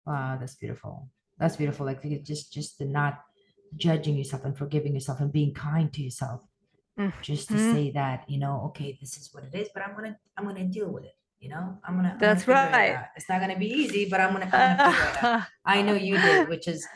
Wow, 0.06 0.36
that's 0.38 0.54
beautiful 0.56 1.08
That's 1.38 1.56
beautiful. 1.56 1.86
Like 1.86 2.02
just 2.22 2.52
just 2.52 2.78
the 2.78 2.84
not 2.84 3.20
judging 3.76 4.16
yourself 4.16 4.44
and 4.44 4.56
forgiving 4.56 4.94
yourself 4.94 5.20
and 5.20 5.32
being 5.32 5.52
kind 5.54 5.92
to 5.92 6.02
yourself. 6.02 6.42
Just 7.20 7.48
to 7.50 7.56
Mhm. 7.56 7.72
say 7.72 7.90
that, 7.92 8.28
you 8.28 8.38
know, 8.38 8.62
okay, 8.66 8.96
this 9.00 9.16
is 9.16 9.32
what 9.32 9.44
it 9.44 9.54
is, 9.54 9.68
but 9.74 9.82
I'm 9.82 9.94
gonna 9.94 10.18
I'm 10.36 10.44
gonna 10.44 10.64
deal 10.64 10.90
with 10.90 11.04
it. 11.04 11.16
You 11.40 11.50
know, 11.50 11.78
I'm 11.84 11.96
gonna 11.96 12.10
I'm 12.12 12.18
gonna 12.18 12.34
That's 12.34 12.48
it 12.48 12.52
right. 12.52 13.06
It's 13.16 13.28
not 13.28 13.40
gonna 13.40 13.58
be 13.58 13.66
easy, 13.68 14.08
but 14.08 14.20
I'm 14.20 14.32
gonna, 14.32 14.50
I'm 14.52 14.76
gonna. 14.76 15.46
I 15.64 15.82
know 15.82 15.94
you 15.94 16.18
did, 16.20 16.48
which 16.48 16.68
is 16.68 16.86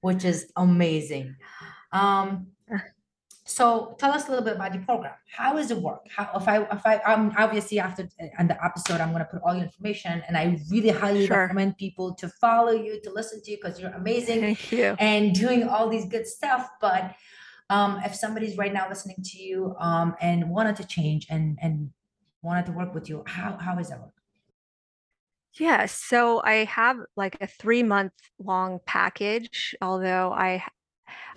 which 0.00 0.24
is 0.24 0.50
amazing. 0.56 1.36
Um, 1.92 2.48
so 3.46 3.94
tell 3.98 4.10
us 4.12 4.26
a 4.26 4.30
little 4.30 4.44
bit 4.44 4.56
about 4.56 4.72
the 4.72 4.78
program. 4.78 5.12
How 5.30 5.52
does 5.54 5.70
it 5.70 5.76
work? 5.76 6.00
How 6.14 6.30
if 6.34 6.48
I 6.48 6.62
if 6.62 6.86
I 6.86 6.96
um 7.12 7.32
obviously 7.36 7.78
after 7.78 8.08
and 8.38 8.48
the 8.48 8.62
episode 8.64 9.00
I'm 9.00 9.12
gonna 9.12 9.26
put 9.30 9.42
all 9.42 9.54
your 9.54 9.64
information 9.64 10.22
and 10.26 10.36
I 10.36 10.58
really 10.70 10.88
highly 10.88 11.26
Sure. 11.26 11.42
recommend 11.42 11.76
people 11.76 12.14
to 12.14 12.28
follow 12.28 12.72
you, 12.72 13.00
to 13.02 13.10
listen 13.10 13.42
to 13.42 13.50
you 13.50 13.58
because 13.58 13.78
you're 13.78 13.90
amazing 13.92 14.40
Thank 14.40 14.72
you. 14.72 14.96
and 14.98 15.34
doing 15.34 15.64
all 15.68 15.88
these 15.90 16.06
good 16.06 16.26
stuff. 16.26 16.68
But 16.80 17.14
um 17.68 18.00
if 18.04 18.14
somebody's 18.14 18.56
right 18.56 18.72
now 18.72 18.88
listening 18.88 19.16
to 19.24 19.38
you 19.42 19.74
um 19.78 20.14
and 20.22 20.48
wanted 20.48 20.76
to 20.76 20.84
change 20.86 21.26
and 21.28 21.58
and 21.60 21.90
wanted 22.42 22.66
to 22.66 22.72
work 22.72 22.94
with 22.94 23.08
you, 23.10 23.24
how 23.26 23.58
how 23.60 23.78
is 23.78 23.88
that 23.90 24.00
work? 24.00 24.10
Yeah, 25.54 25.86
so 25.86 26.42
I 26.42 26.64
have 26.64 26.96
like 27.16 27.36
a 27.40 27.46
three 27.46 27.82
month 27.82 28.12
long 28.38 28.80
package, 28.86 29.74
although 29.80 30.32
I 30.32 30.64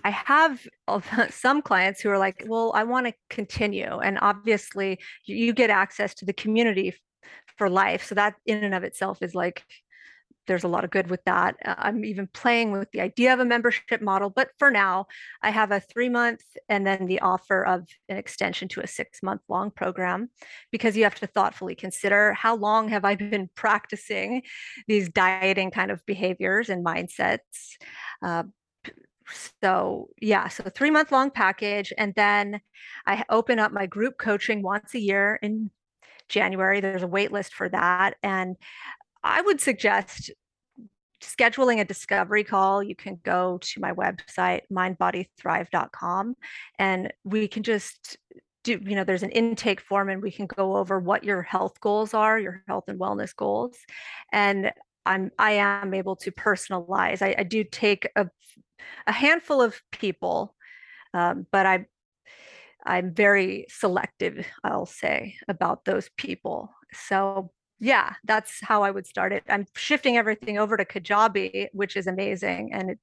I 0.03 0.11
have 0.11 0.65
some 1.30 1.61
clients 1.61 2.01
who 2.01 2.09
are 2.09 2.17
like, 2.17 2.43
well, 2.47 2.71
I 2.75 2.84
want 2.84 3.07
to 3.07 3.13
continue. 3.30 3.99
And 3.99 4.17
obviously 4.21 4.99
you, 5.25 5.53
get 5.53 5.69
access 5.69 6.13
to 6.15 6.25
the 6.25 6.34
community 6.34 6.93
for 7.57 7.69
life. 7.69 8.05
So 8.05 8.15
that 8.15 8.36
in 8.45 8.63
and 8.63 8.75
of 8.75 8.84
itself 8.84 9.21
is 9.21 9.34
like 9.34 9.63
there's 10.47 10.63
a 10.63 10.67
lot 10.67 10.84
of 10.84 10.89
good 10.89 11.09
with 11.09 11.23
that. 11.25 11.55
Uh, 11.63 11.75
I'm 11.78 12.03
even 12.05 12.28
playing 12.34 12.71
with 12.71 12.89
the 12.91 13.01
idea 13.01 13.34
of 13.34 13.39
a 13.39 13.45
membership 13.45 14.01
model, 14.01 14.30
but 14.30 14.49
for 14.57 14.71
now, 14.71 15.07
I 15.41 15.51
have 15.51 15.71
a 15.71 15.80
three 15.80 16.09
month 16.09 16.41
and 16.69 16.88
then 16.88 17.05
the 17.05 17.19
offer 17.19 17.65
of 17.65 17.86
an 18.09 18.17
extension 18.17 18.67
to 18.69 18.82
a 18.82 18.88
six 18.88 19.21
month 19.21 19.41
long 19.49 19.71
program 19.71 20.30
because 20.71 20.97
you 20.97 21.03
have 21.03 21.15
to 21.15 21.28
thoughtfully 21.28 21.75
consider 21.75 22.34
how 22.34 22.55
long 22.55 22.89
have 22.89 23.05
I 23.05 23.15
been 23.15 23.49
practicing 23.55 24.43
these 24.88 25.09
dieting 25.09 25.71
kind 25.71 25.91
of 25.91 26.05
behaviors 26.05 26.69
and 26.69 26.84
mindsets. 26.84 27.75
Uh, 28.21 28.43
so 29.30 30.09
yeah, 30.21 30.47
so 30.47 30.63
three 30.63 30.91
month 30.91 31.11
long 31.11 31.32
package, 31.32 31.93
and 31.97 32.13
then 32.15 32.61
I 33.05 33.23
open 33.30 33.59
up 33.59 33.71
my 33.71 33.86
group 33.86 34.17
coaching 34.17 34.61
once 34.61 34.93
a 34.95 34.99
year 34.99 35.39
in 35.41 35.71
January. 36.30 36.82
There's 36.82 37.03
a 37.03 37.07
wait 37.07 37.32
list 37.32 37.53
for 37.53 37.69
that, 37.69 38.15
and 38.23 38.55
I 39.23 39.41
would 39.41 39.61
suggest 39.61 40.32
scheduling 41.21 41.80
a 41.80 41.86
discovery 41.86 42.43
call. 42.43 42.84
You 42.84 42.95
can 42.95 43.19
go 43.23 43.57
to 43.59 43.80
my 43.80 43.91
website, 43.91 44.61
mindbodythrive.com, 44.71 46.36
and 46.80 47.13
we 47.23 47.47
can 47.47 47.63
just 47.63 48.17
do, 48.63 48.80
you 48.86 48.95
know, 48.95 49.03
there's 49.03 49.23
an 49.23 49.32
intake 49.32 49.80
form 49.80 50.09
and 50.09 50.21
we 50.21 50.32
can 50.32 50.45
go 50.45 50.75
over 50.75 50.99
what 50.99 51.23
your 51.23 51.41
health 51.41 51.80
goals 51.80 52.13
are, 52.13 52.38
your 52.38 52.63
health 52.67 52.84
and 52.88 52.99
wellness 52.99 53.34
goals. 53.34 53.78
And 54.34 54.71
I'm 55.08 55.32
I 55.39 55.53
am 55.53 55.93
able 55.93 56.16
to 56.18 56.32
personalize. 56.32 57.22
I, 57.22 57.36
I 57.38 57.43
do 57.43 57.64
take 57.64 58.10
a 58.16 58.30
a 59.08 59.12
handful 59.12 59.62
of 59.62 59.82
people, 59.91 60.55
um, 61.14 61.47
but 61.51 61.66
I 61.66 61.86
I'm 62.86 63.14
very 63.14 63.66
selective, 63.70 64.45
I'll 64.64 64.86
say, 64.86 65.36
about 65.47 65.86
those 65.86 66.10
people. 66.18 66.70
So 66.93 67.51
yeah, 67.80 68.14
that's 68.24 68.60
how 68.62 68.84
I 68.84 68.91
would 68.91 69.05
start 69.05 69.34
it. 69.34 69.43
I'm 69.49 69.66
shifting 69.76 70.18
everything 70.18 70.58
over 70.58 70.78
to 70.78 70.86
Kajabi, 70.86 71.68
which 71.74 71.95
is 71.95 72.08
amazing, 72.08 72.72
and 72.74 72.91
it 72.91 72.99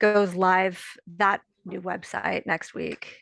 goes 0.00 0.34
live 0.34 0.84
that 1.16 1.40
new 1.64 1.80
website 1.80 2.46
next 2.46 2.74
week. 2.74 3.16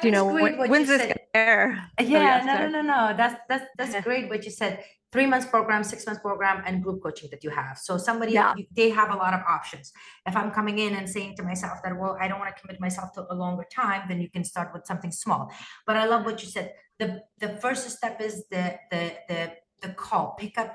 Do 0.00 0.08
you 0.08 0.12
know 0.12 0.24
when, 0.24 0.56
when's 0.56 0.88
this 0.88 1.02
said. 1.02 1.08
gonna 1.08 1.46
air? 1.46 1.90
Oh, 2.00 2.02
Yeah, 2.02 2.42
no, 2.44 2.66
no, 2.66 2.68
no, 2.68 2.82
no. 2.82 3.16
That's 3.16 3.40
that's 3.48 3.66
that's 3.78 3.94
Yeah. 3.94 4.00
great 4.08 4.28
what 4.28 4.44
you 4.44 4.50
said. 4.50 4.82
Three 5.14 5.26
months 5.26 5.46
program, 5.46 5.84
six 5.84 6.04
months 6.06 6.20
program, 6.20 6.56
and 6.66 6.82
group 6.82 7.00
coaching 7.00 7.28
that 7.30 7.44
you 7.44 7.50
have. 7.50 7.78
So 7.78 7.92
somebody 8.08 8.32
Yeah. 8.32 8.52
they 8.78 8.88
have 8.90 9.10
a 9.16 9.18
lot 9.24 9.32
of 9.38 9.42
options. 9.56 9.92
If 10.26 10.34
I'm 10.40 10.50
coming 10.50 10.76
in 10.84 10.92
and 10.98 11.06
saying 11.08 11.36
to 11.36 11.44
myself 11.50 11.76
that, 11.84 11.92
well, 12.00 12.14
I 12.20 12.26
don't 12.28 12.40
want 12.42 12.50
to 12.54 12.60
commit 12.60 12.80
myself 12.80 13.08
to 13.16 13.20
a 13.32 13.36
longer 13.42 13.66
time, 13.82 14.02
then 14.08 14.18
you 14.20 14.28
can 14.28 14.42
start 14.52 14.68
with 14.74 14.84
something 14.90 15.12
small. 15.12 15.42
But 15.86 15.94
I 16.02 16.04
love 16.12 16.24
what 16.28 16.42
you 16.42 16.48
said. 16.56 16.66
The 16.98 17.22
the 17.44 17.50
first 17.62 17.82
step 17.98 18.20
is 18.28 18.34
the 18.54 18.64
the 18.92 19.02
the 19.28 19.40
the 19.82 19.90
call. 20.04 20.26
Pick 20.42 20.54
up 20.62 20.70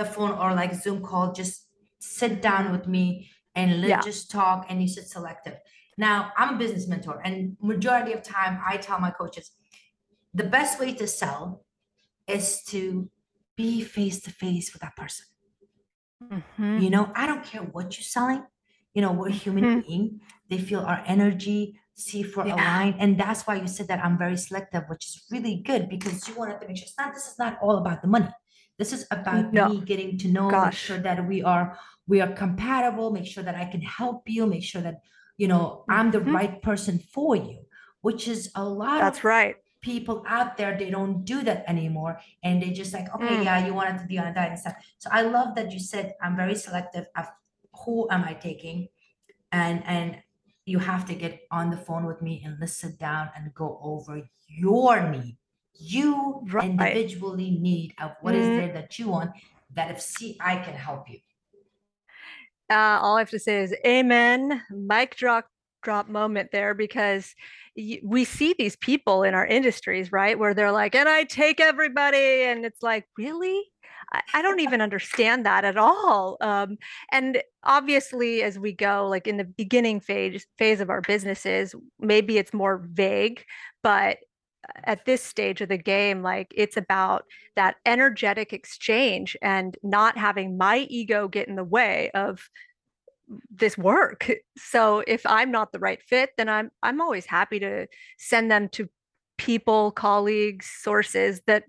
the 0.00 0.06
phone 0.14 0.32
or 0.42 0.48
like 0.60 0.72
Zoom 0.84 1.00
call. 1.08 1.26
Just 1.42 1.56
sit 2.00 2.42
down 2.48 2.72
with 2.74 2.86
me 2.96 3.06
and 3.54 3.68
let's 3.80 3.90
Yeah. 3.90 4.00
just 4.10 4.22
talk. 4.38 4.58
And 4.68 4.76
you 4.82 4.88
said 4.96 5.06
selective. 5.16 5.56
Now 5.96 6.16
I'm 6.36 6.50
a 6.56 6.58
business 6.64 6.86
mentor, 6.92 7.16
and 7.26 7.56
majority 7.72 8.12
of 8.12 8.20
time 8.24 8.54
I 8.70 8.74
tell 8.86 8.98
my 9.06 9.12
coaches 9.20 9.46
the 10.40 10.48
best 10.56 10.80
way 10.80 10.90
to 11.00 11.06
sell 11.06 11.42
is 12.26 12.46
to 12.72 13.08
be 13.56 13.82
face 13.82 14.20
to 14.22 14.30
face 14.30 14.72
with 14.72 14.82
that 14.82 14.96
person. 14.96 15.26
Mhm. 16.22 16.82
You 16.82 16.90
know, 16.90 17.12
I 17.14 17.26
don't 17.26 17.44
care 17.44 17.62
what 17.62 17.96
you're 17.96 18.04
selling. 18.04 18.44
You 18.94 19.02
know, 19.02 19.12
we're 19.12 19.30
human 19.30 19.64
Mhm. 19.64 19.86
being. 19.86 20.20
They 20.48 20.58
feel 20.58 20.80
our 20.80 21.02
energy, 21.06 21.78
see 21.94 22.22
for 22.22 22.46
Yeah. 22.46 22.54
align, 22.54 22.94
and 22.98 23.18
that's 23.18 23.46
why 23.46 23.56
you 23.56 23.66
said 23.66 23.88
that 23.88 24.04
I'm 24.04 24.16
very 24.18 24.36
selective, 24.36 24.84
which 24.88 25.06
is 25.06 25.26
really 25.30 25.56
good 25.56 25.88
because 25.88 26.26
you 26.28 26.34
wanted 26.34 26.60
to 26.60 26.66
make 26.68 26.76
sure 26.76 26.86
it's 26.86 26.98
not. 26.98 27.14
This 27.14 27.26
is 27.28 27.38
not 27.38 27.58
all 27.60 27.76
about 27.78 28.02
the 28.02 28.08
money. 28.08 28.30
This 28.78 28.92
is 28.92 29.06
about 29.10 29.52
No. 29.52 29.68
me 29.68 29.80
getting 29.80 30.18
to 30.18 30.28
know, 30.28 30.48
make 30.50 30.72
sure 30.72 30.98
that 30.98 31.26
we 31.28 31.42
are 31.42 31.78
we 32.06 32.20
are 32.20 32.32
compatible, 32.32 33.10
make 33.12 33.24
sure 33.26 33.42
that 33.42 33.54
I 33.54 33.64
can 33.64 33.80
help 33.80 34.28
you, 34.28 34.46
make 34.46 34.62
sure 34.64 34.82
that 34.82 34.96
you 35.38 35.48
know 35.48 35.84
I'm 35.88 36.10
the 36.10 36.18
Mhm. 36.20 36.34
right 36.34 36.60
person 36.62 36.98
for 36.98 37.34
you, 37.36 37.66
which 38.02 38.26
is 38.28 38.50
a 38.54 38.64
lot 38.68 38.96
of 38.96 39.00
That's 39.00 39.24
right. 39.24 39.56
People 39.84 40.24
out 40.26 40.56
there 40.56 40.72
they 40.78 40.90
don't 40.90 41.24
do 41.24 41.42
that 41.48 41.60
anymore 41.68 42.18
and 42.42 42.62
they 42.62 42.70
just 42.80 42.92
like 42.96 43.08
okay 43.14 43.36
Mm. 43.38 43.44
yeah 43.44 43.58
you 43.66 43.74
wanted 43.74 43.98
to 44.00 44.06
be 44.06 44.18
on 44.18 44.32
diet 44.34 44.50
and 44.56 44.60
stuff 44.64 44.76
so 44.98 45.08
i 45.12 45.20
love 45.36 45.54
that 45.56 45.72
you 45.72 45.78
said 45.78 46.14
i'm 46.22 46.36
very 46.36 46.54
selective 46.66 47.06
of 47.20 47.26
who 47.84 48.08
am 48.10 48.24
i 48.24 48.32
taking 48.34 48.88
and 49.52 49.82
and 49.86 50.22
you 50.66 50.78
have 50.78 51.04
to 51.10 51.14
get 51.14 51.34
on 51.50 51.70
the 51.70 51.76
phone 51.76 52.06
with 52.06 52.20
me 52.22 52.42
and 52.44 52.56
let's 52.60 52.76
sit 52.84 52.98
down 52.98 53.30
and 53.36 53.52
go 53.54 53.78
over 53.82 54.22
your 54.48 55.10
need 55.10 55.36
you 55.76 56.42
Right. 56.56 56.64
individually 56.70 57.50
need 57.50 57.94
of 58.00 58.12
what 58.22 58.34
is 58.34 58.48
Mm. 58.48 58.54
there 58.56 58.72
that 58.72 58.98
you 58.98 59.08
want 59.08 59.30
that 59.76 59.90
if 59.90 60.00
see 60.00 60.36
i 60.40 60.56
can 60.56 60.74
help 60.88 61.10
you 61.10 61.20
Uh, 62.70 62.98
all 63.02 63.16
I 63.16 63.20
have 63.20 63.30
to 63.30 63.38
say 63.38 63.62
is 63.62 63.74
amen. 63.86 64.62
Mic 64.70 65.16
drop 65.16 65.46
drop 65.84 66.08
moment 66.08 66.50
there 66.52 66.74
because 66.74 67.34
we 68.02 68.24
see 68.24 68.54
these 68.58 68.76
people 68.76 69.22
in 69.22 69.34
our 69.34 69.46
industries, 69.46 70.10
right? 70.10 70.38
Where 70.38 70.54
they're 70.54 70.72
like, 70.72 70.94
and 70.94 71.08
I 71.08 71.24
take 71.24 71.60
everybody, 71.60 72.42
and 72.42 72.64
it's 72.64 72.82
like, 72.82 73.06
really? 73.16 73.62
I, 74.32 74.42
don't 74.42 74.60
even 74.60 74.80
understand 74.80 75.46
that 75.46 75.64
at 75.64 75.76
all. 75.76 76.36
Um, 76.40 76.76
and 77.10 77.42
obviously, 77.64 78.42
as 78.42 78.58
we 78.58 78.72
go, 78.72 79.08
like 79.08 79.26
in 79.26 79.38
the 79.38 79.44
beginning 79.44 80.00
phase 80.00 80.46
phase 80.58 80.80
of 80.80 80.90
our 80.90 81.00
businesses, 81.00 81.74
maybe 81.98 82.38
it's 82.38 82.52
more 82.52 82.86
vague, 82.92 83.44
but 83.82 84.18
at 84.84 85.04
this 85.04 85.22
stage 85.22 85.60
of 85.60 85.68
the 85.68 85.78
game, 85.78 86.22
like 86.22 86.52
it's 86.54 86.76
about 86.76 87.24
that 87.56 87.76
energetic 87.84 88.52
exchange 88.52 89.36
and 89.42 89.76
not 89.82 90.16
having 90.16 90.56
my 90.56 90.86
ego 90.90 91.28
get 91.28 91.48
in 91.48 91.56
the 91.56 91.64
way 91.64 92.10
of 92.14 92.48
this 93.50 93.78
work. 93.78 94.30
So 94.56 95.04
if 95.06 95.22
I'm 95.26 95.50
not 95.50 95.72
the 95.72 95.78
right 95.78 96.02
fit, 96.02 96.30
then 96.36 96.48
I'm 96.48 96.70
I'm 96.82 97.00
always 97.00 97.26
happy 97.26 97.58
to 97.60 97.86
send 98.18 98.50
them 98.50 98.68
to 98.70 98.88
people, 99.36 99.90
colleagues, 99.90 100.66
sources 100.66 101.42
that 101.46 101.64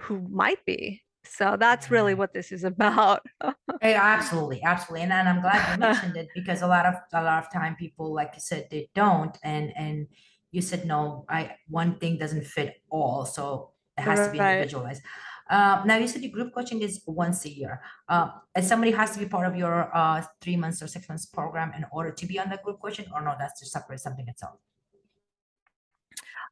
who 0.00 0.26
might 0.30 0.64
be. 0.64 1.02
So 1.24 1.56
that's 1.58 1.90
really 1.90 2.14
what 2.14 2.32
this 2.32 2.52
is 2.52 2.64
about. 2.64 3.26
Eh, 3.82 3.94
absolutely 3.94 4.62
absolutely 4.62 5.02
and, 5.02 5.12
and 5.12 5.28
i'm 5.28 5.42
glad 5.42 5.74
you 5.74 5.78
mentioned 5.86 6.16
it 6.16 6.28
because 6.34 6.62
a 6.62 6.66
lot 6.66 6.86
of 6.86 6.94
a 7.12 7.22
lot 7.22 7.44
of 7.44 7.52
time 7.52 7.76
people 7.76 8.12
like 8.14 8.30
you 8.34 8.40
said 8.40 8.66
they 8.70 8.88
don't 8.94 9.36
and 9.42 9.70
and 9.76 10.06
you 10.50 10.62
said 10.62 10.86
no 10.86 11.26
i 11.28 11.54
one 11.68 11.98
thing 11.98 12.16
doesn't 12.16 12.46
fit 12.46 12.80
all 12.88 13.26
so 13.26 13.70
it 13.98 14.02
has 14.02 14.26
to 14.26 14.32
be 14.32 14.38
individualized 14.38 15.02
uh, 15.50 15.82
now 15.84 15.96
you 15.96 16.08
said 16.08 16.22
your 16.22 16.32
group 16.32 16.52
coaching 16.54 16.80
is 16.82 17.02
once 17.06 17.44
a 17.44 17.50
year 17.50 17.80
uh, 18.08 18.28
and 18.54 18.64
somebody 18.64 18.92
has 18.92 19.12
to 19.12 19.18
be 19.18 19.26
part 19.26 19.46
of 19.46 19.56
your 19.56 19.94
uh, 19.96 20.22
three 20.40 20.56
months 20.56 20.82
or 20.82 20.86
six 20.86 21.08
months 21.08 21.26
program 21.26 21.72
in 21.76 21.84
order 21.92 22.10
to 22.10 22.26
be 22.26 22.38
on 22.38 22.48
the 22.50 22.58
group 22.64 22.80
coaching 22.80 23.06
or 23.14 23.22
no 23.22 23.34
that's 23.38 23.60
just 23.60 23.72
separate 23.72 24.00
something 24.00 24.26
itself 24.28 24.58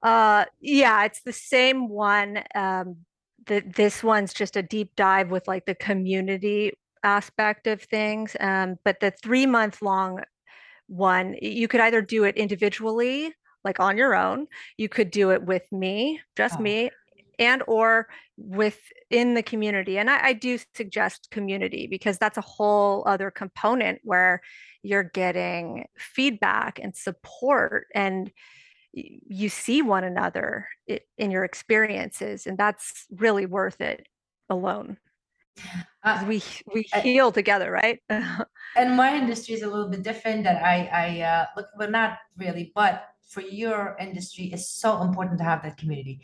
Uh, 0.03 0.45
yeah, 0.61 1.05
it's 1.05 1.23
the 1.23 1.33
same 1.33 1.89
one. 1.89 2.43
Um, 2.55 2.97
the, 3.47 3.63
this 3.77 4.03
one's 4.05 4.35
just 4.35 4.57
a 4.57 4.63
deep 4.63 4.91
dive 4.97 5.31
with 5.31 5.49
like 5.49 5.65
the 5.65 5.75
community 5.75 6.73
aspect 7.03 7.67
of 7.67 7.81
things. 7.83 8.37
Um, 8.39 8.77
but 8.85 9.01
the 9.01 9.13
three 9.23 9.47
month 9.47 9.81
long 9.81 10.21
one, 10.89 11.37
you 11.41 11.69
could 11.69 11.81
either 11.81 12.03
do 12.03 12.25
it 12.25 12.37
individually, 12.37 13.33
like 13.65 13.81
on 13.81 13.97
your 13.97 14.15
own. 14.15 14.47
You 14.77 14.89
could 14.89 15.11
do 15.11 15.31
it 15.33 15.43
with 15.43 15.65
me, 15.73 16.21
just 16.37 16.59
Oh. 16.59 16.63
me, 16.63 16.91
and 17.39 17.63
or 17.67 18.09
within 18.37 19.35
the 19.35 19.43
community. 19.43 19.99
And 19.99 20.11
I, 20.11 20.29
I 20.29 20.33
do 20.33 20.59
suggest 20.75 21.29
community 21.31 21.87
because 21.87 22.19
that's 22.19 22.39
a 22.39 22.43
whole 22.43 23.05
other 23.07 23.31
component 23.31 24.01
where 24.03 24.41
you're 24.83 25.05
getting 25.05 25.87
feedback 25.97 26.79
and 26.83 26.97
support 26.97 27.87
and 27.95 28.31
you 28.93 29.49
see 29.49 29.83
one 29.83 30.05
another 30.05 30.69
in 31.19 31.31
your 31.31 31.45
experiences 31.45 32.47
and 32.47 32.57
that's 32.57 33.07
really 33.11 33.47
worth 33.47 33.81
it 33.81 34.07
alone 34.49 34.97
uh, 36.05 36.25
we 36.29 36.43
we 36.73 36.87
heal 37.03 37.33
together 37.33 37.71
right 37.71 38.01
and 38.09 38.97
my 38.97 39.17
industry 39.17 39.55
is 39.55 39.63
a 39.63 39.67
little 39.67 39.89
bit 39.89 40.03
different 40.03 40.45
that 40.45 40.63
i 40.63 40.89
i 40.93 41.21
uh 41.23 41.47
look 41.57 41.67
but 41.77 41.91
not 41.91 42.19
really 42.37 42.71
but 42.75 43.09
for 43.29 43.41
your 43.41 43.97
industry 44.01 44.51
it's 44.53 44.69
so 44.69 45.03
important 45.03 45.39
to 45.39 45.45
have 45.45 45.63
that 45.63 45.77
community 45.77 46.21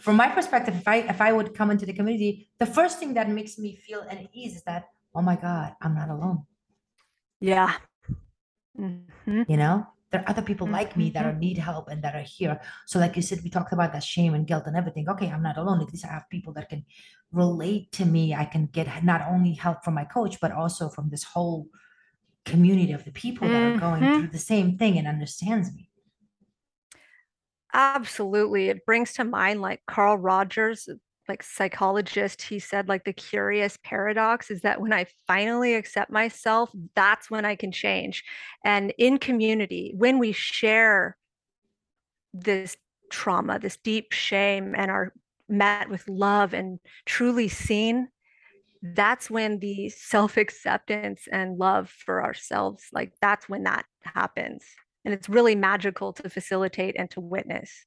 from 0.00 0.16
my 0.16 0.28
perspective 0.28 0.74
if 0.74 0.88
i 0.88 0.96
if 0.96 1.20
i 1.20 1.32
would 1.32 1.54
come 1.54 1.70
into 1.70 1.86
the 1.86 1.92
community 1.92 2.48
the 2.58 2.66
first 2.66 2.98
thing 2.98 3.14
that 3.14 3.28
makes 3.28 3.58
me 3.58 3.76
feel 3.76 4.04
at 4.08 4.28
ease 4.32 4.56
is 4.56 4.62
that 4.62 4.84
oh 5.14 5.22
my 5.22 5.36
god 5.36 5.74
i'm 5.82 5.94
not 5.94 6.08
alone 6.08 6.44
yeah 7.40 7.74
mm-hmm. 8.78 9.42
you 9.48 9.56
know 9.56 9.86
there 10.10 10.22
are 10.22 10.30
other 10.30 10.42
people 10.42 10.66
mm-hmm. 10.66 10.74
like 10.74 10.96
me 10.96 11.10
that 11.10 11.24
are 11.24 11.30
mm-hmm. 11.30 11.40
need 11.40 11.58
help 11.58 11.88
and 11.88 12.02
that 12.02 12.14
are 12.14 12.22
here 12.22 12.60
so 12.86 12.98
like 12.98 13.16
you 13.16 13.22
said 13.22 13.40
we 13.42 13.50
talked 13.50 13.72
about 13.72 13.92
that 13.92 14.02
shame 14.02 14.34
and 14.34 14.46
guilt 14.46 14.64
and 14.66 14.76
everything 14.76 15.08
okay 15.08 15.28
i'm 15.30 15.42
not 15.42 15.56
alone 15.56 15.80
at 15.80 15.92
least 15.92 16.04
i 16.04 16.08
have 16.08 16.28
people 16.30 16.52
that 16.52 16.68
can 16.68 16.84
relate 17.32 17.90
to 17.92 18.04
me 18.04 18.34
i 18.34 18.44
can 18.44 18.66
get 18.66 19.04
not 19.04 19.22
only 19.28 19.52
help 19.52 19.84
from 19.84 19.94
my 19.94 20.04
coach 20.04 20.40
but 20.40 20.52
also 20.52 20.88
from 20.88 21.08
this 21.10 21.24
whole 21.24 21.66
community 22.44 22.92
of 22.92 23.04
the 23.04 23.12
people 23.12 23.46
that 23.46 23.62
are 23.62 23.78
going 23.78 24.02
mm-hmm. 24.02 24.20
through 24.20 24.28
the 24.28 24.38
same 24.38 24.78
thing 24.78 24.98
and 24.98 25.06
understands 25.06 25.72
me 25.74 25.89
absolutely 27.72 28.68
it 28.68 28.84
brings 28.84 29.12
to 29.12 29.24
mind 29.24 29.60
like 29.60 29.80
carl 29.86 30.16
rogers 30.16 30.88
uh, 30.90 30.94
like 31.28 31.42
psychologist 31.42 32.42
he 32.42 32.58
said 32.58 32.88
like 32.88 33.04
the 33.04 33.12
curious 33.12 33.78
paradox 33.84 34.50
is 34.50 34.62
that 34.62 34.80
when 34.80 34.92
i 34.92 35.06
finally 35.26 35.74
accept 35.74 36.10
myself 36.10 36.70
that's 36.96 37.30
when 37.30 37.44
i 37.44 37.54
can 37.54 37.70
change. 37.70 38.24
And 38.64 38.92
in 38.98 39.18
community 39.18 39.92
when 39.96 40.18
we 40.18 40.32
share 40.32 41.16
this 42.34 42.76
trauma 43.10 43.58
this 43.58 43.76
deep 43.82 44.12
shame 44.12 44.74
and 44.76 44.90
are 44.90 45.12
met 45.48 45.88
with 45.88 46.08
love 46.08 46.54
and 46.54 46.78
truly 47.06 47.48
seen 47.48 48.08
that's 48.82 49.28
when 49.28 49.58
the 49.58 49.88
self 49.90 50.36
acceptance 50.36 51.28
and 51.30 51.58
love 51.58 51.90
for 51.90 52.22
ourselves 52.22 52.84
like 52.92 53.12
that's 53.20 53.48
when 53.48 53.64
that 53.64 53.84
happens 54.02 54.64
and 55.04 55.14
it's 55.14 55.28
really 55.28 55.54
magical 55.54 56.12
to 56.12 56.28
facilitate 56.28 56.96
and 56.98 57.10
to 57.10 57.20
witness 57.20 57.86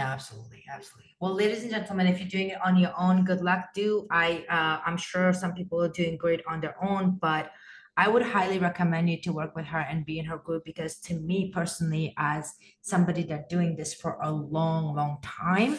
Absolutely, 0.00 0.64
absolutely. 0.72 1.14
Well, 1.20 1.34
ladies 1.34 1.62
and 1.62 1.70
gentlemen, 1.70 2.06
if 2.06 2.18
you're 2.18 2.28
doing 2.28 2.48
it 2.50 2.58
on 2.64 2.78
your 2.78 2.92
own, 2.98 3.24
good 3.24 3.42
luck. 3.42 3.74
Do 3.74 4.06
I? 4.10 4.46
Uh, 4.48 4.80
I'm 4.88 4.96
sure 4.96 5.32
some 5.34 5.52
people 5.52 5.82
are 5.82 5.90
doing 5.90 6.16
great 6.16 6.40
on 6.48 6.60
their 6.60 6.82
own, 6.82 7.18
but 7.20 7.50
I 7.96 8.08
would 8.08 8.22
highly 8.22 8.58
recommend 8.58 9.10
you 9.10 9.20
to 9.20 9.32
work 9.32 9.54
with 9.54 9.66
her 9.66 9.80
and 9.80 10.06
be 10.06 10.18
in 10.18 10.24
her 10.24 10.38
group 10.38 10.64
because, 10.64 10.96
to 11.00 11.14
me 11.14 11.50
personally, 11.52 12.14
as 12.16 12.54
somebody 12.80 13.24
that's 13.24 13.48
doing 13.50 13.76
this 13.76 13.92
for 13.92 14.16
a 14.22 14.32
long, 14.32 14.94
long 14.94 15.18
time, 15.22 15.78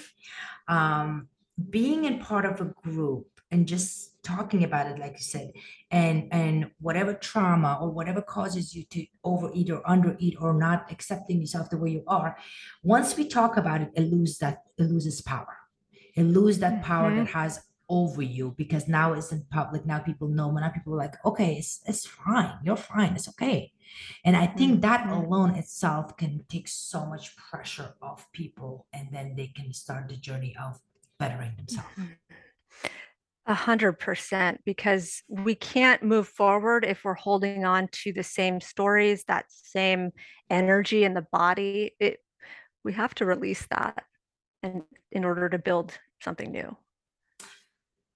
um, 0.68 1.28
being 1.72 2.06
in 2.06 2.20
part 2.20 2.46
of 2.46 2.62
a 2.62 2.74
group 2.84 3.28
and 3.52 3.68
just 3.68 4.24
talking 4.24 4.64
about 4.64 4.86
it 4.86 5.00
like 5.00 5.14
you 5.14 5.24
said 5.24 5.52
and 5.90 6.28
and 6.32 6.70
whatever 6.80 7.14
trauma 7.14 7.80
or 7.82 7.90
whatever 7.90 8.22
causes 8.22 8.76
you 8.76 8.84
to 8.84 9.04
overeat 9.24 9.70
or 9.72 9.82
undereat 9.82 10.40
or 10.40 10.54
not 10.54 10.92
accepting 10.92 11.42
yourself 11.42 11.70
the 11.72 11.78
way 11.78 11.90
you 11.90 12.04
are 12.08 12.38
once 12.84 13.18
we 13.18 13.28
talk 13.28 13.58
about 13.58 13.82
it 13.82 13.90
it 13.96 14.12
loses 14.12 14.38
that 14.38 14.64
it 14.82 14.92
loses 14.92 15.22
power. 15.22 15.58
It 16.16 16.24
loses 16.24 16.60
that 16.62 16.84
power 16.84 17.10
mm-hmm. 17.10 17.20
that 17.20 17.28
has 17.30 17.62
over 17.88 18.22
you 18.22 18.54
because 18.58 18.88
now 18.88 19.14
it's 19.14 19.32
in 19.32 19.46
public. 19.52 19.86
Now 19.86 20.00
people 20.00 20.28
know 20.28 20.52
now 20.52 20.70
people 20.70 20.94
are 20.94 20.98
like 20.98 21.16
okay 21.26 21.56
it's, 21.56 21.82
it's 21.86 22.06
fine. 22.06 22.58
You're 22.64 22.78
fine. 22.78 23.14
It's 23.16 23.30
okay. 23.30 23.72
And 24.24 24.38
i 24.38 24.48
think 24.48 24.72
mm-hmm. 24.72 24.82
that 24.82 25.10
alone 25.10 25.52
itself 25.56 26.16
can 26.16 26.46
take 26.48 26.68
so 26.68 27.06
much 27.06 27.36
pressure 27.36 27.94
off 28.02 28.32
people 28.32 28.88
and 28.94 29.10
then 29.12 29.36
they 29.36 29.48
can 29.48 29.74
start 29.74 30.08
the 30.08 30.16
journey 30.16 30.56
of 30.62 30.80
bettering 31.20 31.54
themselves. 31.58 31.90
Mm-hmm. 32.00 32.88
A 33.52 33.54
hundred 33.54 34.00
percent, 34.00 34.62
because 34.64 35.24
we 35.28 35.56
can't 35.56 36.02
move 36.02 36.26
forward 36.26 36.86
if 36.86 37.04
we're 37.04 37.16
holding 37.16 37.66
on 37.66 37.90
to 38.04 38.14
the 38.14 38.24
same 38.24 38.62
stories, 38.62 39.26
that 39.26 39.44
same 39.50 40.12
energy 40.50 41.04
in 41.04 41.14
the 41.14 41.28
body. 41.34 41.92
It, 42.00 42.20
we 42.86 42.94
have 42.94 43.14
to 43.16 43.26
release 43.26 43.68
that, 43.70 44.06
and 44.64 44.84
in 45.12 45.26
order 45.26 45.50
to 45.50 45.60
build 45.60 46.00
something 46.24 46.50
new. 46.50 46.78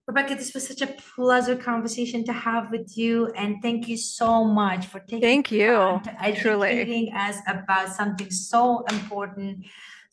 Rebecca, 0.07 0.36
this 0.36 0.53
was 0.53 0.65
such 0.65 0.81
a 0.81 0.88
pleasure 0.88 1.57
conversation 1.57 2.23
to 2.23 2.31
have 2.31 2.71
with 2.71 2.97
you, 2.97 3.27
and 3.36 3.61
thank 3.61 3.89
you 3.89 3.97
so 3.97 4.45
much 4.45 4.86
for 4.86 5.01
taking. 5.01 5.19
Thank 5.19 5.51
you. 5.51 5.99
Educating 6.21 7.09
truly. 7.09 7.11
us 7.13 7.39
about 7.45 7.89
something 7.89 8.31
so 8.31 8.86
important 8.89 9.65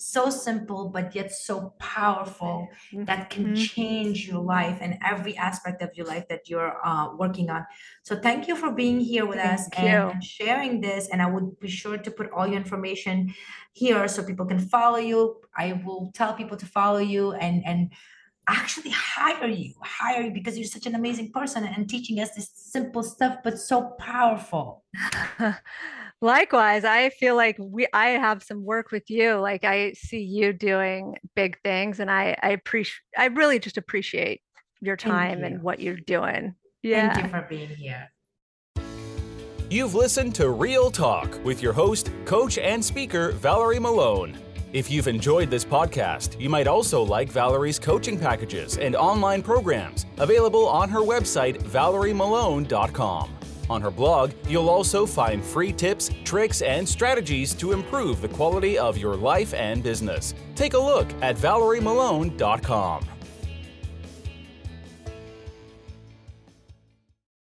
so 0.02 0.30
simple 0.30 0.88
but 0.88 1.14
yet 1.14 1.32
so 1.32 1.74
powerful 1.78 2.68
mm-hmm. 2.92 3.04
that 3.04 3.30
can 3.30 3.44
mm-hmm. 3.44 3.54
change 3.54 4.26
your 4.26 4.42
life 4.42 4.78
and 4.80 4.98
every 5.04 5.36
aspect 5.36 5.82
of 5.82 5.90
your 5.94 6.06
life 6.06 6.26
that 6.28 6.48
you're 6.48 6.76
uh, 6.84 7.14
working 7.16 7.50
on 7.50 7.64
so 8.02 8.16
thank 8.16 8.48
you 8.48 8.56
for 8.56 8.72
being 8.72 9.00
here 9.00 9.26
with 9.26 9.38
thank 9.38 9.60
us 9.60 9.68
and 9.76 10.22
sharing 10.22 10.80
this 10.80 11.08
and 11.08 11.22
i 11.22 11.26
would 11.26 11.58
be 11.60 11.68
sure 11.68 11.96
to 11.96 12.10
put 12.10 12.30
all 12.30 12.46
your 12.46 12.56
information 12.56 13.32
here 13.72 14.06
so 14.08 14.22
people 14.22 14.46
can 14.46 14.58
follow 14.58 14.98
you 14.98 15.36
i 15.56 15.80
will 15.84 16.10
tell 16.14 16.34
people 16.34 16.56
to 16.56 16.66
follow 16.66 16.98
you 16.98 17.32
and 17.32 17.62
and 17.64 17.92
actually 18.48 18.90
hire 18.90 19.46
you 19.46 19.72
hire 19.82 20.22
you 20.22 20.32
because 20.32 20.58
you're 20.58 20.66
such 20.66 20.86
an 20.86 20.96
amazing 20.96 21.30
person 21.30 21.64
and 21.64 21.88
teaching 21.88 22.18
us 22.18 22.32
this 22.32 22.50
simple 22.54 23.02
stuff 23.02 23.36
but 23.44 23.58
so 23.58 23.90
powerful 23.98 24.82
Likewise, 26.22 26.84
I 26.84 27.10
feel 27.10 27.34
like 27.34 27.56
we 27.58 27.88
I 27.92 28.10
have 28.10 28.44
some 28.44 28.64
work 28.64 28.92
with 28.92 29.10
you. 29.10 29.34
Like 29.34 29.64
I 29.64 29.92
see 29.94 30.22
you 30.22 30.52
doing 30.52 31.16
big 31.34 31.60
things 31.62 31.98
and 31.98 32.08
I 32.08 32.36
I 32.40 32.50
appreciate 32.50 33.02
I 33.18 33.26
really 33.26 33.58
just 33.58 33.76
appreciate 33.76 34.40
your 34.80 34.96
time 34.96 35.40
you. 35.40 35.46
and 35.46 35.62
what 35.62 35.80
you're 35.80 35.96
doing. 35.96 36.54
Yeah. 36.84 37.12
Thank 37.12 37.26
you 37.26 37.30
for 37.32 37.46
being 37.48 37.68
here. 37.70 38.08
You've 39.68 39.94
listened 39.96 40.34
to 40.36 40.50
Real 40.50 40.92
Talk 40.92 41.44
with 41.44 41.60
your 41.60 41.72
host, 41.72 42.12
coach 42.24 42.56
and 42.56 42.84
speaker 42.84 43.32
Valerie 43.32 43.80
Malone. 43.80 44.38
If 44.72 44.90
you've 44.90 45.08
enjoyed 45.08 45.50
this 45.50 45.64
podcast, 45.64 46.40
you 46.40 46.48
might 46.48 46.68
also 46.68 47.02
like 47.02 47.30
Valerie's 47.30 47.80
coaching 47.80 48.18
packages 48.18 48.78
and 48.78 48.94
online 48.94 49.42
programs 49.42 50.06
available 50.18 50.68
on 50.68 50.88
her 50.88 51.00
website 51.00 51.60
valeriemalone.com. 51.62 53.41
On 53.72 53.80
her 53.80 53.90
blog, 53.90 54.32
you'll 54.46 54.68
also 54.68 55.06
find 55.06 55.42
free 55.42 55.72
tips, 55.72 56.10
tricks, 56.24 56.60
and 56.60 56.86
strategies 56.86 57.54
to 57.54 57.72
improve 57.72 58.20
the 58.20 58.28
quality 58.28 58.76
of 58.76 58.98
your 58.98 59.16
life 59.16 59.54
and 59.54 59.82
business. 59.82 60.34
Take 60.54 60.74
a 60.74 60.78
look 60.78 61.10
at 61.22 61.36
valeriemalone.com. 61.36 63.06